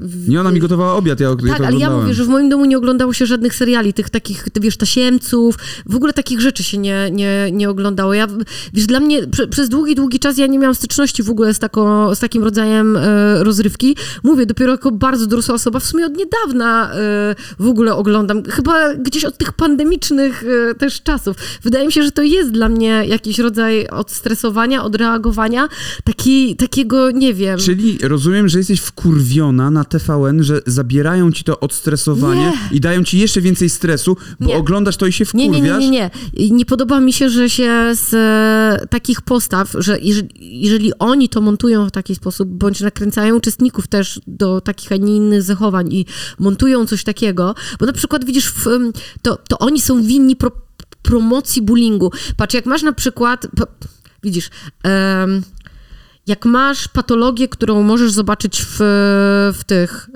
w- 0.02 0.26
Nie, 0.30 0.42
ona 0.42 0.52
mi 0.52 0.60
gotowała 0.60 0.94
obiad, 0.94 1.20
ja, 1.20 1.30
ja 1.30 1.36
Tak, 1.50 1.58
to 1.58 1.68
ale 1.68 1.78
ja 1.78 1.90
mówię, 1.90 2.14
że 2.14 2.24
w 2.24 2.28
moim 2.28 2.50
domu 2.50 2.66
nie 2.66 2.78
oglądało 2.78 3.14
się 3.14 3.26
żadnych 3.26 3.56
seriali, 3.56 3.94
tych 3.94 4.10
takich, 4.10 4.46
wiesz, 4.62 4.78
tasiemców, 4.78 5.56
w 5.86 5.96
ogóle 5.96 6.14
takich 6.14 6.42
rzeczy 6.42 6.64
się 6.64 6.78
nie, 6.78 7.10
nie, 7.12 7.50
nie 7.54 7.70
oglądało. 7.70 8.14
Ja, 8.14 8.28
wiesz, 8.74 8.86
dla 8.86 9.00
mnie 9.00 9.28
prze, 9.28 9.48
przez 9.48 9.70
długi, 9.70 9.96
długi 9.96 10.20
czas 10.20 10.38
ja 10.38 10.48
nie 10.48 10.60
miałam 10.60 10.76
styczności 10.76 11.24
w 11.24 11.30
ogóle 11.30 11.54
z, 11.54 11.60
taką, 11.60 12.16
z 12.16 12.20
takim 12.20 12.44
rodzajem 12.44 12.98
e, 12.98 13.07
rozrywki. 13.43 13.96
Mówię, 14.24 14.46
dopiero 14.46 14.72
jako 14.72 14.91
bardzo 14.91 15.28
dorosła 15.28 15.56
osoba, 15.56 15.80
w 15.80 15.86
sumie 15.86 16.06
od 16.06 16.17
niedawna 16.17 16.91
e, 16.93 17.36
w 17.60 17.67
ogóle 17.67 17.96
oglądam, 17.96 18.43
chyba 18.43 18.93
gdzieś 18.96 19.26
od 19.26 19.38
tych 19.38 19.54
pandemicznych 19.54 20.43
e, 20.72 20.76
też 20.76 21.02
czasów. 21.02 21.38
Wydaje 21.63 21.86
mi 21.86 21.91
się, 21.91 22.04
że 22.04 22.12
to 22.12 22.24
jest 22.24 22.52
dla 22.52 22.70
mnie 22.70 23.04
jakiś 23.08 23.39
rodzaj 23.39 23.88
odstresowania, 23.88 24.84
odreagowania, 24.84 25.70
taki, 26.04 26.56
takiego, 26.56 27.12
nie 27.12 27.34
wiem... 27.34 27.60
Czyli 27.60 27.98
rozumiem, 28.02 28.50
że 28.50 28.58
jesteś 28.58 28.80
wkurwiona 28.80 29.72
na 29.72 29.84
TVN, 29.84 30.43
że 30.43 30.62
zabierają 30.65 31.32
ci 31.32 31.43
to 31.43 31.60
odstresowanie 31.60 32.41
Nie. 32.41 32.78
i 32.78 32.80
dają 32.80 33.04
ci 33.04 33.20
jeszcze 33.20 33.41
więcej 33.41 33.70
stresu, 33.70 34.17
bo 34.39 34.48
Nie. 34.48 34.56
oglądasz 34.56 34.98
to 34.98 35.08
i 35.08 35.12
się 35.13 35.26
Nie, 35.34 35.50
wkurwiasz. 35.50 35.80
nie, 35.80 35.89
nie, 35.89 36.10
nie, 36.34 36.50
nie. 36.50 36.50
Nie 36.58 36.65
podoba 36.65 37.00
mi 37.00 37.13
się, 37.13 37.30
że 37.30 37.50
się 37.50 37.91
z 37.93 38.13
e, 38.13 38.88
takich 38.88 39.22
postaw, 39.22 39.76
że 39.78 39.98
jeżeli, 40.02 40.30
jeżeli 40.62 40.91
oni 41.00 41.30
to 41.30 41.41
montują 41.41 41.88
w 41.88 41.91
taki 41.91 42.15
sposób, 42.15 42.50
bądź 42.50 42.80
nakręcają 42.88 43.36
uczestników 43.36 43.88
też 43.88 44.19
do 44.28 44.62
takich, 44.62 44.91
a 44.91 44.95
nie 44.95 45.15
innych 45.15 45.43
zachowań 45.43 45.93
i 45.93 46.06
montują 46.39 46.86
coś 46.86 47.04
takiego, 47.04 47.56
bo 47.80 47.86
na 47.86 47.93
przykład 47.93 48.26
widzisz, 48.26 48.52
w, 48.52 48.65
to, 49.21 49.36
to 49.50 49.60
oni 49.60 49.82
są 49.82 50.04
winni 50.04 50.36
pro, 50.36 50.52
promocji 51.02 51.62
bullyingu. 51.62 52.12
Patrz, 52.38 52.54
jak 52.54 52.65
masz 52.65 52.84
na 52.84 52.93
przykład, 52.93 53.47
widzisz, 54.23 54.50
em, 54.84 55.43
jak 56.28 56.46
masz 56.46 56.88
patologię, 56.88 57.48
którą 57.48 57.84
możesz 57.84 58.12
zobaczyć 58.12 58.66
w, 58.70 58.78
w 59.58 59.63
tych, 59.66 60.10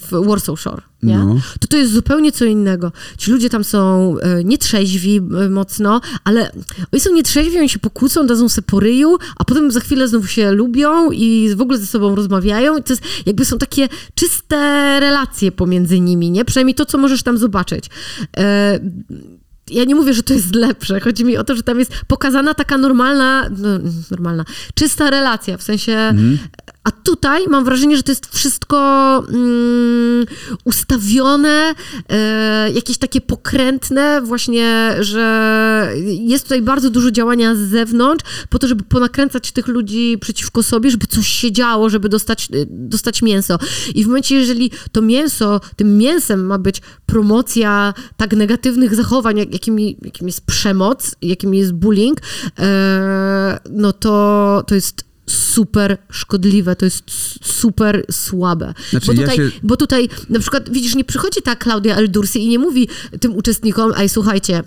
w 0.00 0.26
Warsaw 0.26 0.60
Shore, 0.60 0.82
nie? 1.02 1.18
No. 1.18 1.40
to 1.60 1.68
to 1.68 1.76
jest 1.76 1.92
zupełnie 1.92 2.32
co 2.32 2.44
innego. 2.44 2.92
Ci 3.18 3.30
ludzie 3.30 3.50
tam 3.50 3.64
są 3.64 4.14
e, 4.18 4.44
nietrzeźwi 4.44 5.20
mocno, 5.50 6.00
ale 6.24 6.52
oni 6.92 7.00
są 7.00 7.12
nietrzeźwi, 7.12 7.58
oni 7.58 7.68
się 7.68 7.78
pokłócą, 7.78 8.26
dadzą 8.26 8.48
se 8.48 8.62
po 8.62 8.80
ryju, 8.80 9.18
a 9.36 9.44
potem 9.44 9.70
za 9.70 9.80
chwilę 9.80 10.08
znowu 10.08 10.26
się 10.26 10.52
lubią 10.52 11.10
i 11.10 11.54
w 11.56 11.60
ogóle 11.60 11.78
ze 11.78 11.86
sobą 11.86 12.14
rozmawiają. 12.14 12.78
I 12.78 12.82
to 12.82 12.92
jest, 12.92 13.02
jakby 13.26 13.44
są 13.44 13.58
takie 13.58 13.88
czyste 14.14 14.56
relacje 15.00 15.52
pomiędzy 15.52 16.00
nimi, 16.00 16.30
nie? 16.30 16.44
Przynajmniej 16.44 16.74
to, 16.74 16.86
co 16.86 16.98
możesz 16.98 17.22
tam 17.22 17.38
zobaczyć. 17.38 17.90
E, 18.36 18.80
ja 19.70 19.84
nie 19.84 19.94
mówię, 19.94 20.14
że 20.14 20.22
to 20.22 20.34
jest 20.34 20.54
lepsze. 20.54 21.00
Chodzi 21.00 21.24
mi 21.24 21.36
o 21.36 21.44
to, 21.44 21.56
że 21.56 21.62
tam 21.62 21.78
jest 21.78 21.92
pokazana 22.06 22.54
taka 22.54 22.78
normalna, 22.78 23.50
no, 23.58 23.68
normalna, 24.10 24.44
czysta 24.74 25.10
relacja, 25.10 25.56
w 25.56 25.62
sensie 25.62 26.14
A 26.84 26.90
tutaj 26.90 27.46
mam 27.48 27.64
wrażenie, 27.64 27.96
że 27.96 28.02
to 28.02 28.12
jest 28.12 28.36
wszystko 28.36 28.78
mm, 29.28 30.26
ustawione, 30.64 31.74
e, 32.08 32.70
jakieś 32.72 32.98
takie 32.98 33.20
pokrętne, 33.20 34.20
właśnie, 34.22 34.96
że 35.00 35.92
jest 36.06 36.44
tutaj 36.44 36.62
bardzo 36.62 36.90
dużo 36.90 37.10
działania 37.10 37.54
z 37.54 37.58
zewnątrz, 37.58 38.24
po 38.48 38.58
to, 38.58 38.68
żeby 38.68 38.84
ponakręcać 38.84 39.52
tych 39.52 39.66
ludzi 39.66 40.18
przeciwko 40.20 40.62
sobie, 40.62 40.90
żeby 40.90 41.06
coś 41.06 41.26
się 41.26 41.52
działo, 41.52 41.90
żeby 41.90 42.08
dostać, 42.08 42.48
dostać 42.68 43.22
mięso. 43.22 43.58
I 43.94 44.04
w 44.04 44.06
momencie, 44.06 44.34
jeżeli 44.34 44.70
to 44.92 45.02
mięso, 45.02 45.60
tym 45.76 45.98
mięsem 45.98 46.46
ma 46.46 46.58
być 46.58 46.82
promocja 47.06 47.94
tak 48.16 48.36
negatywnych 48.36 48.94
zachowań, 48.94 49.38
jak, 49.38 49.52
jakim, 49.52 49.78
jakim 49.78 50.26
jest 50.26 50.46
przemoc, 50.46 51.14
jakim 51.22 51.54
jest 51.54 51.72
bullying, 51.72 52.18
e, 52.58 53.60
no 53.70 53.92
to, 53.92 54.64
to 54.66 54.74
jest 54.74 55.09
super 55.30 55.98
szkodliwe, 56.10 56.76
to 56.76 56.84
jest 56.84 57.02
super 57.42 58.04
słabe. 58.10 58.74
Znaczy, 58.90 59.06
bo, 59.06 59.14
tutaj, 59.14 59.38
ja 59.38 59.50
się... 59.50 59.50
bo 59.62 59.76
tutaj 59.76 60.08
na 60.28 60.38
przykład, 60.38 60.70
widzisz, 60.70 60.94
nie 60.94 61.04
przychodzi 61.04 61.42
ta 61.42 61.56
Klaudia 61.56 61.96
Eldursi 61.96 62.44
i 62.44 62.48
nie 62.48 62.58
mówi 62.58 62.88
tym 63.20 63.36
uczestnikom, 63.36 63.92
ej, 63.96 64.08
słuchajcie, 64.08 64.62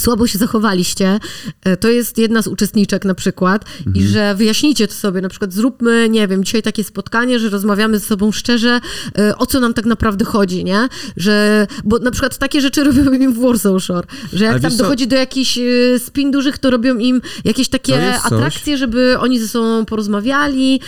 słabo 0.00 0.26
się 0.26 0.38
zachowaliście, 0.38 1.18
e, 1.64 1.76
to 1.76 1.88
jest 1.88 2.18
jedna 2.18 2.42
z 2.42 2.46
uczestniczek 2.46 3.04
na 3.04 3.14
przykład 3.14 3.64
mhm. 3.78 3.96
i 3.96 4.08
że 4.08 4.34
wyjaśnijcie 4.34 4.88
to 4.88 4.94
sobie, 4.94 5.20
na 5.20 5.28
przykład 5.28 5.52
zróbmy, 5.52 6.08
nie 6.08 6.28
wiem, 6.28 6.44
dzisiaj 6.44 6.62
takie 6.62 6.84
spotkanie, 6.84 7.38
że 7.38 7.48
rozmawiamy 7.48 7.98
ze 7.98 8.06
sobą 8.06 8.32
szczerze, 8.32 8.80
e, 9.18 9.38
o 9.38 9.46
co 9.46 9.60
nam 9.60 9.74
tak 9.74 9.86
naprawdę 9.86 10.24
chodzi, 10.24 10.64
nie? 10.64 10.88
Że, 11.16 11.66
bo 11.84 11.98
na 11.98 12.10
przykład 12.10 12.38
takie 12.38 12.60
rzeczy 12.60 12.84
robią 12.90 13.12
im 13.12 13.32
w 13.32 13.38
Warsaw 13.38 13.82
Shore, 13.82 14.06
że 14.32 14.44
jak 14.44 14.60
tam 14.60 14.76
dochodzi 14.76 15.06
do 15.06 15.16
jakichś 15.16 15.58
e, 15.58 15.98
spin 15.98 16.30
dużych, 16.30 16.58
to 16.58 16.70
robią 16.70 16.98
im 16.98 17.20
jakieś 17.44 17.68
takie 17.68 18.14
atrakcje, 18.22 18.76
żeby 18.76 19.18
oni 19.18 19.40
ze 19.40 19.48
sobą 19.48 19.84
porozmawiali. 19.84 20.80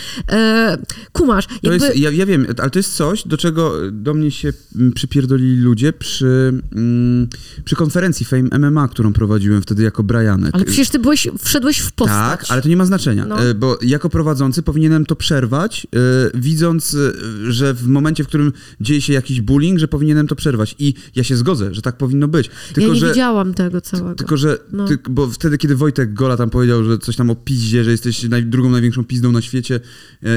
Kumasz. 1.13 1.45
Jakby... 1.63 1.87
Jest, 1.87 1.99
ja, 1.99 2.11
ja, 2.11 2.27
wiem, 2.27 2.47
ale 2.59 2.71
to 2.71 2.79
jest 2.79 2.97
coś, 2.97 3.29
do 3.29 3.37
czego 3.37 3.73
do 3.91 4.15
mnie 4.15 4.31
się 4.31 4.53
mm, 4.77 4.93
przypierdolili 4.93 5.57
ludzie 5.57 5.93
przy, 5.93 6.53
mm, 6.73 7.29
przy 7.65 7.77
konferencji 7.77 8.27
Fame 8.27 8.71
MMA, 8.71 8.89
którą 9.03 9.13
prowadziłem 9.13 9.63
wtedy 9.63 9.83
jako 9.83 10.03
Brianek. 10.03 10.55
Ale 10.55 10.65
przecież 10.65 10.89
ty 10.89 10.99
byłeś, 10.99 11.29
wszedłeś 11.39 11.79
w 11.79 11.93
postać. 11.93 12.41
Tak, 12.41 12.45
ale 12.49 12.63
to 12.63 12.69
nie 12.69 12.77
ma 12.77 12.85
znaczenia, 12.85 13.27
no. 13.27 13.45
E, 13.45 13.55
bo 13.55 13.79
jako 13.83 14.09
prowadzący 14.09 14.63
powinienem 14.63 15.07
to 15.07 15.17
przerwać, 15.17 15.87
e, 15.87 15.99
widząc, 16.35 16.95
e, 16.95 17.53
że 17.53 17.75
w 17.75 17.87
momencie, 17.87 18.25
w 18.25 18.27
którym 18.27 18.53
dzieje 18.81 19.01
się 19.01 19.13
jakiś 19.13 19.41
bullying, 19.41 19.79
że 19.79 19.89
powinienem 19.89 20.27
to 20.27 20.37
przerwać. 20.37 20.75
I 20.79 20.95
ja 21.17 21.25
się 21.25 21.37
zgodzę, 21.37 21.75
że 21.75 21.83
tak 21.83 21.97
powinno 21.97 22.29
być. 22.29 22.51
Tylko, 22.73 22.89
ja 22.89 22.95
nie 22.95 23.01
że, 23.01 23.09
widziałam 23.09 23.55
tego 23.55 23.81
całego. 23.81 24.15
Tylko, 24.15 24.37
że, 24.37 24.59
no. 24.73 24.89
ty, 24.89 24.99
bo 25.11 25.27
wtedy, 25.27 25.59
kiedy 25.59 25.77
Wojtek 25.77 26.15
Gola 26.15 26.37
tam 26.37 26.51
powiedział, 26.51 26.85
że 26.85 26.99
coś 26.99 27.17
tam 27.17 27.31
o 27.31 27.35
piździe, 27.35 27.85
że 27.85 27.91
jesteś 27.91 28.23
naj, 28.23 28.45
drugą 28.45 28.71
największą 28.71 29.05
pizdą 29.05 29.33
na 29.33 29.43
świecie 29.43 29.81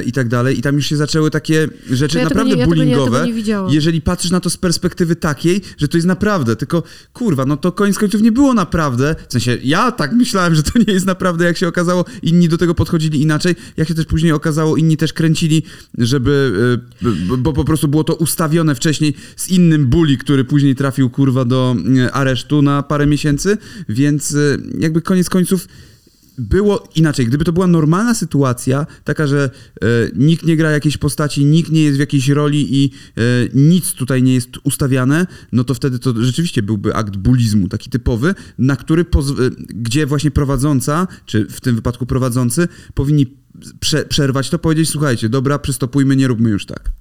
i 0.05 0.11
tak 0.11 0.27
dalej, 0.29 0.59
i 0.59 0.61
tam 0.61 0.75
już 0.75 0.85
się 0.85 0.97
zaczęły 0.97 1.31
takie 1.31 1.67
rzeczy 1.91 2.17
ja 2.17 2.23
naprawdę 2.23 2.55
nie, 2.55 2.65
bullyingowe. 2.65 3.27
Ja 3.45 3.65
jeżeli 3.69 4.01
patrzysz 4.01 4.31
na 4.31 4.39
to 4.39 4.49
z 4.49 4.57
perspektywy 4.57 5.15
takiej, 5.15 5.61
że 5.77 5.87
to 5.87 5.97
jest 5.97 6.07
naprawdę, 6.07 6.55
tylko 6.55 6.83
kurwa, 7.13 7.45
no 7.45 7.57
to 7.57 7.71
koniec 7.71 7.97
końców 7.97 8.21
nie 8.21 8.31
było 8.31 8.45
było 8.45 8.53
naprawdę, 8.55 9.15
w 9.29 9.31
sensie 9.31 9.57
ja 9.63 9.91
tak 9.91 10.13
myślałem, 10.13 10.55
że 10.55 10.63
to 10.63 10.79
nie 10.87 10.93
jest 10.93 11.05
naprawdę, 11.05 11.45
jak 11.45 11.57
się 11.57 11.67
okazało, 11.67 12.05
inni 12.23 12.49
do 12.49 12.57
tego 12.57 12.75
podchodzili 12.75 13.21
inaczej, 13.21 13.55
jak 13.77 13.87
się 13.87 13.95
też 13.95 14.05
później 14.05 14.31
okazało, 14.31 14.77
inni 14.77 14.97
też 14.97 15.13
kręcili, 15.13 15.63
żeby, 15.97 16.53
e, 17.01 17.37
bo 17.37 17.53
po 17.53 17.65
prostu 17.65 17.87
było 17.87 18.03
to 18.03 18.15
ustawione 18.15 18.75
wcześniej 18.75 19.13
z 19.35 19.47
innym 19.47 19.87
bully, 19.87 20.17
który 20.17 20.43
później 20.43 20.75
trafił 20.75 21.09
kurwa 21.09 21.45
do 21.45 21.75
e, 21.97 22.11
aresztu 22.11 22.61
na 22.61 22.83
parę 22.83 23.07
miesięcy, 23.07 23.57
więc 23.89 24.35
e, 24.35 24.57
jakby 24.79 25.01
koniec 25.01 25.29
końców 25.29 25.67
było 26.37 26.87
inaczej. 26.95 27.25
Gdyby 27.25 27.45
to 27.45 27.53
była 27.53 27.67
normalna 27.67 28.15
sytuacja, 28.15 28.87
taka, 29.03 29.27
że 29.27 29.49
e, 29.81 29.87
nikt 30.15 30.45
nie 30.45 30.57
gra 30.57 30.71
jakiejś 30.71 30.97
postaci, 30.97 31.45
nikt 31.45 31.71
nie 31.71 31.83
jest 31.83 31.97
w 31.97 31.99
jakiejś 31.99 32.29
roli 32.29 32.83
i 32.83 32.91
e, 33.17 33.21
nic 33.53 33.93
tutaj 33.93 34.23
nie 34.23 34.33
jest 34.33 34.49
ustawiane, 34.63 35.27
no 35.51 35.63
to 35.63 35.73
wtedy 35.73 35.99
to 35.99 36.13
rzeczywiście 36.23 36.63
byłby 36.63 36.95
akt 36.95 37.17
bulizmu, 37.17 37.67
taki 37.67 37.89
typowy, 37.89 38.35
na 38.57 38.75
który, 38.75 39.01
e, 39.01 39.05
gdzie 39.69 40.05
właśnie 40.05 40.31
prowadząca, 40.31 41.07
czy 41.25 41.47
w 41.49 41.61
tym 41.61 41.75
wypadku 41.75 42.05
prowadzący, 42.05 42.67
powinni 42.93 43.27
prze 43.79 44.05
przerwać 44.05 44.49
to, 44.49 44.59
powiedzieć, 44.59 44.89
słuchajcie, 44.89 45.29
dobra, 45.29 45.59
przystopujmy, 45.59 46.15
nie 46.15 46.27
róbmy 46.27 46.49
już 46.49 46.65
tak. 46.65 46.91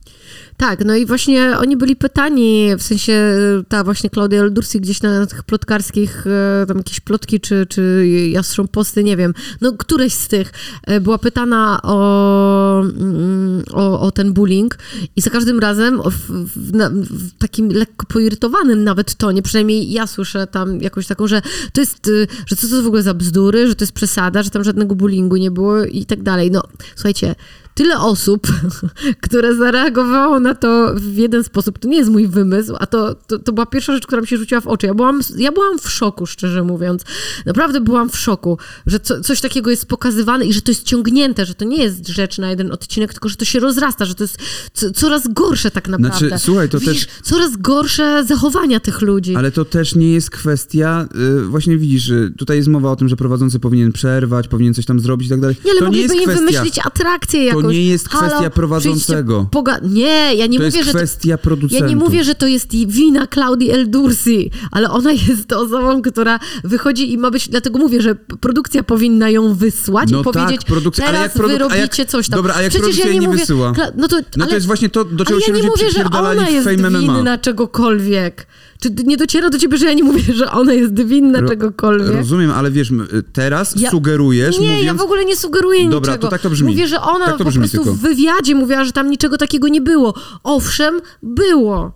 Tak, 0.57 0.85
no 0.85 0.95
i 0.95 1.07
właśnie 1.07 1.59
oni 1.59 1.77
byli 1.77 1.97
pytani, 1.97 2.77
w 2.79 2.83
sensie 2.83 3.37
ta 3.69 3.85
właśnie 3.85 4.11
Klaudia 4.11 4.41
Eldursi 4.41 4.81
gdzieś 4.81 5.03
na 5.03 5.27
tych 5.27 5.43
plotkarskich, 5.43 6.27
e, 6.27 6.67
tam 6.67 6.79
jakieś 6.79 7.01
plotki, 7.01 7.41
czy, 7.41 7.67
czy 7.67 8.07
jastrząb 8.31 8.71
posty, 8.71 9.05
nie 9.05 9.17
wiem, 9.17 9.35
no 9.61 9.73
któreś 9.73 10.13
z 10.13 10.29
tych 10.29 10.53
e, 10.83 11.01
była 11.01 11.19
pytana 11.19 11.81
o, 11.83 12.81
mm, 12.81 13.63
o, 13.73 14.01
o 14.01 14.11
ten 14.11 14.33
bullying 14.33 14.79
i 15.17 15.21
za 15.21 15.31
każdym 15.31 15.59
razem 15.59 16.01
w, 16.03 16.31
w, 16.31 16.73
w, 16.93 17.39
takim 17.39 17.69
lekko 17.69 18.07
poirytowanym 18.07 18.85
nawet 18.85 19.15
tonie, 19.15 19.43
przynajmniej 19.43 19.93
ja 19.93 20.07
słyszę 20.07 20.47
tam 20.47 20.81
jakąś 20.81 21.07
taką, 21.07 21.27
że 21.27 21.43
to 21.73 21.81
jest, 21.81 22.11
że 22.47 22.57
co 22.57 22.69
to 22.69 22.83
w 22.83 22.87
ogóle 22.87 23.03
za 23.03 23.15
bzdury, 23.15 23.69
że 23.69 23.75
to 23.75 23.83
jest 23.83 23.93
przesada, 23.93 24.43
że 24.43 24.51
tam 24.51 24.65
żadnego 24.65 24.95
bullyingu 24.95 25.37
nie 25.37 25.51
było 25.51 25.85
i 25.85 26.05
tak 26.05 26.23
dalej. 26.23 26.51
No, 26.51 26.63
słuchajcie, 26.95 27.35
tyle 27.75 27.99
osób, 28.01 28.47
które 29.25 29.57
zareagowało 29.57 30.41
na 30.41 30.55
to 30.55 30.95
w 30.95 31.17
jeden 31.17 31.45
sposób. 31.45 31.79
To 31.79 31.89
nie 31.89 31.97
jest 31.97 32.11
mój 32.11 32.29
wymysł, 32.29 32.77
a 32.81 32.87
to, 32.87 33.15
to, 33.15 33.39
to, 33.39 33.53
była 33.53 33.67
pierwsza 33.67 33.93
rzecz, 33.93 34.07
która 34.07 34.21
mi 34.23 34.29
się 34.29 34.37
rzuciła 34.37 34.61
w 34.61 34.67
oczy. 34.67 34.87
Ja 34.87 34.95
byłam, 34.95 35.21
ja 35.37 35.53
byłam 35.53 35.79
w 35.79 35.91
szoku, 35.91 36.27
szczerze 36.27 36.63
mówiąc. 36.63 37.03
Naprawdę 37.47 37.81
byłam 37.81 38.11
w 38.11 38.19
szoku, 38.19 38.59
że 38.87 39.01
co, 39.01 39.21
coś 39.21 39.41
takiego 39.41 39.71
jest 39.71 39.87
pokazywane 39.87 40.47
i 40.47 40.53
że 40.53 40.63
to 40.63 40.71
jest 40.71 40.83
ciągnięte, 40.83 41.47
że 41.47 41.55
to 41.55 41.65
nie 41.65 41.83
jest 41.83 42.09
rzecz 42.09 42.39
na 42.39 42.51
jeden 42.51 42.73
odcinek, 42.73 43.13
tylko 43.13 43.29
że 43.29 43.37
to 43.37 43.45
się 43.45 43.61
rozrasta, 43.61 44.05
że 44.05 44.15
to 44.15 44.25
jest 44.25 44.39
co, 44.73 44.91
coraz 44.91 45.29
gorsze 45.29 45.71
tak 45.71 45.89
naprawdę. 45.89 46.29
Znaczy, 46.29 46.45
słuchaj, 46.45 46.69
to 46.69 46.79
widzisz, 46.79 47.07
też... 47.07 47.15
Coraz 47.23 47.57
gorsze 47.57 48.25
zachowania 48.25 48.81
tych 48.81 49.03
ludzi. 49.03 49.37
Ale 49.37 49.53
to 49.53 49.65
też 49.65 49.95
nie 49.95 50.13
jest 50.13 50.31
kwestia, 50.31 51.09
yy, 51.15 51.45
właśnie 51.45 51.79
widzisz, 51.79 52.13
tutaj 52.39 52.57
jest 52.57 52.69
mowa 52.69 52.91
o 52.91 52.97
tym, 52.97 53.09
że 53.09 53.17
prowadzący 53.17 53.59
powinien 53.59 53.93
przerwać, 53.93 54.49
powinien 54.49 54.75
coś 54.75 54.87
tam 54.87 55.01
zrobić 55.01 55.27
i 55.27 55.31
tak 55.31 55.41
dalej. 55.41 55.57
Nie, 55.65 55.71
ale 55.71 55.81
to 55.81 55.87
mogliby 55.87 56.15
im 56.15 56.31
wymyślić 56.31 56.79
atrakcję 56.79 57.45
jakąś. 57.45 57.64
To 57.69 57.73
nie 57.73 57.87
jest 57.87 58.09
kwestia 58.09 58.51
prowadzącego. 58.51 59.47
Nie, 59.83 60.35
ja 60.35 60.47
nie 60.47 60.59
to 60.59 60.65
mówię, 60.65 60.77
jest 60.77 60.91
że... 60.91 60.99
kwestia 60.99 61.39
producentów. 61.39 61.91
Ja 61.91 61.95
nie 61.95 62.05
mówię, 62.05 62.25
że 62.25 62.35
to 62.35 62.47
jest 62.47 62.73
wina 62.73 63.27
Claudii 63.27 63.71
Eldursi, 63.71 64.51
ale 64.71 64.91
ona 64.91 65.13
jest 65.13 65.53
osobą, 65.53 66.03
która 66.03 66.41
wychodzi 66.65 67.13
i 67.13 67.19
ma 67.19 67.31
być... 67.31 67.49
Dlatego 67.49 67.79
mówię, 67.79 68.03
że 68.03 68.15
produkcja 68.15 68.83
powinna 68.83 69.31
ją 69.31 69.55
wysłać 69.55 70.11
no 70.11 70.21
i 70.21 70.25
powiedzieć, 70.25 70.61
tak, 70.61 70.67
produkcja, 70.67 71.07
teraz 71.07 71.19
ale 71.19 71.27
jak 71.27 71.37
produ- 71.37 71.49
wy 71.49 71.59
robicie 71.59 72.03
jak, 72.03 72.11
coś 72.11 72.29
tam. 72.29 72.39
Dobra, 72.39 72.55
a 72.55 72.63
jak 72.63 72.71
Przecież 72.71 72.99
ja 72.99 73.07
nie, 73.07 73.19
nie 73.19 73.27
mówię, 73.27 73.39
wysyła? 73.39 73.73
No 73.97 74.09
to, 74.09 74.21
no 74.37 74.47
to 74.47 74.55
jest 74.55 74.67
właśnie 74.67 74.89
to, 74.89 75.05
do 75.05 75.25
czego 75.25 75.41
się 75.41 75.53
ja 75.53 75.59
ludzie 75.59 75.69
mówię, 75.69 75.91
że 75.91 76.05
ona 76.05 76.49
jest 76.49 76.69
winna 76.69 77.39
czegokolwiek. 77.39 78.47
Czy 78.81 78.91
nie 79.05 79.17
dociera 79.17 79.51
do 79.51 79.59
ciebie, 79.59 79.77
że 79.79 79.87
ja 79.87 79.93
nie 79.93 80.05
mówię, 80.05 80.35
że 80.35 80.51
ona 80.51 80.73
jest 80.73 80.95
winna 80.95 81.41
Ro 81.41 81.49
czegokolwiek? 81.49 82.17
Rozumiem, 82.17 82.51
ale 82.51 82.71
wiesz, 82.71 82.93
teraz 83.33 83.77
ja... 83.77 83.91
sugerujesz, 83.91 84.59
Nie, 84.59 84.69
mówiąc... 84.69 84.85
ja 84.85 84.95
w 84.95 85.01
ogóle 85.01 85.25
nie 85.25 85.37
sugeruję 85.37 85.89
Dobra, 85.91 86.13
niczego. 86.13 86.27
to 86.27 86.31
tak 86.31 86.41
to 86.41 86.51
brzmi. 86.51 86.69
Mówię, 86.69 86.89
że 86.89 87.01
ona 87.01 87.27
tak 87.27 87.37
po 87.37 87.45
prostu 87.45 87.69
tylko. 87.69 87.93
w 87.93 87.99
wywiadzie 87.99 88.55
mówiła, 88.55 88.85
że 88.85 88.93
tam 88.93 89.11
niczego 89.11 89.39
takiego 89.39 89.69
nie 89.69 89.81
było. 89.81 90.15
Owszem, 90.45 91.01
było. 91.23 91.93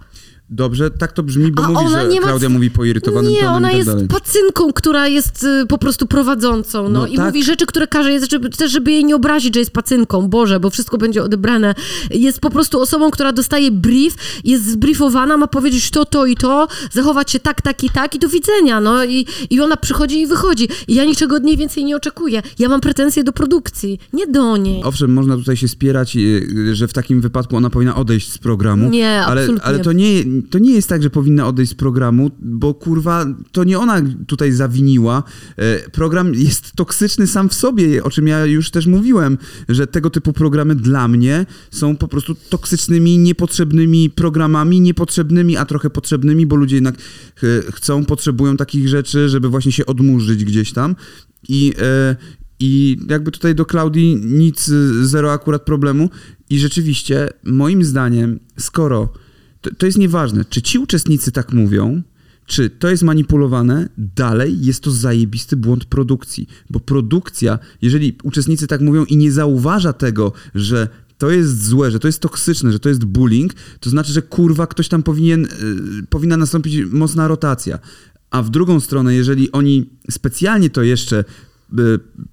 Dobrze, 0.50 0.90
tak 0.90 1.12
to 1.12 1.22
brzmi, 1.22 1.52
bo 1.52 1.62
A 1.62 1.68
mówi, 1.68 1.88
że 1.90 2.20
ma... 2.20 2.26
Klaudia 2.26 2.48
mówi 2.48 2.70
poirytowanym 2.70 3.32
nie, 3.32 3.38
tonem 3.38 3.54
ona 3.54 3.68
i 3.68 3.70
tak 3.70 3.78
jest 3.78 3.88
dalej. 3.88 4.08
pacynką, 4.08 4.72
która 4.72 5.08
jest 5.08 5.44
y, 5.44 5.66
po 5.66 5.78
prostu 5.78 6.06
prowadzącą, 6.06 6.82
no, 6.82 6.88
no 6.88 7.06
i 7.06 7.16
tak. 7.16 7.26
mówi 7.26 7.44
rzeczy, 7.44 7.66
które 7.66 7.86
każe, 7.86 8.12
jest, 8.12 8.30
żeby, 8.30 8.50
też 8.50 8.72
żeby 8.72 8.92
jej 8.92 9.04
nie 9.04 9.16
obrazić, 9.16 9.54
że 9.54 9.60
jest 9.60 9.70
pacynką, 9.70 10.28
Boże, 10.28 10.60
bo 10.60 10.70
wszystko 10.70 10.98
będzie 10.98 11.22
odebrane. 11.22 11.74
Jest 12.10 12.40
po 12.40 12.50
prostu 12.50 12.80
osobą, 12.80 13.10
która 13.10 13.32
dostaje 13.32 13.70
brief, 13.70 14.14
jest 14.44 14.66
zbriefowana, 14.66 15.36
ma 15.36 15.46
powiedzieć 15.46 15.90
to, 15.90 16.04
to 16.04 16.26
i 16.26 16.36
to, 16.36 16.68
zachować 16.92 17.30
się 17.30 17.40
tak, 17.40 17.62
tak 17.62 17.84
i 17.84 17.90
tak 17.90 18.14
i 18.14 18.18
do 18.18 18.28
widzenia, 18.28 18.80
no 18.80 19.04
i, 19.04 19.26
i 19.50 19.60
ona 19.60 19.76
przychodzi 19.76 20.20
i 20.20 20.26
wychodzi. 20.26 20.68
I 20.88 20.94
ja 20.94 21.04
niczego 21.04 21.36
od 21.36 21.44
niej 21.44 21.56
więcej 21.56 21.84
nie 21.84 21.96
oczekuję. 21.96 22.42
Ja 22.58 22.68
mam 22.68 22.80
pretensje 22.80 23.24
do 23.24 23.32
produkcji, 23.32 24.00
nie 24.12 24.26
do 24.26 24.56
niej. 24.56 24.82
Owszem, 24.84 25.12
można 25.12 25.36
tutaj 25.36 25.56
się 25.56 25.68
spierać, 25.68 26.16
y, 26.16 26.76
że 26.76 26.88
w 26.88 26.92
takim 26.92 27.20
wypadku 27.20 27.56
ona 27.56 27.70
powinna 27.70 27.96
odejść 27.96 28.32
z 28.32 28.38
programu. 28.38 28.90
Nie, 28.90 29.22
ale, 29.24 29.40
absolutnie. 29.40 29.66
ale 29.66 29.78
to 29.78 29.92
nie, 29.92 30.24
to 30.42 30.58
nie 30.58 30.72
jest 30.72 30.88
tak, 30.88 31.02
że 31.02 31.10
powinna 31.10 31.46
odejść 31.46 31.72
z 31.72 31.74
programu, 31.74 32.30
bo 32.38 32.74
kurwa, 32.74 33.26
to 33.52 33.64
nie 33.64 33.78
ona 33.78 34.02
tutaj 34.26 34.52
zawiniła. 34.52 35.22
E, 35.56 35.90
program 35.90 36.34
jest 36.34 36.72
toksyczny 36.72 37.26
sam 37.26 37.48
w 37.48 37.54
sobie, 37.54 38.04
o 38.04 38.10
czym 38.10 38.26
ja 38.26 38.46
już 38.46 38.70
też 38.70 38.86
mówiłem, 38.86 39.38
że 39.68 39.86
tego 39.86 40.10
typu 40.10 40.32
programy 40.32 40.74
dla 40.74 41.08
mnie 41.08 41.46
są 41.70 41.96
po 41.96 42.08
prostu 42.08 42.34
toksycznymi, 42.48 43.18
niepotrzebnymi 43.18 44.10
programami, 44.10 44.80
niepotrzebnymi, 44.80 45.56
a 45.56 45.64
trochę 45.64 45.90
potrzebnymi, 45.90 46.46
bo 46.46 46.56
ludzie 46.56 46.76
jednak 46.76 46.94
e, 46.94 47.72
chcą, 47.72 48.04
potrzebują 48.04 48.56
takich 48.56 48.88
rzeczy, 48.88 49.28
żeby 49.28 49.48
właśnie 49.48 49.72
się 49.72 49.86
odmurzyć 49.86 50.44
gdzieś 50.44 50.72
tam. 50.72 50.96
I, 51.48 51.74
e, 51.80 52.16
i 52.60 52.98
jakby 53.08 53.30
tutaj 53.30 53.54
do 53.54 53.64
Klaudii 53.64 54.16
nic, 54.16 54.70
zero 55.02 55.32
akurat 55.32 55.62
problemu. 55.62 56.10
I 56.50 56.58
rzeczywiście, 56.58 57.28
moim 57.44 57.84
zdaniem, 57.84 58.40
skoro 58.58 59.12
to, 59.60 59.74
to 59.74 59.86
jest 59.86 59.98
nieważne, 59.98 60.44
czy 60.44 60.62
ci 60.62 60.78
uczestnicy 60.78 61.32
tak 61.32 61.52
mówią, 61.52 62.02
czy 62.46 62.70
to 62.70 62.90
jest 62.90 63.02
manipulowane, 63.02 63.88
dalej 63.98 64.64
jest 64.64 64.82
to 64.82 64.90
zajebisty 64.90 65.56
błąd 65.56 65.84
produkcji. 65.84 66.48
Bo 66.70 66.80
produkcja, 66.80 67.58
jeżeli 67.82 68.16
uczestnicy 68.22 68.66
tak 68.66 68.80
mówią 68.80 69.04
i 69.04 69.16
nie 69.16 69.32
zauważa 69.32 69.92
tego, 69.92 70.32
że 70.54 70.88
to 71.18 71.30
jest 71.30 71.66
złe, 71.66 71.90
że 71.90 71.98
to 71.98 72.08
jest 72.08 72.20
toksyczne, 72.20 72.72
że 72.72 72.80
to 72.80 72.88
jest 72.88 73.04
bullying, 73.04 73.54
to 73.80 73.90
znaczy, 73.90 74.12
że 74.12 74.22
kurwa 74.22 74.66
ktoś 74.66 74.88
tam 74.88 75.02
powinien, 75.02 75.40
yy, 75.42 76.02
powinna 76.10 76.36
nastąpić 76.36 76.84
mocna 76.90 77.28
rotacja. 77.28 77.78
A 78.30 78.42
w 78.42 78.50
drugą 78.50 78.80
stronę, 78.80 79.14
jeżeli 79.14 79.52
oni 79.52 79.90
specjalnie 80.10 80.70
to 80.70 80.82
jeszcze 80.82 81.24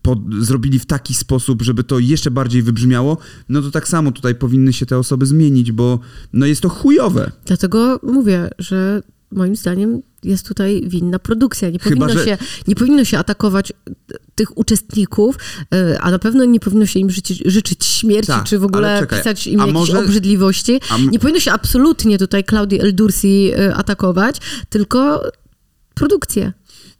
pod, 0.01 0.19
zrobili 0.39 0.79
w 0.79 0.85
taki 0.85 1.13
sposób, 1.13 1.61
żeby 1.61 1.83
to 1.83 1.99
jeszcze 1.99 2.31
bardziej 2.31 2.61
wybrzmiało, 2.63 3.17
no 3.49 3.61
to 3.61 3.71
tak 3.71 3.87
samo 3.87 4.11
tutaj 4.11 4.35
powinny 4.35 4.73
się 4.73 4.85
te 4.85 4.97
osoby 4.97 5.25
zmienić, 5.25 5.71
bo 5.71 5.99
no 6.33 6.45
jest 6.45 6.61
to 6.61 6.69
chujowe. 6.69 7.31
Dlatego 7.45 7.99
mówię, 8.03 8.49
że 8.59 9.01
moim 9.31 9.55
zdaniem 9.55 10.01
jest 10.23 10.47
tutaj 10.47 10.83
winna 10.87 11.19
produkcja. 11.19 11.69
Nie 11.69 11.79
powinno, 11.79 12.05
Chyba, 12.07 12.19
że- 12.19 12.25
się, 12.25 12.37
nie 12.67 12.75
powinno 12.75 13.03
się 13.05 13.17
atakować 13.17 13.73
tych 14.35 14.57
uczestników, 14.57 15.35
y, 15.75 15.99
a 15.99 16.11
na 16.11 16.19
pewno 16.19 16.45
nie 16.45 16.59
powinno 16.59 16.85
się 16.85 16.99
im 16.99 17.09
życzyć, 17.09 17.43
życzyć 17.45 17.85
śmierci, 17.85 18.27
Tak, 18.27 18.43
czy 18.43 18.59
w 18.59 18.63
ogóle 18.63 18.99
czekaj, 18.99 19.19
pisać 19.19 19.47
im 19.47 19.59
jakieś 19.59 19.73
może- 19.73 19.99
obrzydliwości. 19.99 20.79
a 20.89 20.97
Nie 20.97 21.19
powinno 21.19 21.39
się 21.39 21.51
absolutnie 21.51 22.17
tutaj 22.17 22.43
Claudii 22.43 22.81
Eldursi 22.81 23.51
y, 23.59 23.75
atakować, 23.75 24.37
tylko 24.69 25.21
produkcję. 25.93 26.53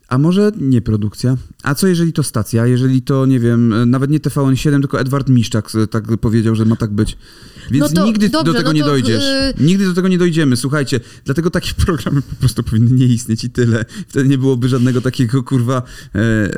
A 0.08 0.18
może 0.18 0.52
nie 0.58 0.82
produkcja? 0.82 1.38
A 1.64 1.76
co 1.76 1.88
jeżeli 1.88 2.14
to 2.14 2.24
stacja? 2.24 2.66
Jeżeli 2.66 3.02
to, 3.02 3.26
nie 3.26 3.40
wiem, 3.40 3.74
e, 3.74 3.86
nawet 3.86 4.12
nie 4.12 4.20
TVN7, 4.20 4.80
tylko 4.80 5.00
Edward 5.00 5.30
Miszczak 5.30 5.72
e, 5.76 5.88
tak 5.88 6.18
powiedział, 6.18 6.56
że 6.56 6.66
ma 6.66 6.76
tak 6.76 6.92
być. 6.92 7.18
Więc 7.72 7.94
No 7.94 8.02
to 8.02 8.06
nigdy 8.06 8.30
dobrze, 8.30 8.54
do 8.54 8.58
tego 8.58 8.70
no 8.70 8.74
nie 8.74 8.82
to, 8.82 8.88
dojdziesz. 8.88 9.24
yy- 9.24 9.66
Nigdy 9.66 9.86
do 9.86 9.94
tego 9.94 10.08
nie 10.08 10.18
dojdziemy, 10.18 10.56
słuchajcie. 10.58 11.00
Dlatego 11.26 11.50
takie 11.50 11.74
programy 11.86 12.22
po 12.22 12.36
prostu 12.36 12.64
powinny 12.64 12.92
nie 12.92 13.06
istnieć 13.06 13.44
i 13.44 13.50
tyle. 13.50 13.86
Wtedy 14.08 14.30
nie 14.30 14.38
byłoby 14.38 14.70
żadnego 14.70 15.02
takiego, 15.02 15.44
kurwa, 15.44 15.82
e, 16.16 16.20
e, 16.20 16.52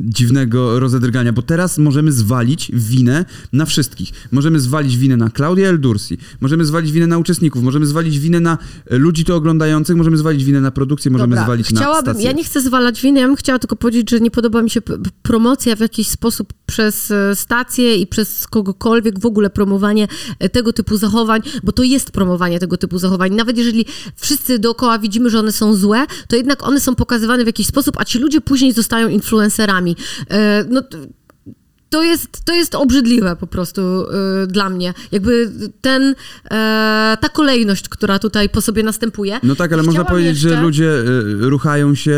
dziwnego 0.00 0.80
rozedrgania. 0.80 1.32
Bo 1.32 1.42
teraz 1.42 1.78
możemy 1.78 2.12
zwalić 2.12 2.70
winę 2.74 3.24
na 3.52 3.66
wszystkich. 3.66 4.10
Możemy 4.32 4.60
zwalić 4.60 4.96
winę 4.96 5.16
na 5.16 5.30
Klaudię 5.30 5.68
Eldursi, 5.68 6.18
możemy 6.40 6.64
zwalić 6.64 6.92
winę 6.92 7.06
na 7.06 7.18
uczestników, 7.18 7.62
możemy 7.62 7.86
zwalić 7.86 8.18
winę 8.18 8.40
na 8.40 8.58
ludzi 8.90 9.24
to 9.24 9.36
oglądających, 9.36 9.96
możemy 9.96 10.16
zwalić 10.16 10.44
winę 10.44 10.60
na 10.60 10.70
produkcję, 10.70 11.10
możemy 11.10 11.30
Dobra, 11.30 11.44
zwalić 11.44 11.72
na 11.72 11.80
chciałabym, 11.80 12.14
stację. 12.14 12.26
Ja 12.26 12.32
nie 12.32 12.44
chcę 12.44 12.60
zwalać 12.60 13.02
winy, 13.02 13.20
ja 13.20 13.26
bym 13.26 13.36
chciała 13.36 13.58
tylko 13.58 13.76
powiedzieć, 13.76 14.10
że 14.10 14.20
nie 14.20 14.30
podoba 14.30 14.62
mi 14.62 14.70
się 14.70 14.80
promocja 15.22 15.76
w 15.76 15.80
jakiś 15.80 16.08
sposób 16.08 16.52
przez 16.66 17.10
e, 17.10 17.36
stację 17.36 17.96
i 17.96 18.06
przez 18.06 18.46
kogokolwiek, 18.46 19.20
w 19.20 19.26
ogóle 19.26 19.50
promowanie 19.50 20.08
tego 20.48 20.72
typu 20.72 20.96
zachowań, 20.96 21.40
bo 21.62 21.72
to 21.72 21.82
jest 21.82 22.10
promowanie 22.10 22.58
tego 22.58 22.76
typu 22.76 22.98
zachowań. 22.98 23.34
Nawet 23.34 23.58
jeżeli 23.58 23.86
wszyscy 24.16 24.58
dookoła 24.58 24.98
widzimy, 24.98 25.30
że 25.30 25.38
one 25.38 25.52
są 25.52 25.74
złe, 25.74 26.06
to 26.28 26.36
jednak 26.36 26.62
one 26.62 26.80
są 26.80 26.94
pokazywane 26.94 27.44
w 27.44 27.46
jakiś 27.46 27.66
sposób, 27.66 27.96
a 27.98 28.04
ci 28.04 28.18
ludzie 28.18 28.40
później 28.40 28.72
zostają 28.72 29.08
influencerami. 29.08 29.96
E, 30.30 30.64
No, 30.68 30.82
to 31.90 32.02
jest, 32.02 32.44
to 32.44 32.54
jest 32.54 32.74
obrzydliwe 32.74 33.36
po 33.36 33.46
prostu 33.46 33.80
y, 34.42 34.46
dla 34.46 34.70
mnie. 34.70 34.94
Jakby 35.12 35.50
ten, 35.80 36.02
e, 36.02 37.16
ta 37.20 37.28
kolejność, 37.32 37.88
która 37.88 38.18
tutaj 38.18 38.48
po 38.48 38.60
sobie 38.60 38.82
następuje. 38.82 39.40
No 39.42 39.56
tak, 39.56 39.72
ale 39.72 39.82
można 39.82 40.04
powiedzieć, 40.04 40.38
że 40.38 40.48
jeszcze- 40.48 40.62
ludzie 40.62 40.90
y, 40.90 41.50
ruchają 41.50 41.94
się 41.94 42.12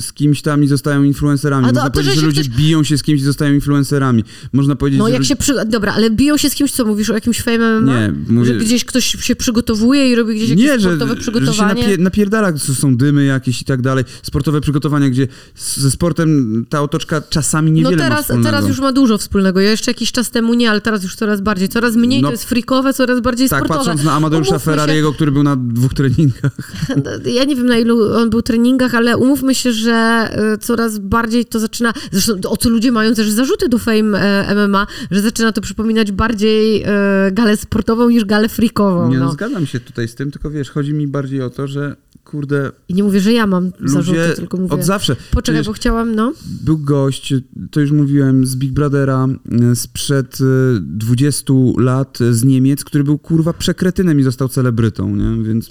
z 0.00 0.12
kimś 0.14 0.42
tam 0.42 0.64
i 0.64 0.66
zostają 0.68 1.02
influencerami. 1.02 1.64
A 1.64 1.68
to- 1.68 1.74
Można 1.74 1.90
to, 1.90 1.94
powiedzieć, 1.94 2.14
że 2.14 2.16
że 2.16 2.20
się 2.20 2.26
ludzie 2.26 2.42
ktoś- 2.42 2.56
biją 2.56 2.84
się 2.84 2.98
z 2.98 3.02
kimś 3.02 3.20
i 3.20 3.24
zostają 3.24 3.54
influencerami. 3.54 4.24
Można 4.52 4.76
powiedzieć, 4.76 4.98
No 4.98 5.06
że 5.06 5.10
jak 5.12 5.18
ludzie... 5.20 5.28
się 5.28 5.36
przy... 5.36 5.54
Dobra, 5.66 5.92
ale 5.94 6.10
biją 6.10 6.36
się 6.36 6.50
z 6.50 6.54
kimś, 6.54 6.72
co 6.72 6.84
mówisz 6.84 7.10
o 7.10 7.14
jakimś 7.14 7.44
MMA? 7.46 7.80
Nie, 8.00 8.12
mówię- 8.28 8.44
Że 8.54 8.54
gdzieś 8.54 8.84
ktoś 8.84 9.04
się 9.20 9.36
przygotowuje 9.36 10.10
i 10.10 10.14
robi 10.14 10.34
gdzieś 10.34 10.48
jakieś 10.48 10.64
Nie, 10.64 10.72
że, 10.72 10.80
sportowe 10.80 11.08
że 11.14 11.16
się 11.16 11.20
przygotowanie? 11.22 11.82
napie, 11.82 11.96
napierdala, 11.98 12.56
że 12.56 12.74
są 12.74 12.96
dymy 12.96 13.24
jakieś 13.24 13.62
i 13.62 13.64
tak 13.64 13.82
dalej. 13.82 14.04
Sportowe 14.22 14.60
przygotowania, 14.60 15.10
gdzie 15.10 15.28
ze 15.56 15.90
sportem 15.90 16.64
ta 16.68 16.82
otoczka 16.82 17.20
czasami 17.20 17.70
no 17.70 17.76
niewiele 17.76 17.96
ma 17.96 18.02
teraz, 18.08 18.20
wspólnego. 18.24 18.48
teraz 18.50 18.68
już 18.68 18.80
ma 18.80 18.92
dużo 18.92 19.17
wspólnego. 19.18 19.60
Ja 19.60 19.70
jeszcze 19.70 19.90
jakiś 19.90 20.12
czas 20.12 20.30
temu 20.30 20.54
nie, 20.54 20.70
ale 20.70 20.80
teraz 20.80 21.02
już 21.02 21.16
coraz 21.16 21.40
bardziej. 21.40 21.68
Coraz 21.68 21.96
mniej 21.96 22.22
No, 22.22 22.28
to 22.28 22.32
jest 22.32 22.44
freakowe, 22.44 22.92
coraz 22.94 23.20
bardziej 23.20 23.48
Tak, 23.48 23.58
sportowe. 23.58 23.78
patrząc 23.78 24.04
na 24.04 24.12
Amadeusza 24.12 24.50
Umówmy 24.50 24.58
się- 24.60 24.64
Ferrariego, 24.64 25.12
który 25.12 25.32
był 25.32 25.42
na 25.42 25.56
dwóch 25.56 25.94
treningach. 25.94 26.52
Ja 27.38 27.44
nie 27.44 27.56
wiem, 27.56 27.66
na 27.66 27.78
ilu 27.78 28.14
on 28.16 28.30
był 28.30 28.42
treningach, 28.42 28.94
ale 28.94 29.16
umówmy 29.16 29.54
się, 29.54 29.72
że 29.72 30.28
y, 30.54 30.58
coraz 30.58 30.98
bardziej 30.98 31.44
to 31.46 31.58
zaczyna. 31.60 31.92
Zresztą 32.12 32.50
o 32.50 32.56
co 32.56 32.68
ludzie 32.70 32.92
mają 32.92 33.14
też 33.14 33.30
zarzuty 33.30 33.68
do 33.68 33.78
Fame 33.78 34.18
e, 34.48 34.54
MMA, 34.68 34.86
że 35.10 35.20
zaczyna 35.20 35.52
to 35.52 35.60
przypominać 35.60 36.12
bardziej 36.12 36.82
e, 36.86 36.88
galę 37.32 37.56
sportową 37.56 38.10
niż 38.10 38.24
galę 38.24 38.48
freakową. 38.48 39.08
Nie, 39.10 39.18
no. 39.18 39.24
No. 39.24 39.32
zgadzam 39.32 39.66
się 39.66 39.80
tutaj 39.80 40.08
z 40.08 40.14
tym, 40.14 40.30
tylko 40.30 40.50
wiesz, 40.50 40.70
chodzi 40.70 40.94
mi 40.94 41.06
bardziej 41.06 41.42
o 41.42 41.50
to, 41.50 41.66
że 41.66 41.96
kurde, 42.30 42.70
I 42.88 42.94
nie 42.94 43.02
mówię, 43.02 43.20
że 43.20 43.32
ja 43.32 43.46
mam 43.46 43.70
zarzuty, 43.84 44.18
ludzie 44.18 44.34
tylko 44.36 44.56
mówię. 44.56 44.74
od 44.74 44.84
zawsze. 44.84 45.16
Poczekaj, 45.16 45.42
Przecież 45.42 45.66
bo 45.66 45.72
chciałam, 45.72 46.14
no. 46.14 46.32
Był 46.64 46.78
gość, 46.78 47.34
to 47.70 47.80
już 47.80 47.90
mówiłem, 47.90 48.46
z 48.46 48.56
Big 48.56 48.72
Brothera 48.72 49.28
y, 49.72 49.76
sprzed 49.76 50.40
y, 50.40 50.44
20 50.80 51.52
lat 51.78 52.20
y, 52.20 52.34
z 52.34 52.44
Niemiec, 52.44 52.84
który 52.84 53.04
był 53.04 53.18
kurwa 53.18 53.52
przekretynem 53.52 54.20
i 54.20 54.22
został 54.22 54.48
celebrytą, 54.48 55.16
nie? 55.16 55.44
Więc 55.44 55.70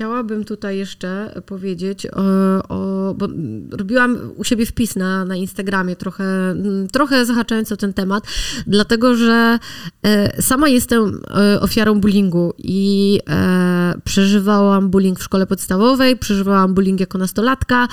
Chciałabym 0.00 0.44
tutaj 0.44 0.78
jeszcze 0.78 1.42
powiedzieć 1.46 2.06
o, 2.06 2.22
o 2.68 3.14
bo 3.14 3.28
robiłam 3.70 4.18
u 4.36 4.44
siebie 4.44 4.66
wpis 4.66 4.96
na, 4.96 5.24
na 5.24 5.36
Instagramie, 5.36 5.96
trochę, 5.96 6.54
trochę 6.92 7.26
zahaczając 7.26 7.72
o 7.72 7.76
ten 7.76 7.92
temat, 7.92 8.24
dlatego 8.66 9.16
że 9.16 9.58
e, 10.02 10.42
sama 10.42 10.68
jestem 10.68 11.20
e, 11.30 11.60
ofiarą 11.60 12.00
bullyingu 12.00 12.54
i 12.58 13.20
e, 13.30 13.94
przeżywałam 14.04 14.90
bullying 14.90 15.18
w 15.18 15.22
szkole 15.22 15.46
podstawowej, 15.46 16.16
przeżywałam 16.16 16.74
bullying 16.74 17.00
jako 17.00 17.18
nastolatka. 17.18 17.88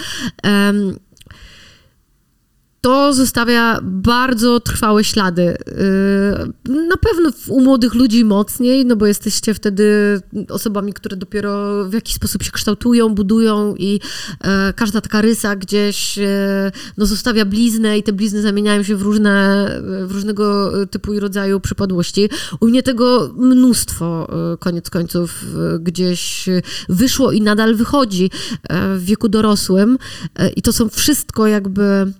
To 2.82 3.13
zostawia 3.13 3.80
bardzo 3.84 4.59
trwałe 4.59 5.03
ślady. 5.03 5.57
Yy, 6.67 6.84
Na 6.88 6.97
pewno 6.97 7.30
u 7.47 7.61
młodych 7.61 7.93
ludzi 7.93 8.25
mocniej, 8.25 8.86
no 8.86 8.95
bo 8.95 9.05
jesteście 9.05 9.53
wtedy 9.53 10.19
osobami, 10.49 10.93
które 10.93 11.17
dopiero 11.17 11.86
w 11.86 11.93
jakiś 11.93 12.15
sposób 12.15 12.43
się 12.43 12.51
kształtują, 12.51 13.15
budują 13.15 13.75
i 13.75 13.99
e, 14.41 14.73
każda 14.73 15.01
taka 15.01 15.21
rysa 15.21 15.55
gdzieś 15.55 16.17
e, 16.17 16.71
no, 16.97 17.05
zostawia 17.05 17.45
bliznę 17.45 17.97
i 17.97 18.03
te 18.03 18.13
blizny 18.13 18.41
zamieniają 18.41 18.84
się 18.84 18.95
w, 18.95 19.01
różne, 19.01 19.67
w 20.07 20.11
różnego 20.11 20.71
typu 20.88 21.13
i 21.13 21.19
rodzaju 21.19 21.59
przypadłości. 21.59 22.30
U 22.59 22.67
mnie 22.67 22.84
tego 22.84 23.34
mnóstwo 23.38 24.28
e, 24.53 24.57
koniec 24.57 24.89
końców 24.89 25.45
e, 25.75 25.80
gdzieś 25.80 26.49
wyszło 26.89 27.32
i 27.32 27.41
nadal 27.41 27.75
wychodzi 27.75 28.30
e, 28.69 28.95
w 28.95 29.05
wieku 29.05 29.30
dorosłym 29.30 29.97
E, 30.36 30.49
i 30.49 30.61
to 30.61 30.73
są 30.73 30.89
wszystko 30.89 31.47
jakby 31.47 32.13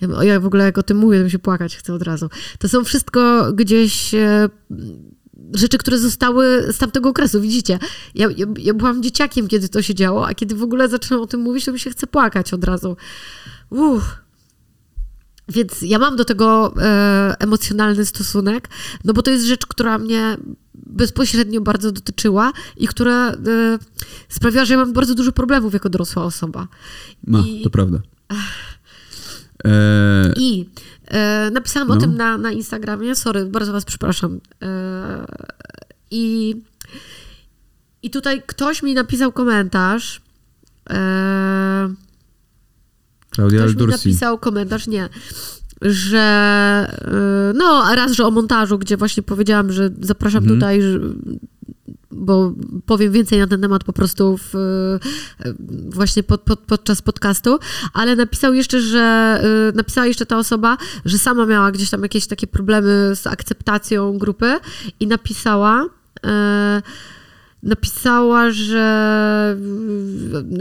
ja- 0.00 0.24
Ja 0.24 0.40
w 0.40 0.46
ogóle 0.46 0.64
jak 0.64 0.78
o 0.78 0.82
tym 0.82 0.96
mówię, 0.96 1.18
to 1.18 1.24
mi 1.24 1.30
się 1.30 1.38
płakać 1.38 1.76
chcę 1.76 1.94
od 1.94 2.02
razu. 2.02 2.28
To 2.58 2.68
są 2.68 2.84
wszystko 2.84 3.52
gdzieś 3.52 4.14
e, 4.14 4.48
rzeczy, 5.54 5.78
które 5.78 5.98
zostały 5.98 6.72
z 6.72 6.78
tamtego 6.78 7.08
okresu, 7.08 7.40
widzicie. 7.40 7.78
Ja, 8.14 8.28
ja, 8.36 8.46
ja 8.58 8.74
byłam 8.74 9.02
dzieciakiem, 9.02 9.48
kiedy 9.48 9.68
to 9.68 9.82
się 9.82 9.94
działo, 9.94 10.26
a 10.28 10.34
kiedy 10.34 10.54
w 10.54 10.62
ogóle 10.62 10.88
zaczynam 10.88 11.22
o 11.22 11.26
tym 11.26 11.40
mówić, 11.40 11.64
to 11.64 11.72
mi 11.72 11.80
się 11.80 11.90
chce 11.90 12.06
płakać 12.06 12.52
od 12.54 12.64
razu. 12.64 12.96
Uff. 13.70 14.04
Więc 15.48 15.82
ja 15.82 15.98
mam 15.98 16.16
do 16.16 16.24
tego 16.24 16.74
e, 16.82 17.34
emocjonalny 17.38 18.06
stosunek, 18.06 18.68
no 19.04 19.12
bo 19.12 19.22
to 19.22 19.30
jest 19.30 19.44
rzecz, 19.46 19.66
która 19.66 19.98
mnie 19.98 20.36
bezpośrednio 20.74 21.60
bardzo 21.60 21.92
dotyczyła 21.92 22.52
i 22.76 22.86
która 22.86 23.30
e, 23.30 23.34
sprawiała, 24.28 24.64
że 24.64 24.74
ja 24.74 24.80
mam 24.80 24.92
bardzo 24.92 25.14
dużo 25.14 25.32
problemów 25.32 25.72
jako 25.72 25.88
dorosła 25.88 26.24
osoba. 26.24 26.68
ma, 27.26 27.38
I- 27.40 27.62
to 27.64 27.70
prawda. 27.70 27.98
E, 29.64 30.32
I 30.36 30.68
e, 31.08 31.50
napisałam 31.52 31.90
o 31.90 31.94
No. 31.94 32.00
tym 32.00 32.16
na, 32.16 32.38
na 32.38 32.52
Instagramie, 32.52 33.14
sorry, 33.14 33.46
bardzo 33.46 33.72
was 33.72 33.84
przepraszam. 33.84 34.40
E, 34.62 35.24
I, 36.10 36.56
I 38.02 38.10
tutaj 38.10 38.42
ktoś 38.46 38.82
mi 38.82 38.94
napisał 38.94 39.32
komentarz. 39.32 40.22
E, 40.90 41.94
Klaudia 43.30 43.58
ktoś 43.58 43.74
mi 43.74 43.80
Eldursi. 43.82 44.08
napisał 44.08 44.38
komentarz, 44.38 44.86
nie, 44.86 45.08
że 45.82 46.18
e, 46.90 47.52
no, 47.58 47.94
raz, 47.94 48.12
że 48.12 48.26
o 48.26 48.30
montażu, 48.30 48.78
gdzie 48.78 48.96
właśnie 48.96 49.22
powiedziałam, 49.22 49.72
że 49.72 49.90
zapraszam 50.00 50.42
Mhm. 50.42 50.60
tutaj, 50.60 50.80
bo 52.10 52.52
powiem 52.86 53.12
więcej 53.12 53.38
na 53.38 53.46
ten 53.46 53.60
temat 53.60 53.84
po 53.84 53.92
prostu 53.92 54.38
w, 54.38 54.54
e, 54.54 55.54
właśnie 55.88 56.22
pod, 56.22 56.40
pod, 56.40 56.60
podczas 56.60 57.02
podcastu, 57.02 57.58
ale 57.92 58.16
napisał 58.16 58.54
jeszcze, 58.54 58.80
że 58.80 59.00
e, 59.70 59.76
napisała 59.76 60.06
jeszcze 60.06 60.26
ta 60.26 60.38
osoba, 60.38 60.76
że 61.04 61.18
sama 61.18 61.46
miała 61.46 61.72
gdzieś 61.72 61.90
tam 61.90 62.02
jakieś 62.02 62.26
takie 62.26 62.46
problemy 62.46 63.12
z 63.14 63.26
akceptacją 63.26 64.18
grupy 64.18 64.58
i 65.00 65.06
napisała 65.06 65.86
e, 66.26 66.82
napisała, 67.62 68.50
że. 68.50 68.82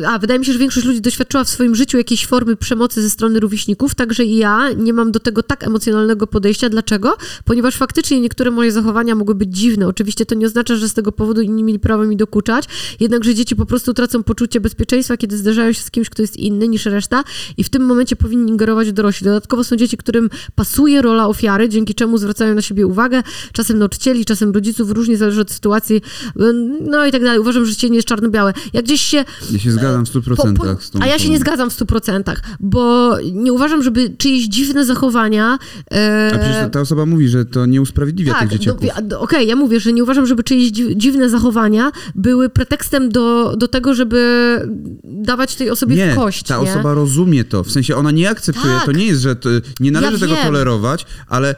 A, 0.08 0.20
wydaje 0.20 0.40
mi 0.40 0.46
się, 0.46 0.54
że 0.54 0.60
większość 0.60 0.86
ludzi 0.86 1.02
doświadczyła 1.02 1.44
w 1.44 1.50
swoim 1.50 1.76
życiu 1.76 1.98
jakiejś 1.98 2.28
formy 2.28 2.56
przemocy 2.56 3.02
ze 3.02 3.10
strony 3.10 3.40
rówieśników, 3.40 3.96
także 3.96 4.26
i 4.26 4.38
ja 4.38 4.72
nie 4.72 4.94
mam 4.94 5.12
do 5.12 5.20
tego 5.20 5.44
tak 5.44 5.64
emocjonalnego 5.64 6.28
podejścia. 6.28 6.70
Dlaczego? 6.70 7.18
Ponieważ 7.46 7.76
faktycznie 7.76 8.20
niektóre 8.20 8.52
moje 8.52 8.72
zachowania 8.72 9.16
mogły 9.16 9.36
być 9.36 9.58
dziwne. 9.58 9.88
Oczywiście 9.88 10.26
to 10.26 10.36
nie 10.36 10.46
oznacza, 10.46 10.76
że 10.76 10.90
z 10.90 10.94
tego 10.94 11.12
powodu 11.12 11.42
inni 11.42 11.64
mieli 11.64 11.80
prawo 11.80 12.04
mi 12.04 12.18
dokuczać, 12.18 12.66
jednakże 13.00 13.36
dzieci 13.36 13.56
po 13.56 13.66
prostu 13.66 13.94
tracą 13.94 14.24
poczucie 14.24 14.62
bezpieczeństwa, 14.62 15.18
kiedy 15.18 15.38
zdarzają 15.38 15.74
się 15.74 15.82
z 15.82 15.92
kimś, 15.92 16.10
kto 16.10 16.22
jest 16.22 16.38
inny 16.38 16.68
niż 16.68 16.86
reszta 16.86 17.24
i 17.58 17.64
w 17.64 17.70
tym 17.70 17.86
momencie 17.86 18.16
powinni 18.16 18.52
ingerować 18.52 18.92
dorośli. 18.92 19.26
Dodatkowo 19.26 19.64
są 19.64 19.76
dzieci, 19.76 19.98
którym 19.98 20.30
pasuje 20.56 21.02
rola 21.02 21.28
ofiary, 21.28 21.70
dzięki 21.70 21.96
czemu 21.96 22.18
zwracają 22.18 22.56
na 22.56 22.62
siebie 22.62 22.88
uwagę, 22.88 23.24
czasem 23.54 23.80
nauczycieli, 23.80 24.26
czasem 24.26 24.52
rodziców, 24.52 24.92
różnie 24.92 25.18
zależy 25.18 25.42
od 25.42 25.52
sytuacji 25.52 26.02
no 26.92 27.06
i 27.06 27.12
tak 27.12 27.24
dalej. 27.24 27.40
Uważam, 27.40 27.66
że 27.66 27.72
życie 27.72 27.90
nie 27.90 27.96
jest 27.96 28.08
czarno-białe. 28.08 28.54
Jak 28.74 28.86
gdzieś 28.86 29.02
się... 29.02 29.26
Ja 29.52 29.60
się 29.60 29.72
zgadzam 29.72 30.06
w 30.06 30.10
100% 30.10 30.36
po, 30.36 30.66
po, 30.66 30.82
z 30.82 30.90
tą 30.92 31.00
A 31.02 31.08
ja 31.08 31.20
się 31.20 31.30
nie 31.30 31.40
zgadzam 31.40 31.70
w 31.70 31.74
100%, 31.74 32.36
bo 32.60 33.16
nie 33.34 33.54
uważam, 33.54 33.84
żeby 33.84 34.10
czyjeś 34.18 34.48
dziwne 34.48 34.86
zachowania... 34.86 35.58
E... 35.92 36.32
A 36.36 36.38
przecież 36.38 36.72
ta 36.72 36.82
osoba 36.82 37.06
mówi, 37.06 37.28
że 37.28 37.46
to 37.46 37.66
nie 37.66 37.82
usprawiedliwia 37.82 38.34
tak, 38.34 38.42
tych 38.42 38.60
dzieciaków. 38.60 38.90
Okej, 38.90 39.18
okay, 39.18 39.44
ja 39.44 39.56
mówię, 39.56 39.80
że 39.80 39.94
nie 39.94 40.04
uważam, 40.04 40.26
żeby 40.26 40.44
czyjeś 40.44 40.72
dziwne 40.96 41.30
zachowania 41.30 41.92
były 42.16 42.50
pretekstem 42.50 43.10
do, 43.10 43.56
do 43.58 43.68
tego, 43.68 43.94
żeby 43.94 44.22
dawać 45.04 45.56
tej 45.56 45.70
osobie 45.70 45.96
nie, 45.96 46.12
w 46.12 46.16
kość. 46.16 46.44
ta 46.44 46.62
nie? 46.62 46.70
osoba 46.70 46.94
rozumie 46.94 47.44
to. 47.44 47.64
W 47.64 47.72
sensie 47.72 47.96
ona 47.96 48.12
nie 48.12 48.30
akceptuje, 48.30 48.74
tak. 48.74 48.86
to 48.86 48.92
nie 48.92 49.06
jest, 49.06 49.22
że 49.22 49.36
to, 49.36 49.50
nie 49.80 49.92
należy 49.92 50.14
ja 50.14 50.20
tego 50.20 50.36
tolerować, 50.44 51.06
ale 51.28 51.56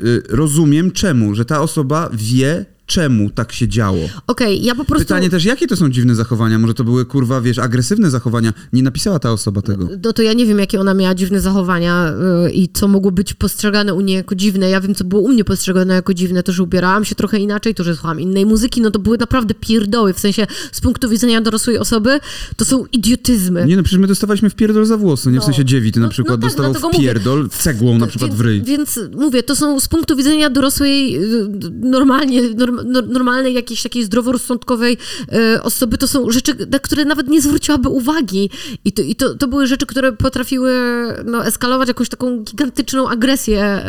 y, 0.00 0.22
rozumiem 0.28 0.90
czemu, 0.90 1.34
że 1.34 1.44
ta 1.44 1.60
osoba 1.60 2.10
wie, 2.12 2.66
czemu 2.86 3.30
tak 3.30 3.52
się 3.52 3.68
działo. 3.68 4.04
Okej, 4.26 4.56
okay, 4.56 4.66
ja 4.66 4.74
po 4.74 4.84
prostu... 4.84 5.04
Pytanie 5.04 5.30
też, 5.30 5.44
jakie 5.44 5.66
to 5.66 5.76
są 5.76 5.90
dziwne 5.90 6.14
zachowania? 6.14 6.58
Może 6.58 6.74
to 6.74 6.84
były, 6.84 7.04
kurwa, 7.04 7.40
wiesz, 7.40 7.58
agresywne 7.58 8.10
zachowania? 8.10 8.52
Nie 8.72 8.82
napisała 8.82 9.18
ta 9.18 9.32
osoba 9.32 9.62
tego. 9.62 9.88
No 10.04 10.12
to 10.12 10.22
ja 10.22 10.32
nie 10.32 10.46
wiem, 10.46 10.58
jakie 10.58 10.80
ona 10.80 10.94
miała 10.94 11.14
dziwne 11.14 11.40
zachowania 11.40 12.12
yy, 12.44 12.50
i 12.50 12.68
co 12.68 12.88
mogło 12.88 13.12
być 13.12 13.34
postrzegane 13.34 13.94
u 13.94 14.00
niej 14.00 14.16
jako 14.16 14.34
dziwne. 14.34 14.70
Ja 14.70 14.80
wiem, 14.80 14.94
co 14.94 15.04
było 15.04 15.22
u 15.22 15.28
mnie 15.28 15.44
postrzegane 15.44 15.94
jako 15.94 16.14
dziwne, 16.14 16.42
to, 16.42 16.52
że 16.52 16.62
ubierałam 16.62 17.04
się 17.04 17.14
trochę 17.14 17.38
inaczej, 17.38 17.74
to, 17.74 17.84
że 17.84 17.94
słuchałam 17.94 18.20
innej 18.20 18.46
muzyki, 18.46 18.80
no 18.80 18.90
to 18.90 18.98
były 18.98 19.18
naprawdę 19.18 19.54
pierdoły, 19.54 20.14
w 20.14 20.18
sensie 20.20 20.46
z 20.72 20.80
punktu 20.80 21.08
widzenia 21.08 21.40
dorosłej 21.40 21.78
osoby, 21.78 22.20
to 22.56 22.64
są 22.64 22.84
idiotyzmy. 22.92 23.66
Nie 23.66 23.76
no, 23.76 23.82
przecież 23.82 24.00
my 24.00 24.06
dostawaliśmy 24.06 24.50
w 24.50 24.54
pierdol 24.54 24.86
za 24.86 24.96
włosy, 24.96 25.28
nie? 25.28 25.38
W 25.38 25.40
no. 25.40 25.46
sensie 25.46 25.64
dziewi, 25.64 25.92
ty 25.92 26.00
no, 26.00 26.06
na 26.06 26.10
przykład 26.10 26.40
no 26.40 26.48
tak, 26.48 26.56
dostawał 26.56 26.92
w 26.92 26.96
pierdol 26.96 27.38
mówię. 27.38 27.50
cegłą 27.58 27.98
na 27.98 28.06
przykład 28.06 28.30
więc, 28.30 28.42
w 28.42 28.44
ryj. 28.44 28.62
Więc 28.62 29.00
mówię, 29.16 29.42
to 29.42 29.56
są 29.56 29.80
z 29.80 29.88
punktu 29.88 30.16
widzenia 30.16 30.50
dorosłej, 30.50 31.16
y, 31.16 31.48
normalnie, 31.80 32.42
norm, 32.54 32.75
normalnej, 32.84 33.54
jakiejś 33.54 33.82
takiej 33.82 34.04
zdroworozsądkowej 34.04 34.96
e, 35.32 35.62
osoby, 35.62 35.98
to 35.98 36.08
są 36.08 36.30
rzeczy, 36.30 36.52
na 36.70 36.78
które 36.78 37.04
nawet 37.04 37.28
nie 37.28 37.40
zwróciłaby 37.40 37.88
uwagi. 37.88 38.50
I 38.84 38.92
to, 38.92 39.02
i 39.02 39.14
to, 39.14 39.34
to 39.34 39.48
były 39.48 39.66
rzeczy, 39.66 39.86
które 39.86 40.12
potrafiły 40.12 40.72
no, 41.24 41.46
eskalować 41.46 41.88
jakąś 41.88 42.08
taką 42.08 42.44
gigantyczną 42.44 43.08
agresję 43.08 43.62
e, 43.62 43.82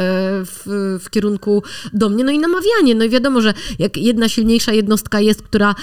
w, 0.45 0.99
w 1.03 1.09
kierunku 1.09 1.63
do 1.93 2.09
mnie. 2.09 2.23
No 2.23 2.31
i 2.31 2.39
namawianie. 2.39 2.95
No 2.95 3.03
i 3.03 3.09
wiadomo, 3.09 3.41
że 3.41 3.53
jak 3.79 3.97
jedna 3.97 4.29
silniejsza 4.29 4.73
jednostka 4.73 5.19
jest, 5.19 5.41
która 5.41 5.75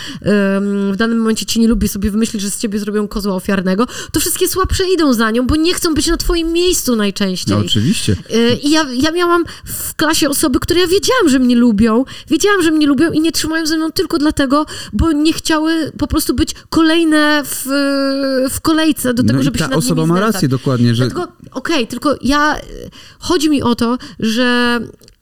w 0.92 0.94
danym 0.96 1.18
momencie 1.18 1.46
cię 1.46 1.60
nie 1.60 1.68
lubi, 1.68 1.88
sobie 1.88 2.10
wymyśli, 2.10 2.40
że 2.40 2.50
z 2.50 2.58
ciebie 2.58 2.78
zrobią 2.78 3.08
kozła 3.08 3.34
ofiarnego, 3.34 3.86
to 4.12 4.20
wszystkie 4.20 4.48
słabsze 4.48 4.84
idą 4.94 5.12
za 5.12 5.30
nią, 5.30 5.46
bo 5.46 5.56
nie 5.56 5.74
chcą 5.74 5.94
być 5.94 6.06
na 6.06 6.16
twoim 6.16 6.52
miejscu 6.52 6.96
najczęściej. 6.96 7.56
No 7.56 7.64
oczywiście. 7.64 8.16
E, 8.30 8.54
I 8.54 8.70
ja, 8.70 8.86
ja 8.92 9.10
miałam 9.10 9.44
w 9.64 9.94
klasie 9.94 10.28
osoby, 10.28 10.60
które 10.60 10.80
ja 10.80 10.86
wiedziałam, 10.86 11.28
że 11.28 11.38
mnie 11.38 11.56
lubią, 11.56 12.04
wiedziałam, 12.30 12.62
że 12.62 12.70
mnie 12.70 12.86
lubią 12.86 12.93
i 13.12 13.20
nie 13.20 13.32
trzymają 13.32 13.66
ze 13.66 13.76
mną 13.76 13.92
tylko 13.92 14.18
dlatego, 14.18 14.66
bo 14.92 15.12
nie 15.12 15.32
chciały 15.32 15.92
po 15.98 16.06
prostu 16.06 16.34
być 16.34 16.54
kolejne 16.70 17.42
w, 17.44 17.64
w 18.50 18.60
kolejce 18.60 19.14
do 19.14 19.22
tego, 19.22 19.36
no 19.36 19.42
żeby 19.42 19.58
ta 19.58 19.64
się 19.64 19.70
nad 19.70 19.78
osoba 19.78 20.06
ma 20.06 20.20
rację 20.20 20.48
dokładnie, 20.48 20.94
że... 20.94 21.06
Okej, 21.06 21.30
okay, 21.52 21.86
tylko 21.86 22.16
ja... 22.22 22.56
Chodzi 23.18 23.50
mi 23.50 23.62
o 23.62 23.74
to, 23.74 23.98
że 24.20 24.80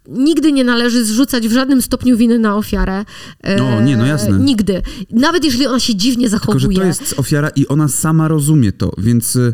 Nigdy 0.08 0.52
nie 0.52 0.64
należy 0.64 1.04
zrzucać 1.04 1.48
w 1.48 1.52
żadnym 1.52 1.82
stopniu 1.82 2.16
winy 2.16 2.38
na 2.38 2.56
ofiarę. 2.56 3.04
No, 3.58 3.80
nie, 3.80 3.96
no 3.96 4.06
jasne. 4.06 4.38
Nigdy. 4.38 4.82
Nawet 5.10 5.44
jeżeli 5.44 5.66
ona 5.66 5.80
się 5.80 5.94
dziwnie 5.94 6.28
zachowuje. 6.28 6.60
Tylko, 6.60 6.74
że 6.74 6.80
to 6.80 6.86
jest 6.86 7.18
ofiara 7.18 7.48
i 7.48 7.68
ona 7.68 7.88
sama 7.88 8.28
rozumie 8.28 8.72
to, 8.72 8.92
więc 8.98 9.36
e, 9.36 9.52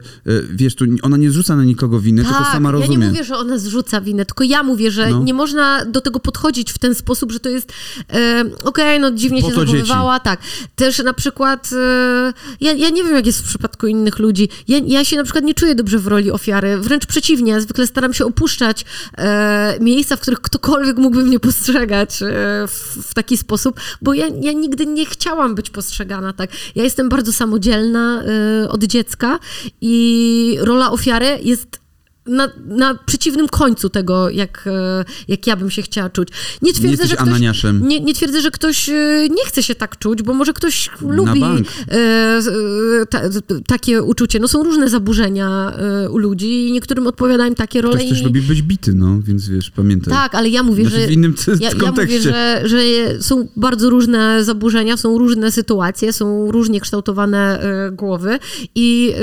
wiesz, 0.50 0.74
tu 0.74 0.84
ona 1.02 1.16
nie 1.16 1.30
zrzuca 1.30 1.56
na 1.56 1.64
nikogo 1.64 2.00
winy, 2.00 2.22
tak, 2.24 2.32
tylko 2.32 2.52
sama 2.52 2.70
rozumie. 2.70 2.94
ja 2.94 3.04
nie 3.04 3.08
mówię, 3.08 3.24
że 3.24 3.36
ona 3.36 3.58
zrzuca 3.58 4.00
winę, 4.00 4.24
tylko 4.24 4.44
ja 4.44 4.62
mówię, 4.62 4.90
że 4.90 5.10
no. 5.10 5.22
nie 5.22 5.34
można 5.34 5.84
do 5.84 6.00
tego 6.00 6.20
podchodzić 6.20 6.72
w 6.72 6.78
ten 6.78 6.94
sposób, 6.94 7.32
że 7.32 7.40
to 7.40 7.48
jest 7.48 7.72
e, 8.12 8.40
okej, 8.40 8.64
okay, 8.64 8.98
no 8.98 9.10
dziwnie 9.10 9.42
się 9.42 9.50
zachowywała, 9.50 10.14
dzieci. 10.14 10.24
tak. 10.24 10.40
Też 10.76 10.98
na 10.98 11.12
przykład 11.12 11.70
e, 11.72 12.32
ja, 12.60 12.72
ja 12.72 12.90
nie 12.90 13.04
wiem, 13.04 13.14
jak 13.14 13.26
jest 13.26 13.40
w 13.40 13.48
przypadku 13.48 13.86
innych 13.86 14.18
ludzi. 14.18 14.48
Ja, 14.68 14.78
ja 14.86 15.04
się 15.04 15.16
na 15.16 15.24
przykład 15.24 15.44
nie 15.44 15.54
czuję 15.54 15.74
dobrze 15.74 15.98
w 15.98 16.06
roli 16.06 16.30
ofiary, 16.30 16.78
wręcz 16.78 17.06
przeciwnie, 17.06 17.60
zwykle 17.60 17.86
staram 17.86 18.14
się 18.14 18.24
opuszczać 18.24 18.84
e, 19.18 19.78
miejsca, 19.80 20.16
w 20.16 20.20
których 20.20 20.37
ktokolwiek 20.40 20.96
mógłby 20.96 21.24
mnie 21.24 21.40
postrzegać 21.40 22.22
e, 22.22 22.26
w, 22.68 22.98
w 23.08 23.14
taki 23.14 23.36
sposób, 23.36 23.80
bo 24.02 24.14
ja, 24.14 24.26
ja 24.40 24.52
nigdy 24.52 24.86
nie 24.86 25.06
chciałam 25.06 25.54
być 25.54 25.70
postrzegana 25.70 26.32
tak. 26.32 26.50
Ja 26.74 26.84
jestem 26.84 27.08
bardzo 27.08 27.32
samodzielna 27.32 28.22
y, 28.64 28.68
od 28.68 28.84
dziecka 28.84 29.38
i 29.80 30.58
rola 30.60 30.90
ofiary 30.90 31.38
jest 31.42 31.87
na, 32.28 32.48
na 32.66 32.94
przeciwnym 32.94 33.48
końcu 33.48 33.88
tego, 33.88 34.30
jak, 34.30 34.64
e, 34.66 35.04
jak 35.28 35.46
ja 35.46 35.56
bym 35.56 35.70
się 35.70 35.82
chciała 35.82 36.10
czuć. 36.10 36.28
Nie 36.62 36.72
twierdzę, 36.72 37.02
nie 37.02 37.08
że 37.08 37.16
ktoś, 37.16 37.40
nie, 37.80 38.00
nie, 38.00 38.14
twierdzę, 38.14 38.40
że 38.40 38.50
ktoś 38.50 38.88
e, 38.88 39.28
nie 39.30 39.44
chce 39.46 39.62
się 39.62 39.74
tak 39.74 39.98
czuć, 39.98 40.22
bo 40.22 40.34
może 40.34 40.52
ktoś 40.52 40.90
lubi 41.00 41.42
e, 41.90 42.42
ta, 43.10 43.20
takie 43.66 44.02
uczucie. 44.02 44.40
No 44.40 44.48
są 44.48 44.62
różne 44.62 44.88
zaburzenia 44.88 45.72
u 46.10 46.18
ludzi 46.18 46.68
i 46.68 46.72
niektórym 46.72 47.06
odpowiadają 47.06 47.54
takie 47.54 47.80
role. 47.80 47.96
Ktoś 47.96 48.08
też 48.08 48.20
i... 48.20 48.24
lubi 48.24 48.40
być 48.40 48.62
bity, 48.62 48.92
no, 48.94 49.20
więc 49.22 49.48
wiesz, 49.48 49.70
pamiętaj. 49.70 50.14
Tak, 50.14 50.34
ale 50.34 50.48
ja 50.48 50.62
mówię, 50.62 50.82
znaczy 50.82 51.00
że... 51.00 51.06
w 51.06 51.10
innym 51.10 51.34
ja, 51.60 51.70
ja 51.82 51.92
mówię, 51.92 52.20
że, 52.20 52.62
że 52.64 52.78
są 53.20 53.48
bardzo 53.56 53.90
różne 53.90 54.44
zaburzenia, 54.44 54.96
są 54.96 55.18
różne 55.18 55.52
sytuacje, 55.52 56.12
są 56.12 56.50
różnie 56.50 56.80
kształtowane 56.80 57.60
głowy 57.92 58.38
i 58.74 59.14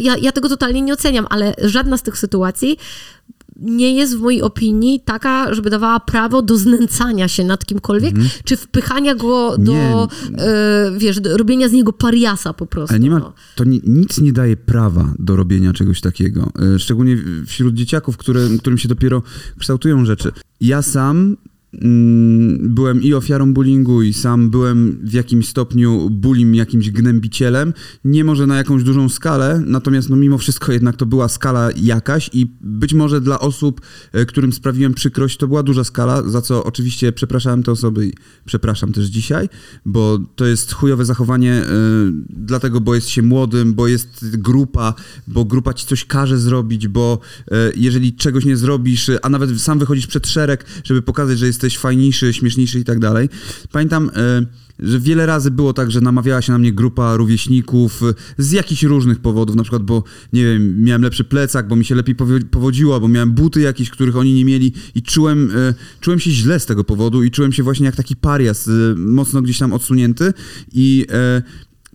ja, 0.00 0.16
ja 0.16 0.32
tego 0.32 0.48
totalnie 0.48 0.82
nie 0.82 0.92
oceniam, 0.92 1.26
ale 1.30 1.54
żadna 1.64 1.96
z 1.96 2.02
tych 2.02 2.18
sytuacji 2.18 2.41
sytuacji 2.42 2.76
nie 3.56 3.94
jest 3.94 4.16
w 4.16 4.20
mojej 4.20 4.42
opinii 4.42 5.00
taka, 5.00 5.54
żeby 5.54 5.70
dawała 5.70 6.00
prawo 6.00 6.42
do 6.42 6.56
znęcania 6.58 7.28
się 7.28 7.44
nad 7.44 7.64
kimkolwiek, 7.66 8.14
mm. 8.14 8.28
czy 8.44 8.56
wpychania 8.56 9.14
go 9.14 9.58
do, 9.58 10.08
e, 10.38 10.92
wiesz, 10.98 11.20
do 11.20 11.36
robienia 11.36 11.68
z 11.68 11.72
niego 11.72 11.92
pariasa 11.92 12.52
po 12.52 12.66
prostu. 12.66 12.94
Ale 12.94 13.00
nie 13.00 13.10
ma, 13.10 13.18
no. 13.18 13.32
to 13.56 13.64
ni, 13.64 13.80
nic 13.84 14.18
nie 14.18 14.32
daje 14.32 14.56
prawa 14.56 15.14
do 15.18 15.36
robienia 15.36 15.72
czegoś 15.72 16.00
takiego. 16.00 16.52
E, 16.74 16.78
szczególnie 16.78 17.16
wśród 17.46 17.74
dzieciaków, 17.74 18.16
które, 18.16 18.48
którym 18.58 18.78
się 18.78 18.88
dopiero 18.88 19.22
kształtują 19.58 20.04
rzeczy. 20.04 20.32
Ja 20.60 20.82
sam 20.82 21.36
byłem 22.60 23.02
i 23.02 23.14
ofiarą 23.14 23.54
bullyingu 23.54 24.02
i 24.02 24.12
sam 24.12 24.50
byłem 24.50 24.98
w 25.02 25.12
jakimś 25.12 25.48
stopniu 25.48 26.10
bullying, 26.10 26.56
jakimś 26.56 26.90
gnębicielem. 26.90 27.72
Nie 28.04 28.24
może 28.24 28.46
na 28.46 28.56
jakąś 28.56 28.82
dużą 28.82 29.08
skalę, 29.08 29.62
natomiast 29.66 30.10
no 30.10 30.16
mimo 30.16 30.38
wszystko 30.38 30.72
jednak 30.72 30.96
to 30.96 31.06
była 31.06 31.28
skala 31.28 31.70
jakaś 31.76 32.30
i 32.32 32.46
być 32.60 32.94
może 32.94 33.20
dla 33.20 33.40
osób, 33.40 33.80
e, 34.12 34.26
którym 34.26 34.52
sprawiłem 34.52 34.94
przykrość, 34.94 35.36
to 35.36 35.48
była 35.48 35.62
duża 35.62 35.84
skala, 35.84 36.22
za 36.22 36.42
co 36.42 36.64
oczywiście 36.64 37.12
przepraszałem 37.12 37.62
te 37.62 37.72
osoby 37.72 38.06
i 38.06 38.12
przepraszam 38.44 38.92
też 38.92 39.06
dzisiaj, 39.06 39.48
bo 39.86 40.18
to 40.36 40.46
jest 40.46 40.72
chujowe 40.72 41.04
zachowanie 41.04 41.62
y, 41.62 41.66
dlatego, 42.28 42.80
bo 42.80 42.94
jest 42.94 43.08
się 43.08 43.22
młodym, 43.22 43.74
bo 43.74 43.88
jest 43.88 44.36
grupa, 44.36 44.94
bo 45.28 45.44
grupa 45.44 45.74
ci 45.74 45.86
coś 45.86 46.04
każe 46.04 46.38
zrobić, 46.38 46.88
bo 46.88 47.18
y, 47.40 47.54
jeżeli 47.76 48.12
czegoś 48.12 48.44
nie 48.44 48.56
zrobisz, 48.56 49.10
a 49.22 49.28
nawet 49.28 49.60
sam 49.60 49.78
wychodzisz 49.78 50.06
przed 50.06 50.26
szereg, 50.26 50.64
żeby 50.84 51.02
pokazać, 51.02 51.38
że 51.38 51.46
jest 51.46 51.61
jesteś 51.66 51.78
fajniejszy, 51.78 52.32
śmieszniejszy 52.32 52.78
i 52.78 52.84
tak 52.84 52.98
dalej. 52.98 53.28
Pamiętam, 53.72 54.10
e, 54.16 54.46
że 54.78 55.00
wiele 55.00 55.26
razy 55.26 55.50
było 55.50 55.72
tak, 55.72 55.90
że 55.90 56.00
namawiała 56.00 56.42
się 56.42 56.52
na 56.52 56.58
mnie 56.58 56.72
grupa 56.72 57.16
rówieśników 57.16 58.02
e, 58.02 58.14
z 58.38 58.52
jakichś 58.52 58.82
różnych 58.82 59.18
powodów, 59.18 59.56
na 59.56 59.62
przykład, 59.62 59.82
bo 59.82 60.04
nie 60.32 60.44
wiem, 60.44 60.84
miałem 60.84 61.02
lepszy 61.02 61.24
plecak, 61.24 61.68
bo 61.68 61.76
mi 61.76 61.84
się 61.84 61.94
lepiej 61.94 62.14
powodziło, 62.50 63.00
bo 63.00 63.08
miałem 63.08 63.32
buty 63.32 63.60
jakieś, 63.60 63.90
których 63.90 64.16
oni 64.16 64.34
nie 64.34 64.44
mieli 64.44 64.72
i 64.94 65.02
czułem, 65.02 65.50
e, 65.50 65.74
czułem 66.00 66.20
się 66.20 66.30
źle 66.30 66.60
z 66.60 66.66
tego 66.66 66.84
powodu 66.84 67.22
i 67.22 67.30
czułem 67.30 67.52
się 67.52 67.62
właśnie 67.62 67.86
jak 67.86 67.96
taki 67.96 68.16
parias, 68.16 68.70
mocno 68.96 69.42
gdzieś 69.42 69.58
tam 69.58 69.72
odsunięty 69.72 70.32
i 70.72 71.06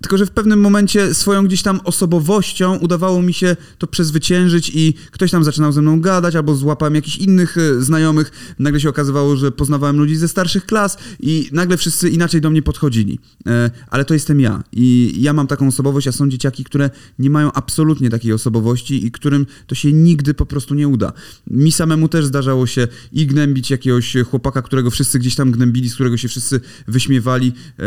tylko, 0.02 0.18
że 0.18 0.26
w 0.26 0.32
pewnym 0.32 0.60
momencie 0.60 1.14
swoją 1.14 1.46
gdzieś 1.46 1.62
tam 1.62 1.80
osobowością 1.84 2.78
udawało 2.78 3.22
mi 3.22 3.34
się 3.34 3.56
to 3.78 3.88
przezwyciężyć 3.88 4.72
i 4.74 4.94
ktoś 5.12 5.32
tam 5.32 5.44
zaczynał 5.44 5.72
ze 5.72 5.82
mną 5.82 6.02
gadać, 6.02 6.36
albo 6.36 6.56
złapałem 6.56 6.96
jakichś 6.96 7.18
innych 7.18 7.58
e, 7.58 7.82
znajomych. 7.82 8.56
Nagle 8.60 8.80
się 8.80 8.90
okazywało, 8.90 9.36
że 9.36 9.52
poznawałem 9.52 9.98
ludzi 9.98 10.16
ze 10.16 10.28
starszych 10.28 10.66
klas 10.66 10.98
i 11.20 11.50
nagle 11.52 11.78
wszyscy 11.78 12.10
inaczej 12.10 12.42
do 12.42 12.50
mnie 12.50 12.62
podchodzili. 12.62 13.20
E, 13.48 13.72
ale 13.90 14.06
to 14.06 14.14
jestem 14.14 14.40
ja 14.40 14.64
i 14.72 15.16
ja 15.20 15.34
mam 15.34 15.48
taką 15.48 15.68
osobowość, 15.68 16.08
a 16.08 16.12
są 16.12 16.30
dzieciaki, 16.30 16.64
które 16.64 16.90
nie 17.20 17.30
mają 17.30 17.52
absolutnie 17.52 18.10
takiej 18.10 18.34
osobowości 18.34 19.06
i 19.06 19.12
którym 19.12 19.46
to 19.68 19.76
się 19.76 19.94
nigdy 19.94 20.34
po 20.34 20.46
prostu 20.46 20.76
nie 20.76 20.88
uda. 20.88 21.14
Mi 21.48 21.72
samemu 21.72 22.08
też 22.08 22.26
zdarzało 22.26 22.68
się 22.68 22.88
i 23.12 23.28
gnębić 23.28 23.72
jakiegoś 23.72 24.18
chłopaka, 24.30 24.62
którego 24.62 24.92
wszyscy 24.92 25.20
gdzieś 25.20 25.36
tam 25.36 25.52
gnębili, 25.52 25.90
z 25.90 25.94
którego 25.94 26.18
się 26.18 26.28
wszyscy 26.28 26.62
wyśmiewali 26.88 27.54
e, 27.80 27.84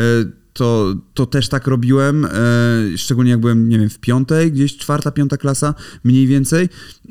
to, 0.60 0.94
to 1.14 1.26
też 1.26 1.48
tak 1.48 1.66
robiłem, 1.66 2.24
e, 2.24 2.28
szczególnie 2.96 3.30
jak 3.30 3.40
byłem, 3.40 3.68
nie 3.68 3.78
wiem, 3.78 3.90
w 3.90 3.98
piątej, 3.98 4.52
gdzieś 4.52 4.76
czwarta, 4.76 5.10
piąta 5.10 5.36
klasa, 5.36 5.74
mniej 6.04 6.26
więcej. 6.26 6.68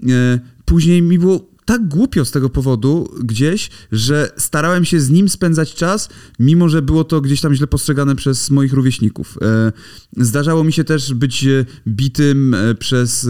E, 0.10 0.40
później 0.66 1.02
mi 1.02 1.20
było 1.20 1.50
tak 1.66 1.88
głupio 1.88 2.26
z 2.26 2.32
tego 2.32 2.50
powodu 2.50 3.10
gdzieś, 3.24 3.70
że 3.92 4.32
starałem 4.38 4.86
się 4.86 5.00
z 5.00 5.10
nim 5.10 5.30
spędzać 5.30 5.74
czas, 5.76 6.10
mimo 6.40 6.70
że 6.70 6.82
było 6.82 7.04
to 7.04 7.22
gdzieś 7.22 7.42
tam 7.42 7.54
źle 7.54 7.68
postrzegane 7.68 8.16
przez 8.16 8.50
moich 8.50 8.74
rówieśników. 8.74 9.38
E, 9.42 9.72
zdarzało 10.18 10.64
mi 10.64 10.74
się 10.74 10.84
też 10.84 11.14
być 11.14 11.46
bitym 11.88 12.56
przez 12.80 13.30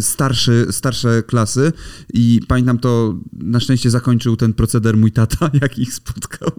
starszy, 0.00 0.66
starsze 0.70 1.22
klasy 1.22 1.72
i 2.14 2.40
pamiętam 2.48 2.78
to, 2.78 3.18
na 3.32 3.60
szczęście 3.60 3.90
zakończył 3.90 4.36
ten 4.36 4.52
proceder 4.52 4.96
mój 4.96 5.12
tata, 5.12 5.50
jak 5.62 5.78
ich 5.78 5.94
spotkał. 5.94 6.50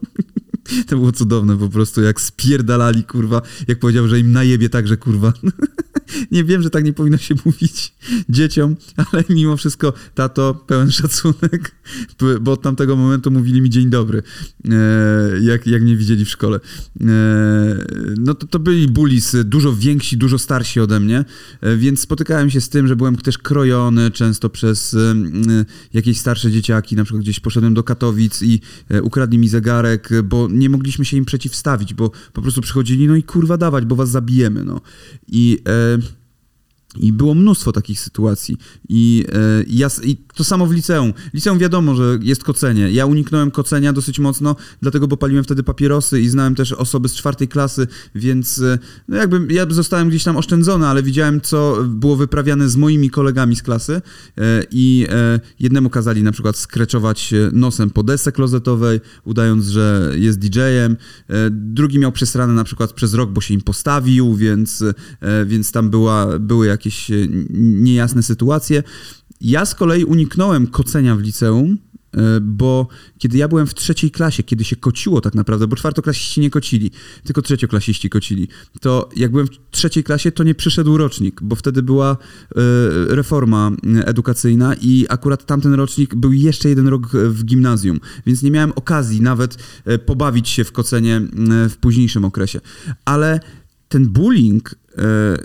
To 0.87 0.95
było 0.95 1.11
cudowne 1.11 1.57
po 1.57 1.69
prostu, 1.69 2.01
jak 2.01 2.21
spierdalali, 2.21 3.03
kurwa, 3.03 3.41
jak 3.67 3.79
powiedział, 3.79 4.07
że 4.07 4.19
im 4.19 4.31
najebie 4.31 4.69
także, 4.69 4.97
kurwa. 4.97 5.33
Nie 6.31 6.43
wiem, 6.43 6.61
że 6.61 6.69
tak 6.69 6.83
nie 6.83 6.93
powinno 6.93 7.17
się 7.17 7.35
mówić 7.45 7.93
dzieciom, 8.29 8.75
ale 9.11 9.23
mimo 9.29 9.57
wszystko, 9.57 9.93
tato, 10.15 10.53
pełen 10.67 10.91
szacunek, 10.91 11.75
bo 12.41 12.51
od 12.51 12.61
tamtego 12.61 12.95
momentu 12.95 13.31
mówili 13.31 13.61
mi 13.61 13.69
dzień 13.69 13.89
dobry, 13.89 14.23
e, 14.65 14.71
jak, 15.41 15.67
jak 15.67 15.81
mnie 15.81 15.97
widzieli 15.97 16.25
w 16.25 16.29
szkole. 16.29 16.59
E, 17.01 17.07
no 18.17 18.33
to, 18.33 18.47
to 18.47 18.59
byli 18.59 18.87
bullies, 18.87 19.35
dużo 19.43 19.75
więksi, 19.75 20.17
dużo 20.17 20.39
starsi 20.39 20.79
ode 20.79 20.99
mnie, 20.99 21.25
e, 21.61 21.77
więc 21.77 21.99
spotykałem 21.99 22.49
się 22.49 22.61
z 22.61 22.69
tym, 22.69 22.87
że 22.87 22.95
byłem 22.95 23.15
też 23.15 23.37
krojony 23.37 24.11
często 24.11 24.49
przez 24.49 24.95
jakieś 25.93 26.19
starsze 26.19 26.51
dzieciaki, 26.51 26.95
na 26.95 27.03
przykład 27.03 27.23
gdzieś 27.23 27.39
poszedłem 27.39 27.73
do 27.73 27.83
Katowic 27.83 28.41
i 28.41 28.61
ukradli 29.01 29.37
mi 29.37 29.49
zegarek, 29.49 30.09
bo 30.23 30.47
nie 30.51 30.62
mogliśmy 30.69 31.05
się 31.05 31.17
im 31.17 31.25
przeciwstawić, 31.25 31.93
bo 31.93 32.11
po 32.33 32.41
prostu 32.41 32.61
przychodzili, 32.61 33.07
no 33.07 33.15
i 33.15 33.23
kurwa 33.23 33.57
dawać, 33.57 33.85
bo 33.85 33.95
was 33.95 34.09
zabijemy, 34.09 34.63
no. 34.63 34.81
I... 35.27 35.59
i 36.99 37.13
było 37.13 37.35
mnóstwo 37.35 37.71
takich 37.71 37.99
sytuacji. 37.99 38.57
I, 38.89 39.25
e, 39.33 39.63
ja, 39.67 39.87
I 40.03 40.17
to 40.35 40.43
samo 40.43 40.67
w 40.67 40.71
liceum. 40.71 41.13
Liceum 41.33 41.59
wiadomo, 41.59 41.95
że 41.95 42.19
jest 42.21 42.43
kocenie. 42.43 42.91
Ja 42.91 43.05
uniknąłem 43.05 43.51
kocenia 43.51 43.93
dosyć 43.93 44.19
mocno, 44.19 44.55
dlatego 44.81 45.07
bo 45.07 45.17
paliłem 45.17 45.43
wtedy 45.43 45.63
papierosy 45.63 46.21
i 46.21 46.29
znałem 46.29 46.55
też 46.55 46.71
osoby 46.71 47.09
z 47.09 47.13
czwartej 47.13 47.47
klasy, 47.47 47.87
więc 48.15 48.59
e, 48.59 48.79
no 49.07 49.17
jakby 49.17 49.53
ja 49.53 49.65
zostałem 49.69 50.09
gdzieś 50.09 50.23
tam 50.23 50.37
oszczędzony, 50.37 50.87
ale 50.87 51.03
widziałem, 51.03 51.41
co 51.41 51.77
było 51.87 52.15
wyprawiane 52.15 52.69
z 52.69 52.75
moimi 52.75 53.09
kolegami 53.09 53.55
z 53.55 53.63
klasy 53.63 53.93
e, 54.37 54.63
i 54.71 55.07
jednemu 55.59 55.89
kazali 55.89 56.23
na 56.23 56.31
przykład 56.31 56.57
skreczować 56.57 57.33
nosem 57.51 57.89
po 57.89 58.03
desce 58.03 58.31
klozetowej, 58.31 58.99
udając, 59.25 59.65
że 59.65 60.11
jest 60.15 60.39
DJ-em. 60.39 60.97
Drugi 61.51 61.99
miał 61.99 62.11
przesrane 62.11 62.53
na 62.53 62.63
przykład 62.63 62.93
przez 62.93 63.13
rok, 63.13 63.31
bo 63.31 63.41
się 63.41 63.53
im 63.53 63.61
postawił, 63.61 64.35
więc, 64.35 64.83
więc 65.45 65.71
tam 65.71 65.89
była, 65.89 66.39
były 66.39 66.67
jakieś 66.67 66.82
jakieś 66.85 67.11
e, 67.11 67.13
niejasne 67.59 68.23
sytuacje. 68.23 68.83
Ja 69.41 69.65
z 69.65 69.75
kolei 69.75 70.03
uniknąłem 70.03 70.67
kocenia 70.67 71.15
w 71.15 71.21
liceum, 71.21 71.77
e, 72.13 72.39
bo 72.41 72.87
kiedy 73.17 73.37
ja 73.37 73.47
byłem 73.47 73.67
w 73.67 73.73
trzeciej 73.73 74.11
klasie, 74.11 74.43
kiedy 74.43 74.63
się 74.63 74.75
kociło 74.75 75.21
tak 75.21 75.35
naprawdę, 75.35 75.67
bo 75.67 75.75
czwartoklasiści 75.75 76.41
nie 76.41 76.49
kocili, 76.49 76.91
tylko 77.23 77.41
trzecioklasiści 77.41 78.09
kocili, 78.09 78.47
to 78.81 79.09
jak 79.15 79.31
byłem 79.31 79.47
w 79.47 79.49
trzeciej 79.71 80.03
klasie, 80.03 80.31
to 80.31 80.43
nie 80.43 80.55
przyszedł 80.55 80.97
rocznik, 80.97 81.41
bo 81.43 81.55
wtedy 81.55 81.83
była 81.83 82.11
e, 82.11 82.15
reforma 83.15 83.71
edukacyjna 84.05 84.75
i 84.81 85.05
akurat 85.09 85.45
tamten 85.45 85.73
rocznik 85.73 86.15
był 86.15 86.33
jeszcze 86.33 86.69
jeden 86.69 86.87
rok 86.87 87.07
w 87.11 87.45
gimnazjum, 87.45 87.99
więc 88.25 88.43
nie 88.43 88.51
miałem 88.51 88.71
okazji 88.75 89.21
nawet 89.21 89.57
pobawić 90.05 90.49
się 90.49 90.63
w 90.63 90.71
kocenie 90.71 91.21
w 91.69 91.77
późniejszym 91.77 92.25
okresie. 92.25 92.61
Ale 93.05 93.39
ten 93.93 94.07
bullying 94.07 94.75
E, 94.97 95.37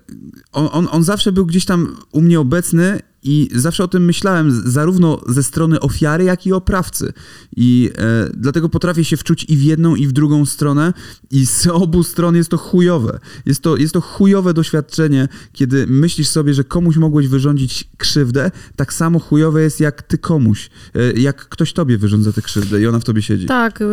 on, 0.52 0.68
on, 0.72 0.88
on 0.90 1.04
zawsze 1.04 1.32
był 1.32 1.46
gdzieś 1.46 1.64
tam 1.64 1.96
u 2.12 2.20
mnie 2.20 2.40
obecny 2.40 3.00
i 3.22 3.48
zawsze 3.54 3.84
o 3.84 3.88
tym 3.88 4.04
myślałem, 4.04 4.70
zarówno 4.70 5.20
ze 5.28 5.42
strony 5.42 5.80
ofiary, 5.80 6.24
jak 6.24 6.46
i 6.46 6.52
oprawcy. 6.52 7.12
I 7.56 7.90
e, 7.98 8.30
dlatego 8.34 8.68
potrafię 8.68 9.04
się 9.04 9.16
wczuć 9.16 9.44
i 9.48 9.56
w 9.56 9.62
jedną, 9.62 9.94
i 9.94 10.06
w 10.06 10.12
drugą 10.12 10.46
stronę, 10.46 10.92
i 11.30 11.46
z 11.46 11.66
obu 11.66 12.02
stron 12.02 12.36
jest 12.36 12.50
to 12.50 12.56
chujowe. 12.56 13.18
Jest 13.46 13.62
to, 13.62 13.76
jest 13.76 13.94
to 13.94 14.00
chujowe 14.00 14.54
doświadczenie, 14.54 15.28
kiedy 15.52 15.86
myślisz 15.86 16.28
sobie, 16.28 16.54
że 16.54 16.64
komuś 16.64 16.96
mogłeś 16.96 17.28
wyrządzić 17.28 17.88
krzywdę, 17.96 18.50
tak 18.76 18.92
samo 18.92 19.18
chujowe 19.18 19.62
jest 19.62 19.80
jak 19.80 20.02
ty 20.02 20.18
komuś, 20.18 20.70
e, 20.94 21.12
jak 21.12 21.48
ktoś 21.48 21.72
tobie 21.72 21.98
wyrządza 21.98 22.32
tę 22.32 22.42
krzywdę 22.42 22.80
i 22.80 22.86
ona 22.86 22.98
w 22.98 23.04
tobie 23.04 23.22
siedzi. 23.22 23.46
Tak, 23.46 23.80
y, 23.80 23.84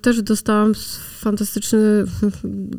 też 0.00 0.22
dostałam 0.22 0.74
fantastyczny, 1.22 2.04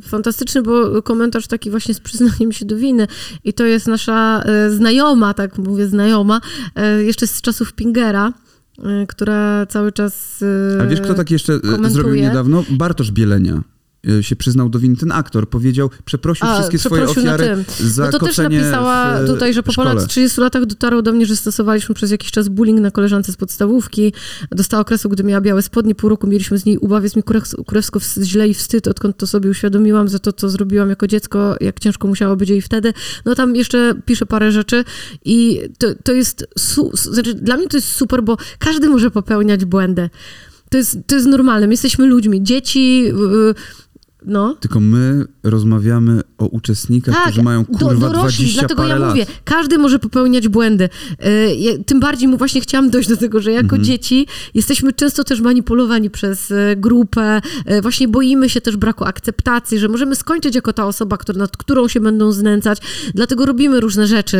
fantastyczny, 0.01 0.61
bo 0.61 1.01
komentarz 1.01 1.47
taki 1.47 1.69
właśnie 1.69 1.93
z 1.93 1.99
przyznaniem 1.99 2.51
się 2.51 2.65
do 2.65 2.75
winy. 2.75 3.07
I 3.43 3.53
to 3.53 3.65
jest 3.65 3.87
nasza 3.87 4.43
e, 4.45 4.69
znajoma, 4.69 5.33
tak 5.33 5.57
mówię, 5.57 5.87
znajoma, 5.87 6.41
e, 6.75 7.03
jeszcze 7.03 7.27
z 7.27 7.41
czasów 7.41 7.73
Pingera 7.73 8.33
e, 8.79 9.07
która 9.07 9.65
cały 9.65 9.91
czas. 9.91 10.43
A 10.81 10.85
wiesz, 10.85 11.01
kto 11.01 11.13
tak 11.13 11.31
jeszcze 11.31 11.59
komentuje? 11.59 11.89
zrobił 11.89 12.15
niedawno? 12.15 12.63
Bartosz 12.69 13.11
Bielenia. 13.11 13.72
Y, 14.09 14.23
się 14.23 14.35
przyznał 14.35 14.69
do 14.69 14.79
winy 14.79 14.95
ten 14.95 15.11
aktor. 15.11 15.49
Powiedział, 15.49 15.89
przeprosił 16.05 16.47
A, 16.47 16.53
wszystkie 16.53 16.79
swoje 16.79 17.03
ofiary 17.03 17.65
za 17.79 18.05
No 18.05 18.11
to 18.11 18.19
też 18.19 18.37
napisała 18.37 19.19
w, 19.19 19.27
tutaj, 19.27 19.53
że 19.53 19.63
po 19.63 19.73
ponad 19.73 20.07
30 20.07 20.41
latach 20.41 20.65
dotarło 20.65 21.01
do 21.01 21.13
mnie, 21.13 21.25
że 21.25 21.35
stosowaliśmy 21.35 21.95
przez 21.95 22.11
jakiś 22.11 22.31
czas 22.31 22.49
bullying 22.49 22.79
na 22.79 22.91
koleżance 22.91 23.31
z 23.31 23.35
podstawówki. 23.35 24.13
Dostała 24.51 24.81
okresu, 24.81 25.09
gdy 25.09 25.23
miała 25.23 25.41
białe 25.41 25.61
spodnie, 25.61 25.95
pół 25.95 26.09
roku 26.09 26.27
mieliśmy 26.27 26.57
z 26.57 26.65
niej 26.65 26.77
ubaw, 26.77 27.03
jest 27.03 27.15
mi 27.15 27.23
kurewsko 27.65 27.99
źle 28.21 28.47
i 28.47 28.53
wstyd, 28.53 28.87
odkąd 28.87 29.17
to 29.17 29.27
sobie 29.27 29.49
uświadomiłam 29.49 30.07
za 30.07 30.19
to, 30.19 30.33
co 30.33 30.49
zrobiłam 30.49 30.89
jako 30.89 31.07
dziecko, 31.07 31.55
jak 31.61 31.79
ciężko 31.79 32.07
musiało 32.07 32.35
być 32.35 32.49
jej 32.49 32.61
wtedy. 32.61 32.93
No 33.25 33.35
tam 33.35 33.55
jeszcze 33.55 33.93
pisze 34.05 34.25
parę 34.25 34.51
rzeczy 34.51 34.83
i 35.25 35.61
to, 35.77 35.87
to 36.03 36.13
jest, 36.13 36.47
su- 36.57 36.91
znaczy 36.93 37.33
dla 37.33 37.57
mnie 37.57 37.67
to 37.67 37.77
jest 37.77 37.89
super, 37.89 38.23
bo 38.23 38.37
każdy 38.59 38.89
może 38.89 39.11
popełniać 39.11 39.65
błędy. 39.65 40.09
To 40.69 40.77
jest, 40.77 40.97
to 41.07 41.15
jest 41.15 41.27
normalne. 41.27 41.67
My 41.67 41.73
jesteśmy 41.73 42.05
ludźmi. 42.05 42.43
Dzieci... 42.43 43.03
Yy, 43.03 43.53
no. 44.25 44.55
Tylko 44.59 44.79
my 44.79 45.25
rozmawiamy 45.43 46.21
o 46.37 46.47
uczestnikach, 46.47 47.15
tak, 47.15 47.23
którzy 47.23 47.43
mają 47.43 47.65
kurwa 47.65 47.93
do, 47.93 47.99
dorośli, 47.99 48.45
20 48.45 48.59
dlatego 48.59 48.87
ja 48.87 48.95
lat. 48.95 49.09
mówię, 49.09 49.25
każdy 49.43 49.77
może 49.77 49.99
popełniać 49.99 50.47
błędy. 50.47 50.89
Yy, 51.19 51.83
tym 51.83 51.99
bardziej 51.99 52.27
mu 52.27 52.37
właśnie 52.37 52.61
chciałam 52.61 52.89
dojść 52.89 53.09
do 53.09 53.17
tego, 53.17 53.41
że 53.41 53.51
jako 53.51 53.63
mhm. 53.63 53.83
dzieci 53.83 54.27
jesteśmy 54.53 54.93
często 54.93 55.23
też 55.23 55.41
manipulowani 55.41 56.09
przez 56.09 56.51
y, 56.51 56.75
grupę, 56.77 57.41
yy, 57.65 57.81
właśnie 57.81 58.07
boimy 58.07 58.49
się 58.49 58.61
też 58.61 58.77
braku 58.77 59.03
akceptacji, 59.03 59.79
że 59.79 59.87
możemy 59.87 60.15
skończyć 60.15 60.55
jako 60.55 60.73
ta 60.73 60.85
osoba, 60.85 61.17
nad 61.35 61.57
którą 61.57 61.87
się 61.87 61.99
będą 61.99 62.31
znęcać, 62.31 62.77
dlatego 63.15 63.45
robimy 63.45 63.79
różne 63.79 64.07
rzeczy, 64.07 64.37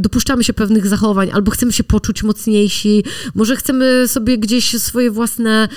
dopuszczamy 0.00 0.44
się 0.44 0.52
pewnych 0.52 0.86
zachowań, 0.86 1.30
albo 1.32 1.50
chcemy 1.50 1.72
się 1.72 1.84
poczuć 1.84 2.22
mocniejsi, 2.22 3.04
może 3.34 3.56
chcemy 3.56 4.08
sobie 4.08 4.38
gdzieś 4.38 4.82
swoje 4.82 5.10
własne 5.10 5.68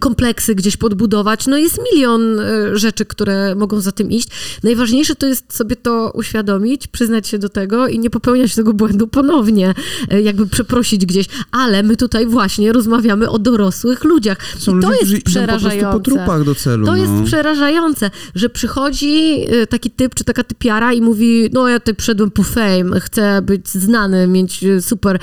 kompleksy 0.00 0.54
gdzieś 0.54 0.76
podbudować. 0.76 1.46
No 1.46 1.58
jest 1.58 1.80
milion 1.92 2.40
e, 2.40 2.78
rzeczy, 2.78 3.06
które 3.06 3.54
mogą 3.54 3.80
za 3.80 3.92
tym 3.92 4.10
iść. 4.10 4.28
Najważniejsze 4.62 5.14
to 5.14 5.26
jest 5.26 5.56
sobie 5.56 5.76
to 5.76 6.10
uświadomić, 6.14 6.86
przyznać 6.86 7.28
się 7.28 7.38
do 7.38 7.48
tego 7.48 7.88
i 7.88 7.98
nie 7.98 8.10
popełniać 8.10 8.54
tego 8.54 8.72
błędu 8.74 9.08
ponownie, 9.08 9.74
e, 10.10 10.22
jakby 10.22 10.46
przeprosić 10.46 11.06
gdzieś. 11.06 11.26
Ale 11.50 11.82
my 11.82 11.96
tutaj 11.96 12.26
właśnie 12.26 12.72
rozmawiamy 12.72 13.30
o 13.30 13.38
dorosłych 13.38 14.04
ludziach. 14.04 14.38
Są 14.58 14.78
I 14.78 14.82
to 14.82 14.90
ludzie, 14.90 15.12
jest 15.14 15.24
przerażające. 15.24 15.86
Po, 15.86 15.92
po 15.92 16.00
trupach 16.00 16.44
do 16.44 16.54
celu. 16.54 16.86
To 16.86 16.92
no. 16.92 16.98
jest 16.98 17.12
przerażające, 17.24 18.10
że 18.34 18.50
przychodzi 18.50 19.44
e, 19.48 19.66
taki 19.66 19.90
typ 19.90 20.14
czy 20.14 20.24
taka 20.24 20.44
typiara 20.44 20.92
i 20.92 21.00
mówi, 21.00 21.50
no 21.52 21.68
ja 21.68 21.80
tutaj 21.80 21.94
przyszedłem 21.94 22.30
po 22.30 22.42
fame, 22.42 23.00
chcę 23.00 23.42
być 23.42 23.68
znany, 23.68 24.26
mieć 24.26 24.64
super 24.80 25.18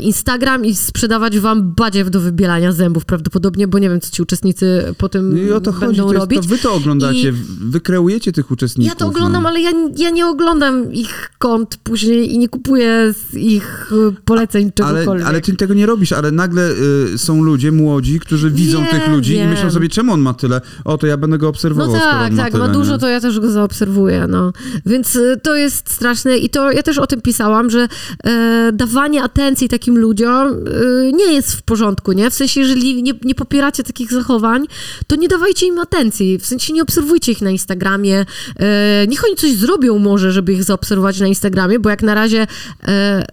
Instagram 0.00 0.64
i 0.64 0.74
sprzedawać 0.74 1.38
wam 1.38 1.74
badziew 1.74 2.10
do 2.10 2.20
wybielania 2.20 2.72
zębów 2.72 3.04
prawdopodobnie, 3.04 3.68
bo 3.68 3.79
nie 3.80 3.88
wiem, 3.90 4.00
co 4.00 4.10
ci 4.10 4.22
uczestnicy 4.22 4.94
po 4.98 5.08
tym 5.08 5.30
no 5.30 5.42
I 5.42 5.52
o 5.52 5.60
to 5.60 5.72
będą 5.72 5.86
chodzi, 5.86 5.98
to 5.98 6.12
robić. 6.12 6.42
To 6.42 6.48
wy 6.48 6.58
to 6.58 6.74
oglądacie, 6.74 7.28
I 7.28 7.32
wy 7.60 7.80
kreujecie 7.80 8.32
tych 8.32 8.50
uczestników. 8.50 8.92
Ja 8.92 8.98
to 8.98 9.06
oglądam, 9.06 9.42
no. 9.42 9.48
ale 9.48 9.60
ja, 9.60 9.70
ja 9.96 10.10
nie 10.10 10.26
oglądam 10.26 10.92
ich 10.92 11.30
kont 11.38 11.76
później 11.76 12.34
i 12.34 12.38
nie 12.38 12.48
kupuję 12.48 13.14
z 13.30 13.34
ich 13.34 13.92
y, 13.92 14.14
poleceń 14.24 14.72
czegokolwiek. 14.72 15.08
Ale, 15.08 15.24
ale 15.24 15.40
ty 15.40 15.56
tego 15.56 15.74
nie 15.74 15.86
robisz, 15.86 16.12
ale 16.12 16.30
nagle 16.30 16.70
y, 17.14 17.18
są 17.18 17.42
ludzie 17.42 17.72
młodzi, 17.72 18.20
którzy 18.20 18.50
widzą 18.50 18.78
wiem, 18.78 18.88
tych 18.88 19.08
ludzi 19.08 19.32
wiem. 19.32 19.48
i 19.48 19.50
myślą 19.50 19.70
sobie, 19.70 19.88
czemu 19.88 20.12
on 20.12 20.20
ma 20.20 20.34
tyle? 20.34 20.60
O, 20.84 20.98
to 20.98 21.06
ja 21.06 21.16
będę 21.16 21.38
go 21.38 21.48
obserwował, 21.48 21.92
No 21.92 21.98
tak, 21.98 22.32
ma 22.32 22.42
tak, 22.42 22.52
tyle, 22.52 22.66
ma 22.66 22.72
dużo, 22.72 22.92
nie? 22.92 22.98
to 22.98 23.08
ja 23.08 23.20
też 23.20 23.40
go 23.40 23.50
zaobserwuję, 23.50 24.26
no. 24.28 24.52
Więc 24.86 25.16
y, 25.16 25.40
to 25.42 25.56
jest 25.56 25.90
straszne 25.90 26.38
i 26.38 26.50
to 26.50 26.72
ja 26.72 26.82
też 26.82 26.98
o 26.98 27.06
tym 27.06 27.20
pisałam, 27.20 27.70
że 27.70 27.88
e, 28.24 28.70
dawanie 28.72 29.22
atencji 29.22 29.68
takim 29.68 29.98
ludziom 29.98 30.48
y, 30.48 31.12
nie 31.14 31.32
jest 31.32 31.52
w 31.52 31.62
porządku, 31.62 32.12
nie? 32.12 32.30
W 32.30 32.34
sensie, 32.34 32.60
jeżeli 32.60 33.02
nie, 33.02 33.12
nie 33.24 33.34
popieracie 33.34 33.69
macie 33.70 33.82
takich 33.84 34.12
zachowań, 34.12 34.66
to 35.06 35.16
nie 35.16 35.28
dawajcie 35.28 35.66
im 35.66 35.78
atencji. 35.78 36.38
W 36.38 36.46
sensie 36.46 36.72
nie 36.72 36.82
obserwujcie 36.82 37.32
ich 37.32 37.42
na 37.42 37.50
Instagramie. 37.50 38.26
E, 38.56 39.06
niech 39.08 39.24
oni 39.24 39.36
coś 39.36 39.52
zrobią 39.52 39.98
może, 39.98 40.32
żeby 40.32 40.52
ich 40.52 40.64
zaobserwować 40.64 41.20
na 41.20 41.26
Instagramie, 41.26 41.78
bo 41.78 41.90
jak 41.90 42.02
na 42.02 42.14
razie 42.14 42.46
e, 42.88 43.24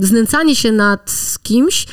znęcanie 0.00 0.56
się 0.56 0.72
nad 0.72 1.36
kimś 1.42 1.86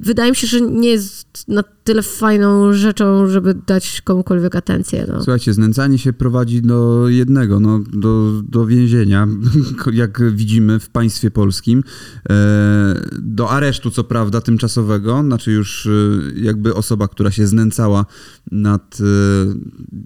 wydaje 0.00 0.30
mi 0.30 0.36
się, 0.36 0.46
że 0.46 0.60
nie 0.60 0.88
jest 0.88 1.48
na 1.48 1.62
tyle 1.84 2.02
fajną 2.02 2.72
rzeczą, 2.72 3.28
żeby 3.28 3.54
dać 3.66 4.00
komukolwiek 4.00 4.56
atencję. 4.56 5.06
No. 5.08 5.16
Słuchajcie, 5.16 5.54
znęcanie 5.54 5.98
się 5.98 6.12
prowadzi 6.12 6.62
do 6.62 7.08
jednego, 7.08 7.60
no, 7.60 7.80
do, 7.92 8.42
do 8.48 8.66
więzienia, 8.66 9.28
jak 9.92 10.34
widzimy 10.34 10.80
w 10.80 10.88
państwie 10.88 11.30
polskim, 11.30 11.84
e, 12.30 13.00
do 13.18 13.50
aresztu, 13.50 13.90
co 13.90 14.04
prawda, 14.04 14.40
tymczasowego, 14.40 15.22
znaczy 15.22 15.52
już 15.52 15.86
e, 15.86 15.90
jakby 16.40 16.74
osoba, 16.74 17.08
która 17.08 17.30
się 17.30 17.46
znęcała 17.46 18.06
nad, 18.52 18.98
e, 19.00 19.04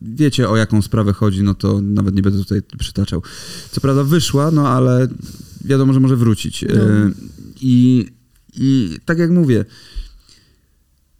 wiecie 0.02 0.48
o 0.48 0.56
jaką 0.56 0.82
sprawę 0.82 1.12
chodzi, 1.12 1.42
no 1.42 1.54
to 1.54 1.80
nawet 1.82 2.14
nie 2.14 2.22
będę 2.22 2.38
tutaj 2.38 2.62
przytaczał. 2.78 3.22
Co 3.70 3.80
prawda 3.80 4.04
wyszła, 4.04 4.50
no 4.50 4.68
ale 4.68 5.08
wiadomo, 5.64 5.92
że 5.92 6.00
może 6.00 6.16
wrócić. 6.16 6.64
No. 6.68 6.84
I, 7.60 8.06
I 8.56 8.98
tak 9.04 9.18
jak 9.18 9.30
mówię, 9.30 9.64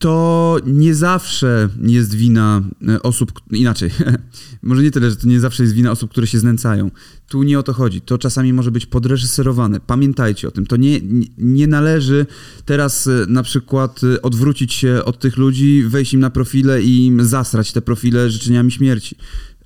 to 0.01 0.57
nie 0.67 0.95
zawsze 0.95 1.69
jest 1.83 2.15
wina 2.15 2.63
e, 2.89 3.03
osób, 3.03 3.33
inaczej, 3.51 3.91
może 4.63 4.83
nie 4.83 4.91
tyle, 4.91 5.11
że 5.11 5.17
to 5.17 5.29
nie 5.29 5.41
zawsze 5.41 5.63
jest 5.63 5.75
wina 5.75 5.91
osób, 5.91 6.11
które 6.11 6.27
się 6.27 6.39
znęcają. 6.39 6.91
Tu 7.29 7.43
nie 7.43 7.59
o 7.59 7.63
to 7.63 7.73
chodzi. 7.73 8.01
To 8.01 8.19
czasami 8.19 8.53
może 8.53 8.71
być 8.71 8.87
podreżyserowane. 8.87 9.81
Pamiętajcie 9.81 10.49
o 10.49 10.51
tym. 10.51 10.67
To 10.67 10.77
nie, 10.77 11.01
nie 11.39 11.67
należy 11.67 12.27
teraz 12.65 13.07
e, 13.07 13.27
na 13.29 13.43
przykład 13.43 14.01
e, 14.05 14.23
odwrócić 14.23 14.73
się 14.73 15.05
od 15.05 15.19
tych 15.19 15.37
ludzi, 15.37 15.85
wejść 15.89 16.15
im 16.15 16.21
na 16.21 16.31
profile 16.31 16.83
i 16.83 17.07
im 17.07 17.25
zasrać 17.25 17.73
te 17.73 17.83
profile 17.83 18.31
życzeniami 18.31 18.73
śmierci. 18.73 19.17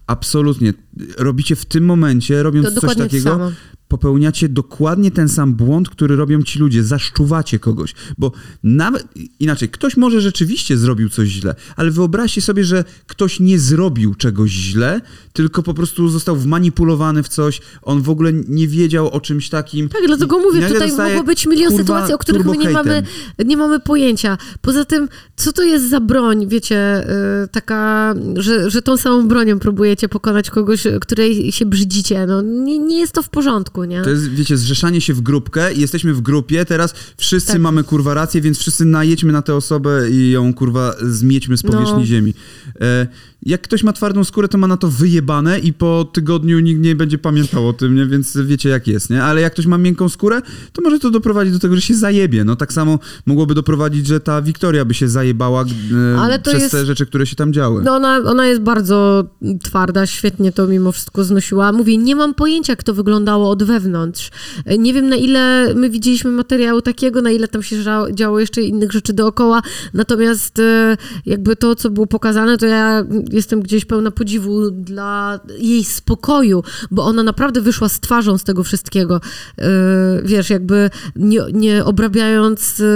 Absolutnie. 0.07 0.75
Robicie 1.19 1.57
w 1.57 1.65
tym 1.65 1.85
momencie, 1.85 2.43
robiąc 2.43 2.75
coś 2.75 2.97
takiego, 2.97 3.53
popełniacie 3.99 4.49
dokładnie 4.49 5.11
ten 5.11 5.29
sam 5.29 5.55
błąd, 5.55 5.91
który 5.91 6.17
robią 6.17 6.43
ci 6.43 6.59
ludzie. 6.59 6.85
Zaszczuwacie 6.85 7.59
kogoś. 7.59 7.95
Bo 8.19 8.33
nawet, 8.63 9.09
inaczej, 9.41 9.69
ktoś 9.69 9.97
może 9.97 10.21
rzeczywiście 10.21 10.77
zrobił 10.77 11.09
coś 11.09 11.29
źle, 11.29 11.55
ale 11.77 11.91
wyobraźcie 11.91 12.43
sobie, 12.43 12.65
że 12.65 12.85
ktoś 13.07 13.41
nie 13.41 13.59
zrobił 13.59 14.15
czegoś 14.15 14.51
źle, 14.51 15.01
tylko 15.33 15.63
po 15.63 15.75
prostu 15.75 16.09
został 16.09 16.37
wmanipulowany 16.37 17.23
w 17.23 17.29
coś, 17.29 17.61
on 17.83 18.03
w 18.03 18.11
ogóle 18.11 18.33
nie 18.49 18.69
wiedział 18.69 19.11
o 19.11 19.21
czymś 19.21 19.49
takim. 19.49 19.89
Tak, 19.89 20.03
dlatego 20.07 20.39
mówię, 20.39 20.69
tutaj 20.69 20.93
mogło 20.93 21.25
być 21.25 21.47
milion 21.47 21.69
kurwa, 21.69 21.83
sytuacji, 21.83 22.15
o 22.15 22.19
których 22.19 22.47
my 22.47 22.57
nie 22.57 22.71
mamy, 22.71 23.03
nie 23.45 23.57
mamy 23.57 23.81
pojęcia. 23.81 24.39
Poza 24.61 24.85
tym, 24.85 25.09
co 25.37 25.53
to 25.53 25.63
jest 25.63 25.91
za 25.91 26.01
broń, 26.01 26.49
wiecie, 26.49 27.07
yy, 27.41 27.49
taka, 27.49 28.15
że, 28.37 28.71
że 28.71 28.83
tą 28.83 28.97
samą 28.97 29.29
bronią 29.29 29.59
próbujecie 29.59 30.09
pokonać 30.09 30.51
kogoś, 30.51 30.87
której 31.01 31.53
się 31.53 31.67
brzydzicie. 31.67 32.27
No, 32.27 32.43
nie, 32.43 32.79
nie 32.79 32.99
jest 32.99 33.13
to 33.13 33.23
w 33.23 33.29
porządku 33.29 33.84
nie? 33.85 34.03
To 34.03 34.11
jest, 34.11 34.29
wiecie, 34.29 34.57
zrzeszanie 34.57 35.01
się 35.01 35.15
w 35.15 35.21
grupkę 35.21 35.75
i 35.75 35.81
jesteśmy 35.81 36.15
w 36.15 36.21
grupie, 36.21 36.65
teraz 36.65 36.95
wszyscy 37.17 37.53
tak. 37.53 37.61
mamy 37.61 37.85
kurwa 37.85 38.15
rację, 38.15 38.41
więc 38.41 38.59
wszyscy 38.59 38.85
najedźmy 38.85 39.33
na 39.33 39.43
tę 39.43 39.55
osobę 39.55 40.11
i 40.11 40.31
ją 40.31 40.55
kurwa 40.55 40.95
zmiećmy 41.03 41.57
z 41.57 41.63
powierzchni 41.63 41.99
no. 41.99 42.05
ziemi. 42.05 42.35
E, 42.81 43.07
jak 43.47 43.63
ktoś 43.63 43.83
ma 43.83 43.93
twardą 43.93 44.25
skórę, 44.25 44.49
to 44.49 44.59
ma 44.59 44.67
na 44.67 44.77
to 44.77 44.89
wyjebane 44.89 45.59
i 45.59 45.73
po 45.73 46.05
tygodniu 46.13 46.61
nikt 46.61 46.81
nie 46.81 46.97
będzie 46.97 47.19
pamiętał 47.19 47.69
o 47.69 47.73
tym, 47.73 47.95
nie? 47.95 48.07
Więc 48.07 48.37
wiecie 48.37 48.69
jak 48.69 48.87
jest, 48.87 49.11
nie? 49.11 49.23
Ale 49.23 49.41
jak 49.41 49.53
ktoś 49.53 49.67
ma 49.67 49.79
miękką 49.79 50.09
skórę, 50.09 50.43
to 50.73 50.83
może 50.83 50.99
to 50.99 51.11
doprowadzić 51.11 51.55
do 51.55 51.61
tego, 51.61 51.75
że 51.75 51.81
się 51.81 51.95
zajebie. 51.95 52.45
No 52.45 52.57
tak 52.57 52.73
samo 52.73 52.99
mogłoby 53.27 53.55
doprowadzić, 53.55 54.07
że 54.07 54.21
ta 54.21 54.43
Wiktoria 54.43 54.85
by 54.85 54.95
się 54.95 55.09
zajebała 55.09 55.65
e, 56.33 56.39
przez 56.39 56.63
jest... 56.63 56.73
te 56.73 56.87
rzeczy, 56.87 57.07
które 57.07 57.27
się 57.27 57.37
tam 57.37 57.53
działy. 57.53 57.83
No 57.85 57.95
ona, 57.95 58.17
ona 58.27 58.47
jest 58.47 58.61
bardzo 58.61 59.25
twarda, 59.63 60.07
świetnie 60.07 60.53
to 60.53 60.67
mimo 60.67 60.93
wszystko 60.93 61.25
znosiła. 61.25 61.73
Mówię, 61.73 61.97
nie 61.97 62.17
mam 62.17 62.35
pojęcia, 62.35 62.73
jak 62.73 62.83
to 62.83 62.95
wyglądało 62.95 63.51
od 63.51 63.63
wewnątrz. 63.63 64.31
E, 64.65 64.79
nie 64.79 64.95
wiem, 64.95 65.09
na 65.09 65.17
ile 65.17 65.75
my 65.75 65.91
widzieliśmy 65.91 66.31
materiału 66.31 66.83
takiego, 66.83 67.23
na 67.23 67.31
ile 67.31 67.49
tam 67.49 67.63
się 67.63 67.77
działo 68.13 68.41
jeszcze 68.41 68.63
innych 68.63 68.93
rzeczy 68.93 69.13
dookoła, 69.13 69.63
natomiast 69.95 70.59
e, 70.59 70.97
jakby 71.27 71.57
to, 71.57 71.75
co 71.75 71.91
było 71.91 72.07
pokazane, 72.07 72.59
to 72.59 72.67
ja 72.67 73.05
jestem 73.35 73.63
gdzieś 73.63 73.85
pełna 73.85 74.11
podziwu 74.11 74.71
dla 74.71 75.41
jej 75.59 75.85
spokoju, 75.85 76.63
bo 76.91 77.05
ona 77.05 77.23
naprawdę 77.23 77.61
wyszła 77.61 77.89
z 77.89 78.01
twarzą 78.01 78.39
z 78.39 78.45
tego 78.45 78.65
wszystkiego. 78.65 79.21
Yy, 79.59 79.65
wiesz, 80.25 80.51
jakby 80.51 80.91
nie, 81.17 81.41
nie 81.53 81.85
obrabiając 81.85 82.79
yy, 82.79 82.87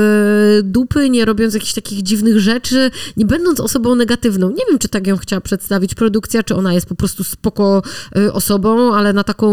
dupy, 0.62 1.11
nie 1.11 1.24
robiąc 1.24 1.55
jakichś 1.55 1.72
takich 1.72 2.03
dziwnych 2.03 2.41
rzeczy, 2.41 2.91
nie 3.16 3.26
będąc 3.26 3.61
osobą 3.61 3.95
negatywną. 3.95 4.51
Nie 4.51 4.64
wiem, 4.70 4.78
czy 4.78 4.89
tak 4.89 5.07
ją 5.07 5.16
chciała 5.16 5.41
przedstawić 5.41 5.95
produkcja, 5.95 6.43
czy 6.43 6.55
ona 6.55 6.74
jest 6.74 6.86
po 6.86 6.95
prostu 6.95 7.24
spoko 7.24 7.82
yy, 8.14 8.32
osobą, 8.32 8.95
ale 8.95 9.12
na 9.12 9.24
taką 9.24 9.49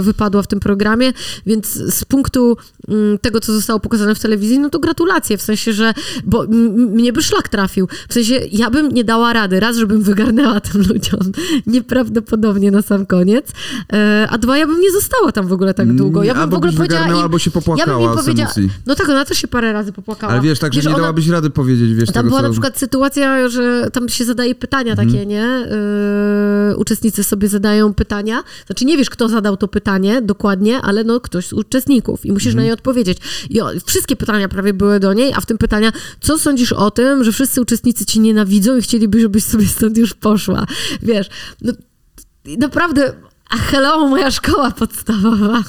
wypadła 0.00 0.42
w 0.42 0.46
tym 0.46 0.60
programie, 0.60 1.12
więc 1.46 1.66
z 1.72 2.04
punktu 2.04 2.56
mm, 2.88 3.18
tego, 3.18 3.40
co 3.40 3.52
zostało 3.52 3.80
pokazane 3.80 4.14
w 4.14 4.20
telewizji, 4.20 4.58
no 4.58 4.70
to 4.70 4.78
gratulacje, 4.78 5.38
w 5.38 5.42
sensie, 5.42 5.72
że, 5.72 5.94
bo 6.24 6.46
mnie 6.74 7.12
by 7.12 7.22
szlak 7.22 7.48
trafił. 7.48 7.88
W 8.08 8.14
sensie, 8.14 8.40
ja 8.52 8.70
bym 8.70 8.88
nie 8.88 9.04
dała 9.04 9.32
rady. 9.32 9.60
Raz, 9.60 9.76
żebym 9.76 10.02
wygarnęła 10.14 10.60
tym 10.60 10.82
ludziom 10.88 11.20
nieprawdopodobnie 11.66 12.70
na 12.70 12.82
sam 12.82 13.06
koniec, 13.06 13.46
e, 13.92 14.26
a 14.30 14.38
dwa, 14.38 14.58
ja 14.58 14.66
bym 14.66 14.80
nie 14.80 14.90
została 14.92 15.32
tam 15.32 15.46
w 15.46 15.52
ogóle 15.52 15.74
tak 15.74 15.92
długo. 15.92 16.22
Ja 16.22 16.34
bym 16.34 16.42
albo 16.42 16.56
w 16.56 16.58
ogóle 16.58 16.72
powiedziała... 16.72 17.06
Im, 17.06 17.14
albo 17.14 17.38
się 17.38 17.50
popłakała 17.50 18.02
ja 18.02 18.08
bym 18.08 18.24
powiedziała, 18.24 18.50
No 18.86 18.94
tak, 18.94 19.08
ona 19.08 19.24
też 19.24 19.38
się 19.38 19.48
parę 19.48 19.72
razy 19.72 19.92
popłakała. 19.92 20.32
Ale 20.32 20.42
wiesz, 20.42 20.58
tak, 20.58 20.74
że 20.74 20.80
nie 20.80 20.88
ona, 20.88 20.98
dałabyś 20.98 21.28
rady 21.28 21.50
powiedzieć, 21.50 21.94
wiesz, 21.94 22.06
Tam 22.06 22.14
tego, 22.14 22.28
była 22.28 22.42
na 22.42 22.50
przykład 22.50 22.78
sytuacja, 22.78 23.48
że 23.48 23.90
tam 23.92 24.08
się 24.08 24.24
zadaje 24.24 24.54
pytania 24.54 24.90
mhm. 24.90 25.08
takie, 25.08 25.26
nie? 25.26 25.66
Yy, 26.68 26.76
uczestnicy 26.76 27.24
sobie 27.24 27.48
zadają 27.48 27.94
pytania. 27.94 28.42
Znaczy 28.66 28.84
nie 28.84 28.96
wiesz, 28.96 29.10
kto 29.10 29.28
zadał 29.28 29.56
to 29.56 29.68
pytanie 29.68 30.22
dokładnie, 30.22 30.80
ale 30.80 31.04
no 31.04 31.20
ktoś 31.20 31.46
z 31.46 31.52
uczestników 31.52 32.26
i 32.26 32.32
musisz 32.32 32.48
mhm. 32.48 32.56
na 32.56 32.66
nie 32.66 32.72
odpowiedzieć. 32.72 33.18
I 33.50 33.60
o, 33.60 33.70
wszystkie 33.86 34.16
pytania 34.16 34.48
prawie 34.48 34.74
były 34.74 35.00
do 35.00 35.12
niej, 35.12 35.32
a 35.36 35.40
w 35.40 35.46
tym 35.46 35.58
pytania, 35.58 35.92
co 36.20 36.38
sądzisz 36.38 36.72
o 36.72 36.90
tym, 36.90 37.24
że 37.24 37.32
wszyscy 37.32 37.60
uczestnicy 37.60 38.06
ci 38.06 38.20
nienawidzą 38.20 38.76
i 38.76 38.82
chcieliby, 38.82 39.20
żebyś 39.20 39.44
sobie 39.44 39.66
stąd 39.66 39.98
już 39.98 40.03
poszła. 40.12 40.66
Wiesz, 41.02 41.28
no, 41.62 41.72
naprawdę, 42.58 43.12
a 43.50 43.56
hello, 43.56 44.08
moja 44.08 44.30
szkoła 44.30 44.70
podstawowa. 44.70 45.62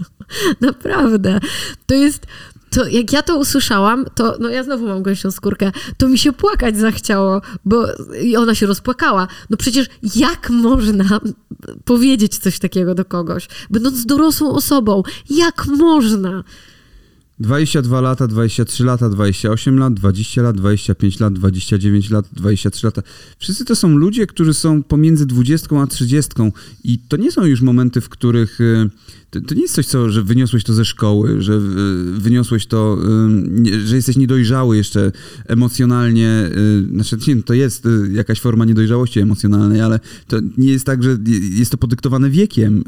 naprawdę. 0.60 1.40
To 1.86 1.94
jest, 1.94 2.26
to 2.70 2.86
jak 2.86 3.12
ja 3.12 3.22
to 3.22 3.36
usłyszałam, 3.36 4.04
to 4.14 4.36
no 4.40 4.48
ja 4.48 4.64
znowu 4.64 4.86
mam 4.86 5.02
gęsią 5.02 5.30
skórkę, 5.30 5.72
to 5.96 6.08
mi 6.08 6.18
się 6.18 6.32
płakać 6.32 6.78
zachciało, 6.78 7.40
bo 7.64 7.86
i 8.22 8.36
ona 8.36 8.54
się 8.54 8.66
rozpłakała. 8.66 9.28
No 9.50 9.56
przecież 9.56 9.86
jak 10.14 10.50
można 10.50 11.20
powiedzieć 11.84 12.38
coś 12.38 12.58
takiego 12.58 12.94
do 12.94 13.04
kogoś, 13.04 13.48
będąc 13.70 14.06
dorosłą 14.06 14.52
osobą? 14.52 15.02
Jak 15.30 15.66
można? 15.66 16.44
22 17.38 18.00
lata, 18.00 18.26
23 18.26 18.84
lata, 18.84 19.08
28 19.08 19.78
lat, 19.78 19.94
20 19.94 20.42
lat, 20.42 20.56
25 20.56 21.20
lat, 21.20 21.32
29 21.32 22.10
lat, 22.10 22.26
23 22.32 22.86
lata. 22.86 23.02
Wszyscy 23.38 23.64
to 23.64 23.76
są 23.76 23.88
ludzie, 23.88 24.26
którzy 24.26 24.54
są 24.54 24.82
pomiędzy 24.82 25.26
20 25.26 25.80
a 25.80 25.86
30 25.86 26.32
i 26.84 26.98
to 26.98 27.16
nie 27.16 27.32
są 27.32 27.44
już 27.44 27.60
momenty, 27.60 28.00
w 28.00 28.08
których 28.08 28.60
y, 28.60 28.90
to, 29.30 29.54
nie 29.54 29.62
jest 29.62 29.74
coś, 29.74 29.86
co, 29.86 30.10
że 30.10 30.22
wyniosłeś 30.22 30.64
to 30.64 30.74
ze 30.74 30.84
szkoły, 30.84 31.42
że 31.42 31.52
y, 31.52 31.60
wyniosłeś 32.20 32.66
to, 32.66 32.98
y, 33.66 33.86
że 33.86 33.96
jesteś 33.96 34.16
niedojrzały 34.16 34.76
jeszcze 34.76 35.12
emocjonalnie. 35.46 36.50
Znaczy, 36.92 37.16
nie, 37.28 37.42
to 37.42 37.54
jest 37.54 37.88
jakaś 38.12 38.40
forma 38.40 38.64
niedojrzałości 38.64 39.20
emocjonalnej, 39.20 39.80
ale 39.80 40.00
to 40.28 40.36
nie 40.58 40.72
jest 40.72 40.86
tak, 40.86 41.02
że 41.02 41.18
jest 41.50 41.70
to 41.70 41.78
podyktowane 41.78 42.30
wiekiem 42.30 42.84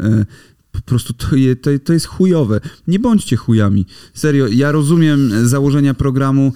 po 0.77 0.83
prostu 0.83 1.13
to, 1.13 1.37
je, 1.37 1.57
to, 1.57 1.71
to 1.85 1.93
jest 1.93 2.07
chujowe. 2.07 2.61
Nie 2.89 2.99
bądźcie 2.99 3.37
chujami. 3.37 3.87
Serio, 4.15 4.47
ja 4.47 4.73
rozumiem 4.73 5.49
założenia 5.49 5.95
programu 5.95 6.53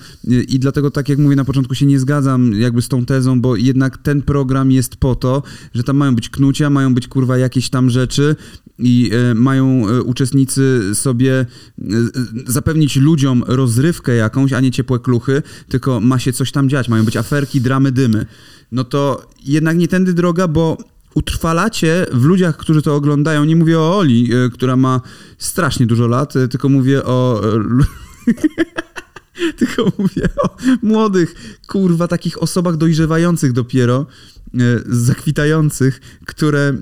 i 0.49 0.59
dlatego, 0.59 0.91
tak 0.91 1.09
jak 1.09 1.18
mówię 1.18 1.37
na 1.37 1.45
początku, 1.45 1.75
się 1.75 1.87
nie 1.87 2.01
zgadzam 2.01 2.53
jakby 2.53 2.83
z 2.83 2.89
tą 2.89 3.07
tezą, 3.07 3.41
bo 3.41 3.57
jednak 3.57 3.99
ten 3.99 4.23
program 4.23 4.73
jest 4.73 4.97
po 4.97 5.14
to, 5.14 5.43
że 5.75 5.83
tam 5.83 5.97
mają 5.97 6.14
być 6.14 6.29
knucia, 6.29 6.71
mają 6.71 6.95
być 6.95 7.09
kurwa 7.09 7.39
jakieś 7.39 7.71
tam 7.71 7.91
rzeczy 7.91 8.37
i 8.79 9.11
e, 9.12 9.35
mają 9.35 9.89
e, 9.89 10.03
uczestnicy 10.03 10.95
sobie 10.95 11.33
e, 11.33 11.47
zapewnić 12.47 12.97
ludziom 12.97 13.45
rozrywkę 13.47 14.14
jakąś, 14.14 14.53
a 14.53 14.61
nie 14.61 14.71
ciepłe 14.71 14.99
kluchy, 14.99 15.43
tylko 15.68 16.01
ma 16.01 16.18
się 16.18 16.33
coś 16.33 16.53
tam 16.53 16.68
dziać, 16.68 16.89
mają 16.89 17.05
być 17.05 17.16
aferki, 17.16 17.61
dramy, 17.61 17.93
dymy. 17.93 18.27
No 18.73 18.85
to 18.85 19.27
jednak 19.45 19.77
nie 19.77 19.89
tędy 19.89 20.14
droga, 20.14 20.49
bo 20.49 20.79
utrwalacie 21.14 22.06
w 22.12 22.24
ludziach, 22.24 22.56
którzy 22.56 22.82
to 22.82 22.94
oglądają, 22.94 23.44
nie 23.44 23.56
mówię 23.56 23.78
o 23.78 23.98
Oli, 23.98 24.30
e, 24.34 24.50
która 24.50 24.76
ma 24.76 25.00
strasznie 25.38 25.86
dużo 25.86 26.06
lat, 26.06 26.36
e, 26.36 26.48
tylko 26.48 26.68
mówię 26.68 27.04
o... 27.04 27.42
E, 27.44 27.62
tylko 29.58 29.92
mówię 29.98 30.28
o 30.42 30.56
młodych, 30.82 31.58
kurwa, 31.66 32.08
takich 32.08 32.42
osobach 32.42 32.76
dojrzewających 32.76 33.52
dopiero, 33.52 34.06
zakwitających, 34.86 36.00
które, 36.26 36.74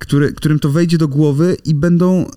które, 0.00 0.32
którym 0.32 0.58
to 0.58 0.70
wejdzie 0.70 0.98
do 0.98 1.08
głowy 1.08 1.56
i 1.64 1.74
będą, 1.74 2.30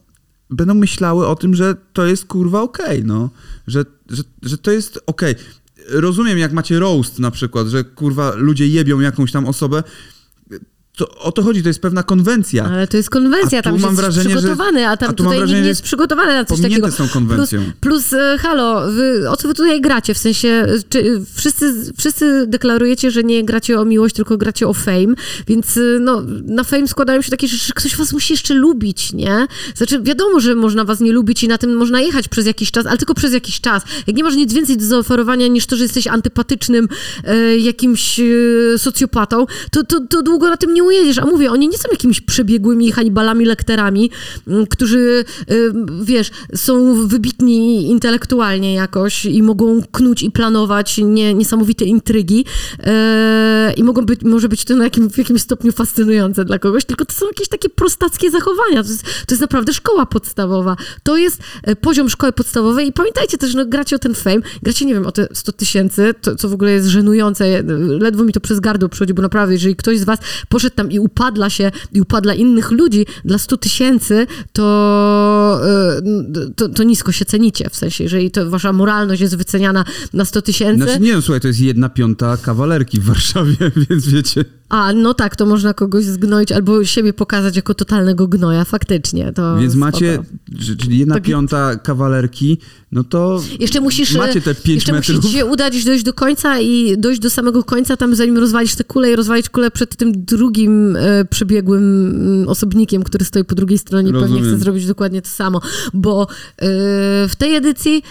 będą 0.49 0.73
myślały 0.73 1.27
o 1.27 1.35
tym, 1.35 1.55
że 1.55 1.75
to 1.93 2.05
jest 2.05 2.25
kurwa 2.25 2.61
okej, 2.61 2.85
okay, 2.85 3.03
no. 3.03 3.29
Że, 3.67 3.85
że, 4.09 4.23
że 4.41 4.57
to 4.57 4.71
jest 4.71 4.99
okej. 5.05 5.31
Okay. 5.31 6.01
Rozumiem, 6.01 6.37
jak 6.37 6.53
macie 6.53 6.79
roast 6.79 7.19
na 7.19 7.31
przykład, 7.31 7.67
że 7.67 7.83
kurwa 7.83 8.35
ludzie 8.35 8.67
jebią 8.67 8.99
jakąś 8.99 9.31
tam 9.31 9.45
osobę, 9.45 9.83
to, 10.97 11.09
o 11.09 11.31
to 11.31 11.43
chodzi, 11.43 11.63
to 11.63 11.69
jest 11.69 11.81
pewna 11.81 12.03
konwencja. 12.03 12.65
Ale 12.65 12.87
to 12.87 12.97
jest 12.97 13.09
konwencja, 13.09 13.59
A 13.59 13.61
tam 13.61 13.73
mam 13.73 13.81
jest 13.81 14.01
wrażenie, 14.01 14.29
że- 14.29 14.37
przygotowany, 14.37 14.87
a 14.87 14.97
tam 14.97 15.09
a 15.09 15.13
tutaj 15.13 15.37
wrażenie, 15.37 15.45
nikt 15.53 15.57
nie 15.59 15.63
że 15.63 15.69
jest 15.69 15.81
przygotowany 15.81 16.33
na 16.33 16.45
coś 16.45 16.61
takiego. 16.61 16.91
są 16.91 17.07
konwencją. 17.07 17.61
Plus, 17.79 18.03
plus 18.09 18.13
e, 18.13 18.37
halo, 18.39 18.91
wy, 18.91 19.29
o 19.29 19.37
co 19.37 19.47
wy 19.47 19.53
tutaj 19.53 19.81
gracie? 19.81 20.13
W 20.13 20.17
sensie, 20.17 20.47
e, 20.47 20.67
czy, 20.89 20.99
e, 20.99 21.03
wszyscy, 21.35 21.93
wszyscy 21.97 22.47
deklarujecie, 22.47 23.11
że 23.11 23.23
nie 23.23 23.43
gracie 23.45 23.79
o 23.79 23.85
miłość, 23.85 24.15
tylko 24.15 24.37
gracie 24.37 24.67
o 24.67 24.73
fame, 24.73 25.13
więc 25.47 25.79
no, 25.99 26.21
na 26.45 26.63
fame 26.63 26.87
składają 26.87 27.21
się 27.21 27.31
takie 27.31 27.47
rzeczy, 27.47 27.65
że 27.65 27.73
ktoś 27.73 27.95
was 27.95 28.13
musi 28.13 28.33
jeszcze 28.33 28.53
lubić, 28.53 29.13
nie? 29.13 29.47
Znaczy, 29.75 30.01
wiadomo, 30.01 30.39
że 30.39 30.55
można 30.55 30.83
was 30.83 30.99
nie 30.99 31.11
lubić 31.11 31.43
i 31.43 31.47
na 31.47 31.57
tym 31.57 31.75
można 31.75 32.01
jechać 32.01 32.27
przez 32.27 32.45
jakiś 32.45 32.71
czas, 32.71 32.85
ale 32.85 32.97
tylko 32.97 33.13
przez 33.13 33.33
jakiś 33.33 33.61
czas. 33.61 33.83
Jak 34.07 34.15
nie 34.17 34.23
masz 34.23 34.35
nic 34.35 34.53
więcej 34.53 34.77
do 34.77 34.85
zaoferowania 34.85 35.47
niż 35.47 35.65
to, 35.65 35.75
że 35.75 35.83
jesteś 35.83 36.07
antypatycznym 36.07 36.87
e, 37.23 37.57
jakimś 37.57 38.19
e, 38.19 38.23
socjopatą, 38.77 39.45
to, 39.71 39.83
to, 39.83 39.99
to 40.09 40.21
długo 40.21 40.49
na 40.49 40.57
tym 40.57 40.73
nie 40.73 40.82
ujedziesz. 40.83 41.17
A 41.17 41.25
mówię, 41.25 41.51
oni 41.51 41.69
nie 41.69 41.77
są 41.77 41.89
jakimiś 41.91 42.21
przebiegłymi 42.21 42.91
Hannibalami, 42.91 43.45
lekterami, 43.45 44.11
m, 44.47 44.65
którzy, 44.67 45.25
e, 45.47 45.53
wiesz, 46.03 46.31
są 46.55 47.07
wybitni 47.07 47.89
intelektualnie 47.89 48.73
jakoś 48.73 49.25
i 49.25 49.43
mogą 49.43 49.81
knuć 49.91 50.23
i 50.23 50.31
planować 50.31 50.97
nie, 50.97 51.33
niesamowite 51.33 51.85
intrygi 51.85 52.45
e, 52.79 53.73
i 53.77 53.83
mogą 53.83 54.05
być, 54.05 54.21
może 54.21 54.49
być 54.49 54.65
to 54.65 54.75
na 54.75 54.83
jakim, 54.83 55.09
w 55.09 55.17
jakimś 55.17 55.41
stopniu 55.41 55.71
fascynujące 55.71 56.45
dla 56.45 56.59
kogoś, 56.59 56.85
tylko 56.85 57.05
to 57.05 57.13
są 57.13 57.27
jakieś 57.27 57.47
takie 57.47 57.69
prostackie 57.69 58.31
zachowania. 58.31 58.83
To 58.83 58.89
jest, 58.89 59.03
to 59.03 59.33
jest 59.33 59.41
naprawdę 59.41 59.73
szkoła 59.73 60.05
podstawowa. 60.05 60.75
To 61.03 61.17
jest 61.17 61.41
e, 61.63 61.75
poziom 61.75 62.09
szkoły 62.09 62.33
podstawowej 62.33 62.87
i 62.87 62.93
pamiętajcie 62.93 63.37
też, 63.37 63.53
no 63.53 63.65
gracie 63.65 63.95
o 63.95 63.99
ten 63.99 64.15
fame, 64.15 64.41
gracie, 64.63 64.85
nie 64.85 64.93
wiem, 64.93 65.07
o 65.07 65.11
te 65.11 65.27
100 65.33 65.51
tysięcy, 65.51 66.13
co 66.37 66.49
w 66.49 66.53
ogóle 66.53 66.71
jest 66.71 66.87
żenujące, 66.87 67.63
ledwo 67.99 68.23
mi 68.23 68.33
to 68.33 68.39
przez 68.39 68.59
gardło 68.59 68.89
przychodzi, 68.89 69.13
bo 69.13 69.21
naprawdę, 69.21 69.53
jeżeli 69.53 69.75
ktoś 69.75 69.99
z 69.99 70.03
was 70.03 70.19
poszedł 70.49 70.72
tam 70.75 70.91
i 70.91 70.99
upadla 70.99 71.49
się, 71.49 71.71
i 71.93 72.01
upadla 72.01 72.33
innych 72.33 72.71
ludzi 72.71 73.05
dla 73.25 73.37
100 73.37 73.57
tysięcy, 73.57 74.27
to, 74.53 75.61
e, 75.65 76.01
to, 76.55 76.69
to 76.69 76.83
nisko 76.83 77.11
się 77.11 77.25
cenicie, 77.25 77.69
w 77.69 77.75
sensie, 77.75 78.03
jeżeli 78.03 78.31
to 78.31 78.49
wasza 78.49 78.73
moralność 78.73 79.21
jest 79.21 79.37
wyceniana 79.37 79.85
na 80.13 80.25
100 80.25 80.41
tysięcy, 80.41 80.83
Znaczy 80.83 80.99
nie, 80.99 81.13
no 81.13 81.21
słuchaj, 81.21 81.41
to 81.41 81.47
jest 81.47 81.59
jedna 81.59 81.89
piąta 81.89 82.37
kawalerki 82.37 82.99
w 82.99 83.03
Warszawie, 83.03 83.55
więc 83.89 84.07
wiecie. 84.07 84.45
A 84.73 84.93
no 84.93 85.13
tak, 85.13 85.35
to 85.35 85.45
można 85.45 85.73
kogoś 85.73 86.05
zgnoić 86.05 86.51
albo 86.51 86.85
siebie 86.85 87.13
pokazać 87.13 87.55
jako 87.55 87.73
totalnego 87.73 88.27
gnoja, 88.27 88.65
faktycznie. 88.65 89.33
To 89.33 89.57
Więc 89.59 89.73
spoko. 89.73 89.85
macie, 89.85 90.19
że- 90.59 90.75
czyli 90.75 90.99
jedna 90.99 91.15
Tak. 91.15 91.23
piąta 91.23 91.75
kawalerki, 91.75 92.57
no 92.91 93.03
to 93.03 93.41
Jeszcze 93.59 93.81
musisz, 93.81 94.15
macie 94.15 94.41
te 94.41 94.55
pięć 94.55 94.75
jeszcze 94.75 94.93
metrów. 94.93 95.15
musi 95.15 95.27
ci 95.27 95.33
się 95.37 95.45
udać 95.45 95.85
dojść 95.85 96.03
do 96.03 96.13
końca 96.13 96.59
i 96.59 96.97
dojść 96.97 97.21
do 97.21 97.29
samego 97.29 97.63
końca, 97.63 97.97
tam 97.97 98.15
zanim 98.15 98.37
rozwalisz 98.37 98.75
tę 98.75 98.83
kulę 98.83 99.11
i 99.11 99.15
rozwalić 99.15 99.49
kulę 99.49 99.71
przed 99.71 99.95
tym 99.95 100.25
drugim 100.25 100.95
e, 100.95 101.25
przebiegłym 101.25 101.83
mm, 102.09 102.47
osobnikiem, 102.49 103.03
który 103.03 103.25
stoi 103.25 103.43
po 103.43 103.55
drugiej 103.55 103.77
stronie 103.77 104.09
i 104.09 104.13
pewnie 104.13 104.41
chce 104.41 104.57
zrobić 104.57 104.85
dokładnie 104.87 105.21
to 105.21 105.29
samo, 105.29 105.61
bo 105.93 106.23
e, 106.23 106.27
w 107.27 107.33
tej 107.37 107.55
edycji 107.55 108.03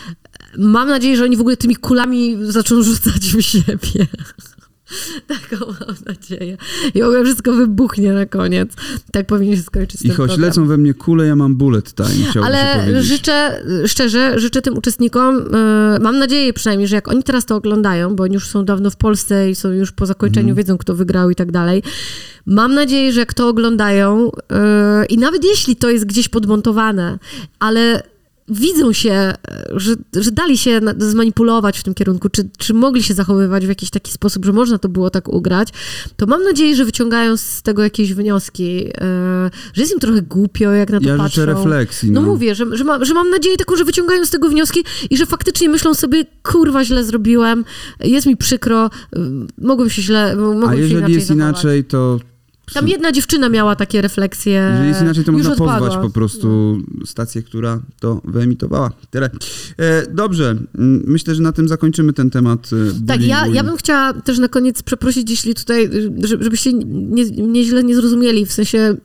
mam 0.59 0.89
nadzieję, 0.89 1.17
że 1.17 1.25
oni 1.25 1.37
w 1.37 1.41
ogóle 1.41 1.57
tymi 1.57 1.77
kulami 1.77 2.37
zaczną 2.43 2.83
rzucać 2.93 3.23
w 3.37 3.43
siebie. 3.43 4.07
Taką 5.27 5.67
mam 5.67 5.97
nadzieję. 6.07 6.57
I 6.95 7.03
w 7.03 7.05
ogóle 7.05 7.25
wszystko 7.25 7.53
wybuchnie 7.53 8.13
na 8.13 8.27
koniec. 8.27 8.73
Tak 9.13 9.27
powinien 9.27 9.57
się 9.57 9.63
skończyć 9.63 10.03
I 10.03 10.09
ten 10.09 10.17
choć 10.17 10.29
program. 10.29 10.49
lecą 10.49 10.67
we 10.67 10.77
mnie 10.79 10.95
kule, 10.95 11.27
ja 11.27 11.37
mam 11.37 11.55
bullet 11.55 11.95
time, 11.95 12.45
Ale 12.47 12.87
życzę, 13.03 13.63
szczerze, 13.87 14.41
życzę 14.41 14.63
tym 14.63 14.79
uczestnikom, 14.79 15.37
e, 15.37 15.99
mam 16.01 16.19
nadzieję 16.19 16.53
przynajmniej, 16.53 16.89
że 16.89 16.97
jak 16.97 17.09
oni 17.09 17.23
teraz 17.23 17.47
to 17.47 17.57
oglądają, 17.57 18.17
bo 18.17 18.25
oni 18.25 18.35
już 18.35 18.49
są 18.49 18.65
dawno 18.65 18.91
w 18.91 18.97
Polsce 18.97 19.51
i 19.51 19.55
są 19.55 19.71
już 19.71 19.93
po 19.93 20.07
zakończeniu, 20.07 20.49
Mhm. 20.49 20.57
wiedzą 20.57 20.79
kto 20.79 20.95
wygrał 20.95 21.31
i 21.31 21.35
tak 21.35 21.53
dalej. 21.53 21.83
Mam 22.47 22.75
nadzieję, 22.75 23.13
że 23.13 23.21
jak 23.21 23.35
to 23.35 23.49
oglądają 23.49 24.31
e, 24.53 25.07
i 25.07 25.19
nawet 25.19 25.45
jeśli 25.45 25.77
to 25.77 25.91
jest 25.91 26.05
gdzieś 26.07 26.29
podmontowane, 26.29 27.19
ale 27.59 28.03
widzą 28.49 28.93
się, 28.93 29.13
e, 29.13 29.35
że, 29.77 29.95
że 30.17 30.31
dali 30.31 30.59
się 30.59 30.81
zmanipulować 30.99 31.79
w 31.79 31.83
tym 31.83 31.95
kierunku, 31.95 32.29
czy, 32.29 32.49
czy 32.59 32.75
mogli 32.75 33.03
się 33.03 33.15
zachowywać 33.15 33.67
w 33.67 33.69
jakiś 33.69 33.91
taki 33.91 34.13
sposób, 34.13 34.45
że 34.45 34.53
można 34.53 34.79
to 34.79 34.89
było 34.89 35.11
tak 35.11 35.29
ugrać, 35.29 35.69
to 36.17 36.27
mam 36.27 36.45
nadzieję, 36.45 36.77
że 36.77 36.85
wyciągają 36.85 37.37
z 37.37 37.63
tego 37.63 37.83
jakieś 37.83 38.15
wnioski, 38.15 38.87
e, 39.01 39.51
że 39.75 39.83
jest 39.83 39.93
im 39.93 40.01
trochę 40.01 40.23
głupio, 40.23 40.71
jak 40.71 40.91
na 40.91 41.01
to 41.01 41.09
Ja 41.09 41.17
patrzą. 41.17 41.29
życzę 41.29 41.47
refleksji. 41.47 42.11
No, 42.11 42.21
No, 42.21 42.27
mówię, 42.27 42.55
że, 42.55 42.77
że, 42.77 42.85
ma, 42.85 43.05
że 43.05 43.15
mam 43.15 43.31
nadzieję 43.31 43.57
taką, 43.57 43.77
że 43.77 43.85
wyciągają 43.85 44.27
z 44.27 44.31
tego 44.31 44.49
wnioski 44.49 44.85
i 45.11 45.17
że 45.17 45.27
faktycznie 45.27 45.69
myślą 45.69 45.95
sobie, 45.95 46.25
kurwa, 46.43 46.85
źle 46.85 47.05
zrobiłem, 47.05 47.65
jest 48.01 48.27
mi 48.27 48.37
przykro, 48.37 48.91
y, 49.17 49.19
mogłem 49.59 49.91
się 49.91 50.03
źle, 50.03 50.37
mogłem 50.37 50.69
A 50.71 50.75
jeżeli 50.75 51.15
jest 51.15 51.27
zachować. 51.27 51.49
inaczej, 51.49 51.85
to 51.85 52.19
Tam 52.75 52.89
jedna 52.89 53.13
dziewczyna 53.13 53.49
miała 53.49 53.77
takie 53.77 54.03
refleksje. 54.03 54.53
jeżeli 54.71 54.89
jest 54.89 55.03
inaczej, 55.03 55.25
to 55.25 55.33
można 55.33 55.53
odpadła. 55.53 55.79
pozwać 55.79 56.03
po 56.03 56.11
prostu 56.11 56.79
stację, 57.05 57.43
która 57.43 57.81
to 58.01 58.21
wyemitowała. 58.25 58.91
Tyle. 59.11 59.31
E, 59.79 60.07
dobrze, 60.11 60.51
mm, 60.51 61.03
myślę, 61.07 61.35
że 61.35 61.43
na 61.43 61.53
tym 61.53 61.69
zakończymy 61.69 62.13
ten 62.13 62.31
temat. 62.31 62.71
e, 62.73 63.07
Tak, 63.07 63.23
ja, 63.23 63.47
ja 63.47 63.65
bym 63.65 63.77
chciała 63.77 64.13
też 64.13 64.39
na 64.39 64.49
koniec 64.49 64.83
przeprosić, 64.83 65.31
jeśli 65.31 65.55
tutaj, 65.55 65.91
żeby- 66.25 66.45
żebyście 66.45 66.73
nie, 66.73 67.25
mnie 67.25 67.65
źle 67.65 67.85
nie 67.85 67.95
zrozumieli, 67.97 68.47
w 68.47 68.53
sensie 68.53 68.97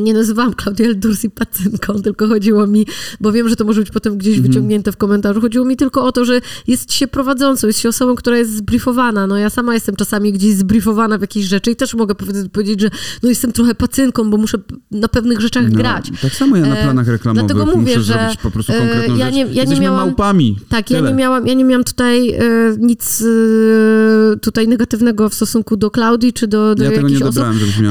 nie 0.00 0.14
nazywałam 0.14 0.54
Klaudii 0.54 0.84
Eldursi 0.86 1.30
pacynką, 1.30 2.02
tylko 2.02 2.28
chodziło 2.28 2.66
mi, 2.66 2.86
bo 3.20 3.32
wiem, 3.32 3.48
że 3.48 3.56
to 3.56 3.64
może 3.64 3.80
być 3.80 3.90
potem 3.90 4.18
gdzieś 4.18 4.34
Mhm. 4.36 4.52
wyciągnięte 4.52 4.92
w 4.92 4.96
komentarzu, 4.96 5.40
chodziło 5.40 5.64
mi 5.64 5.76
tylko 5.76 6.04
o 6.04 6.12
to, 6.12 6.24
że 6.24 6.40
jest 6.66 6.92
się 6.92 7.06
prowadzącą, 7.08 7.66
jest 7.66 7.78
się 7.78 7.88
osobą, 7.88 8.14
która 8.14 8.38
jest 8.38 8.56
zbriefowana. 8.56 9.26
No 9.26 9.36
ja 9.38 9.50
sama 9.50 9.74
jestem 9.74 9.96
czasami 9.96 10.32
gdzieś 10.32 10.54
zbriefowana 10.54 11.18
w 11.18 11.20
jakieś 11.20 11.44
rzeczy 11.44 11.70
i 11.70 11.76
też 11.76 11.94
mogę 11.94 12.14
powiedz- 12.14 12.48
powiedzieć, 12.48 12.80
że 12.80 12.90
no 13.22 13.28
jestem 13.28 13.52
trochę 13.52 13.74
pacynką, 13.74 14.30
bo 14.30 14.36
muszę 14.36 14.58
na 14.90 15.08
pewnych 15.08 15.40
rzeczach 15.40 15.70
No, 15.70 15.76
grać. 15.78 16.10
Tak 16.22 16.32
samo 16.34 16.56
ja 16.56 16.66
na 16.66 16.76
E, 16.78 16.82
planach 16.82 17.08
reklamowych 17.08 17.46
dlatego 17.54 17.76
mówię, 17.76 17.96
muszę 17.96 18.02
że, 18.04 18.12
zrobić 18.14 18.36
po 18.36 18.50
prostu 18.50 18.72
e, 18.72 18.78
konkretną 18.78 19.16
ja 19.16 19.26
rzecz. 19.26 19.34
nie- 19.34 19.46
ja 19.52 19.64
nie 19.64 19.80
miałam- 19.80 20.06
małpami. 20.06 20.56
Tak, 20.68 20.90
ja 20.90 21.00
nie, 21.00 21.14
miałam, 21.14 21.46
ja 21.46 21.54
nie 21.54 21.64
miałam 21.64 21.84
tutaj 21.84 22.30
e, 22.30 22.40
nic 22.78 23.22
e, 23.22 24.36
tutaj 24.36 24.68
negatywnego 24.68 25.28
w 25.28 25.34
stosunku 25.34 25.76
do 25.76 25.90
Klaudii 25.90 26.32
czy 26.32 26.46
do, 26.46 26.74
do 26.74 26.84
Ja 26.84 26.92
jakichś 26.92 27.22
osób. 27.22 27.42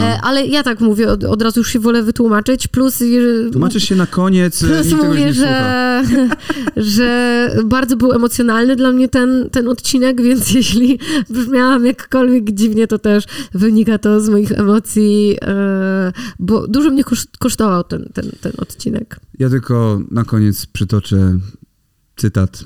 E, 0.02 0.20
ale 0.24 0.46
ja 0.48 0.64
tak 0.64 0.80
mówię, 0.82 1.12
od, 1.12 1.24
od 1.24 1.42
razu 1.42 1.60
już 1.60 1.75
się 1.76 1.80
wolę 1.80 2.04
wytłumaczyć. 2.04 2.68
Plus, 2.68 3.04
Tłumaczysz 3.52 3.84
się 3.84 3.96
na 3.96 4.08
koniec, 4.08 4.64
e, 4.64 4.68
plus 4.68 4.92
mówię, 5.04 5.34
że, 5.34 6.04
że 6.96 7.50
bardzo 7.66 7.98
był 7.98 8.12
emocjonalny 8.12 8.76
dla 8.76 8.92
mnie 8.92 9.10
ten, 9.10 9.50
ten 9.52 9.68
odcinek, 9.68 10.22
więc 10.22 10.52
jeśli 10.54 11.00
brzmiałam 11.30 11.86
jakkolwiek 11.86 12.52
dziwnie, 12.52 12.88
to 12.88 13.00
też 13.00 13.24
wynika 13.54 13.98
to 13.98 14.22
z 14.22 14.30
moich 14.30 14.52
emocji, 14.52 15.38
e, 15.42 16.12
bo 16.40 16.68
dużo 16.68 16.90
mnie 16.90 17.04
kosz- 17.04 17.28
kosztował 17.40 17.84
ten, 17.84 18.10
ten, 18.14 18.32
ten 18.42 18.52
odcinek. 18.58 19.20
Ja 19.40 19.50
tylko 19.50 20.02
na 20.12 20.24
koniec 20.24 20.66
przytoczę 20.66 21.40
cytat. 22.16 22.66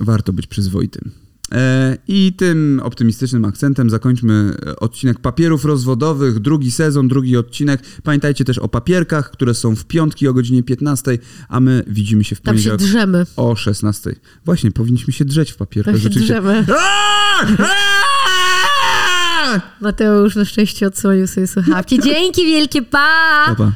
Warto 0.00 0.32
być 0.32 0.46
przyzwoitym. 0.46 1.10
E, 1.54 1.96
I 2.08 2.32
tym 2.32 2.80
optymistycznym 2.84 3.44
akcentem 3.44 3.90
zakończmy 3.90 4.54
e, 4.66 4.76
odcinek 4.76 5.18
papierów 5.18 5.64
rozwodowych, 5.64 6.38
drugi 6.38 6.70
sezon, 6.70 7.08
drugi 7.08 7.36
odcinek. 7.36 7.82
Pamiętajcie 8.02 8.44
też 8.44 8.58
o 8.58 8.68
papierkach, 8.68 9.30
które 9.30 9.54
są 9.54 9.76
w 9.76 9.84
piątki 9.84 10.28
o 10.28 10.34
godzinie 10.34 10.62
15, 10.62 11.18
a 11.48 11.60
my 11.60 11.84
widzimy 11.86 12.24
się 12.24 12.36
w 12.36 12.40
Tam 12.40 12.58
się 12.58 12.70
poniedziałek 12.70 12.80
drzemy. 12.80 13.26
o 13.36 13.56
16. 13.56 14.14
Właśnie, 14.44 14.70
powinniśmy 14.70 15.12
się 15.12 15.24
drzeć 15.24 15.50
w 15.50 15.56
papierkach. 15.56 15.94
Tam 15.94 16.00
się 16.00 16.08
Rzeczywiście. 16.08 16.34
drzemy. 16.34 16.66
Mateusz 19.80 20.36
na 20.36 20.44
szczęście 20.44 20.86
odsłonił 20.86 21.26
sobie 21.26 21.46
słuchawki. 21.46 22.00
Dzięki 22.04 22.46
wielkie, 22.46 22.82
pa! 22.82 23.44
Pa, 23.46 23.54
pa. 23.54 23.72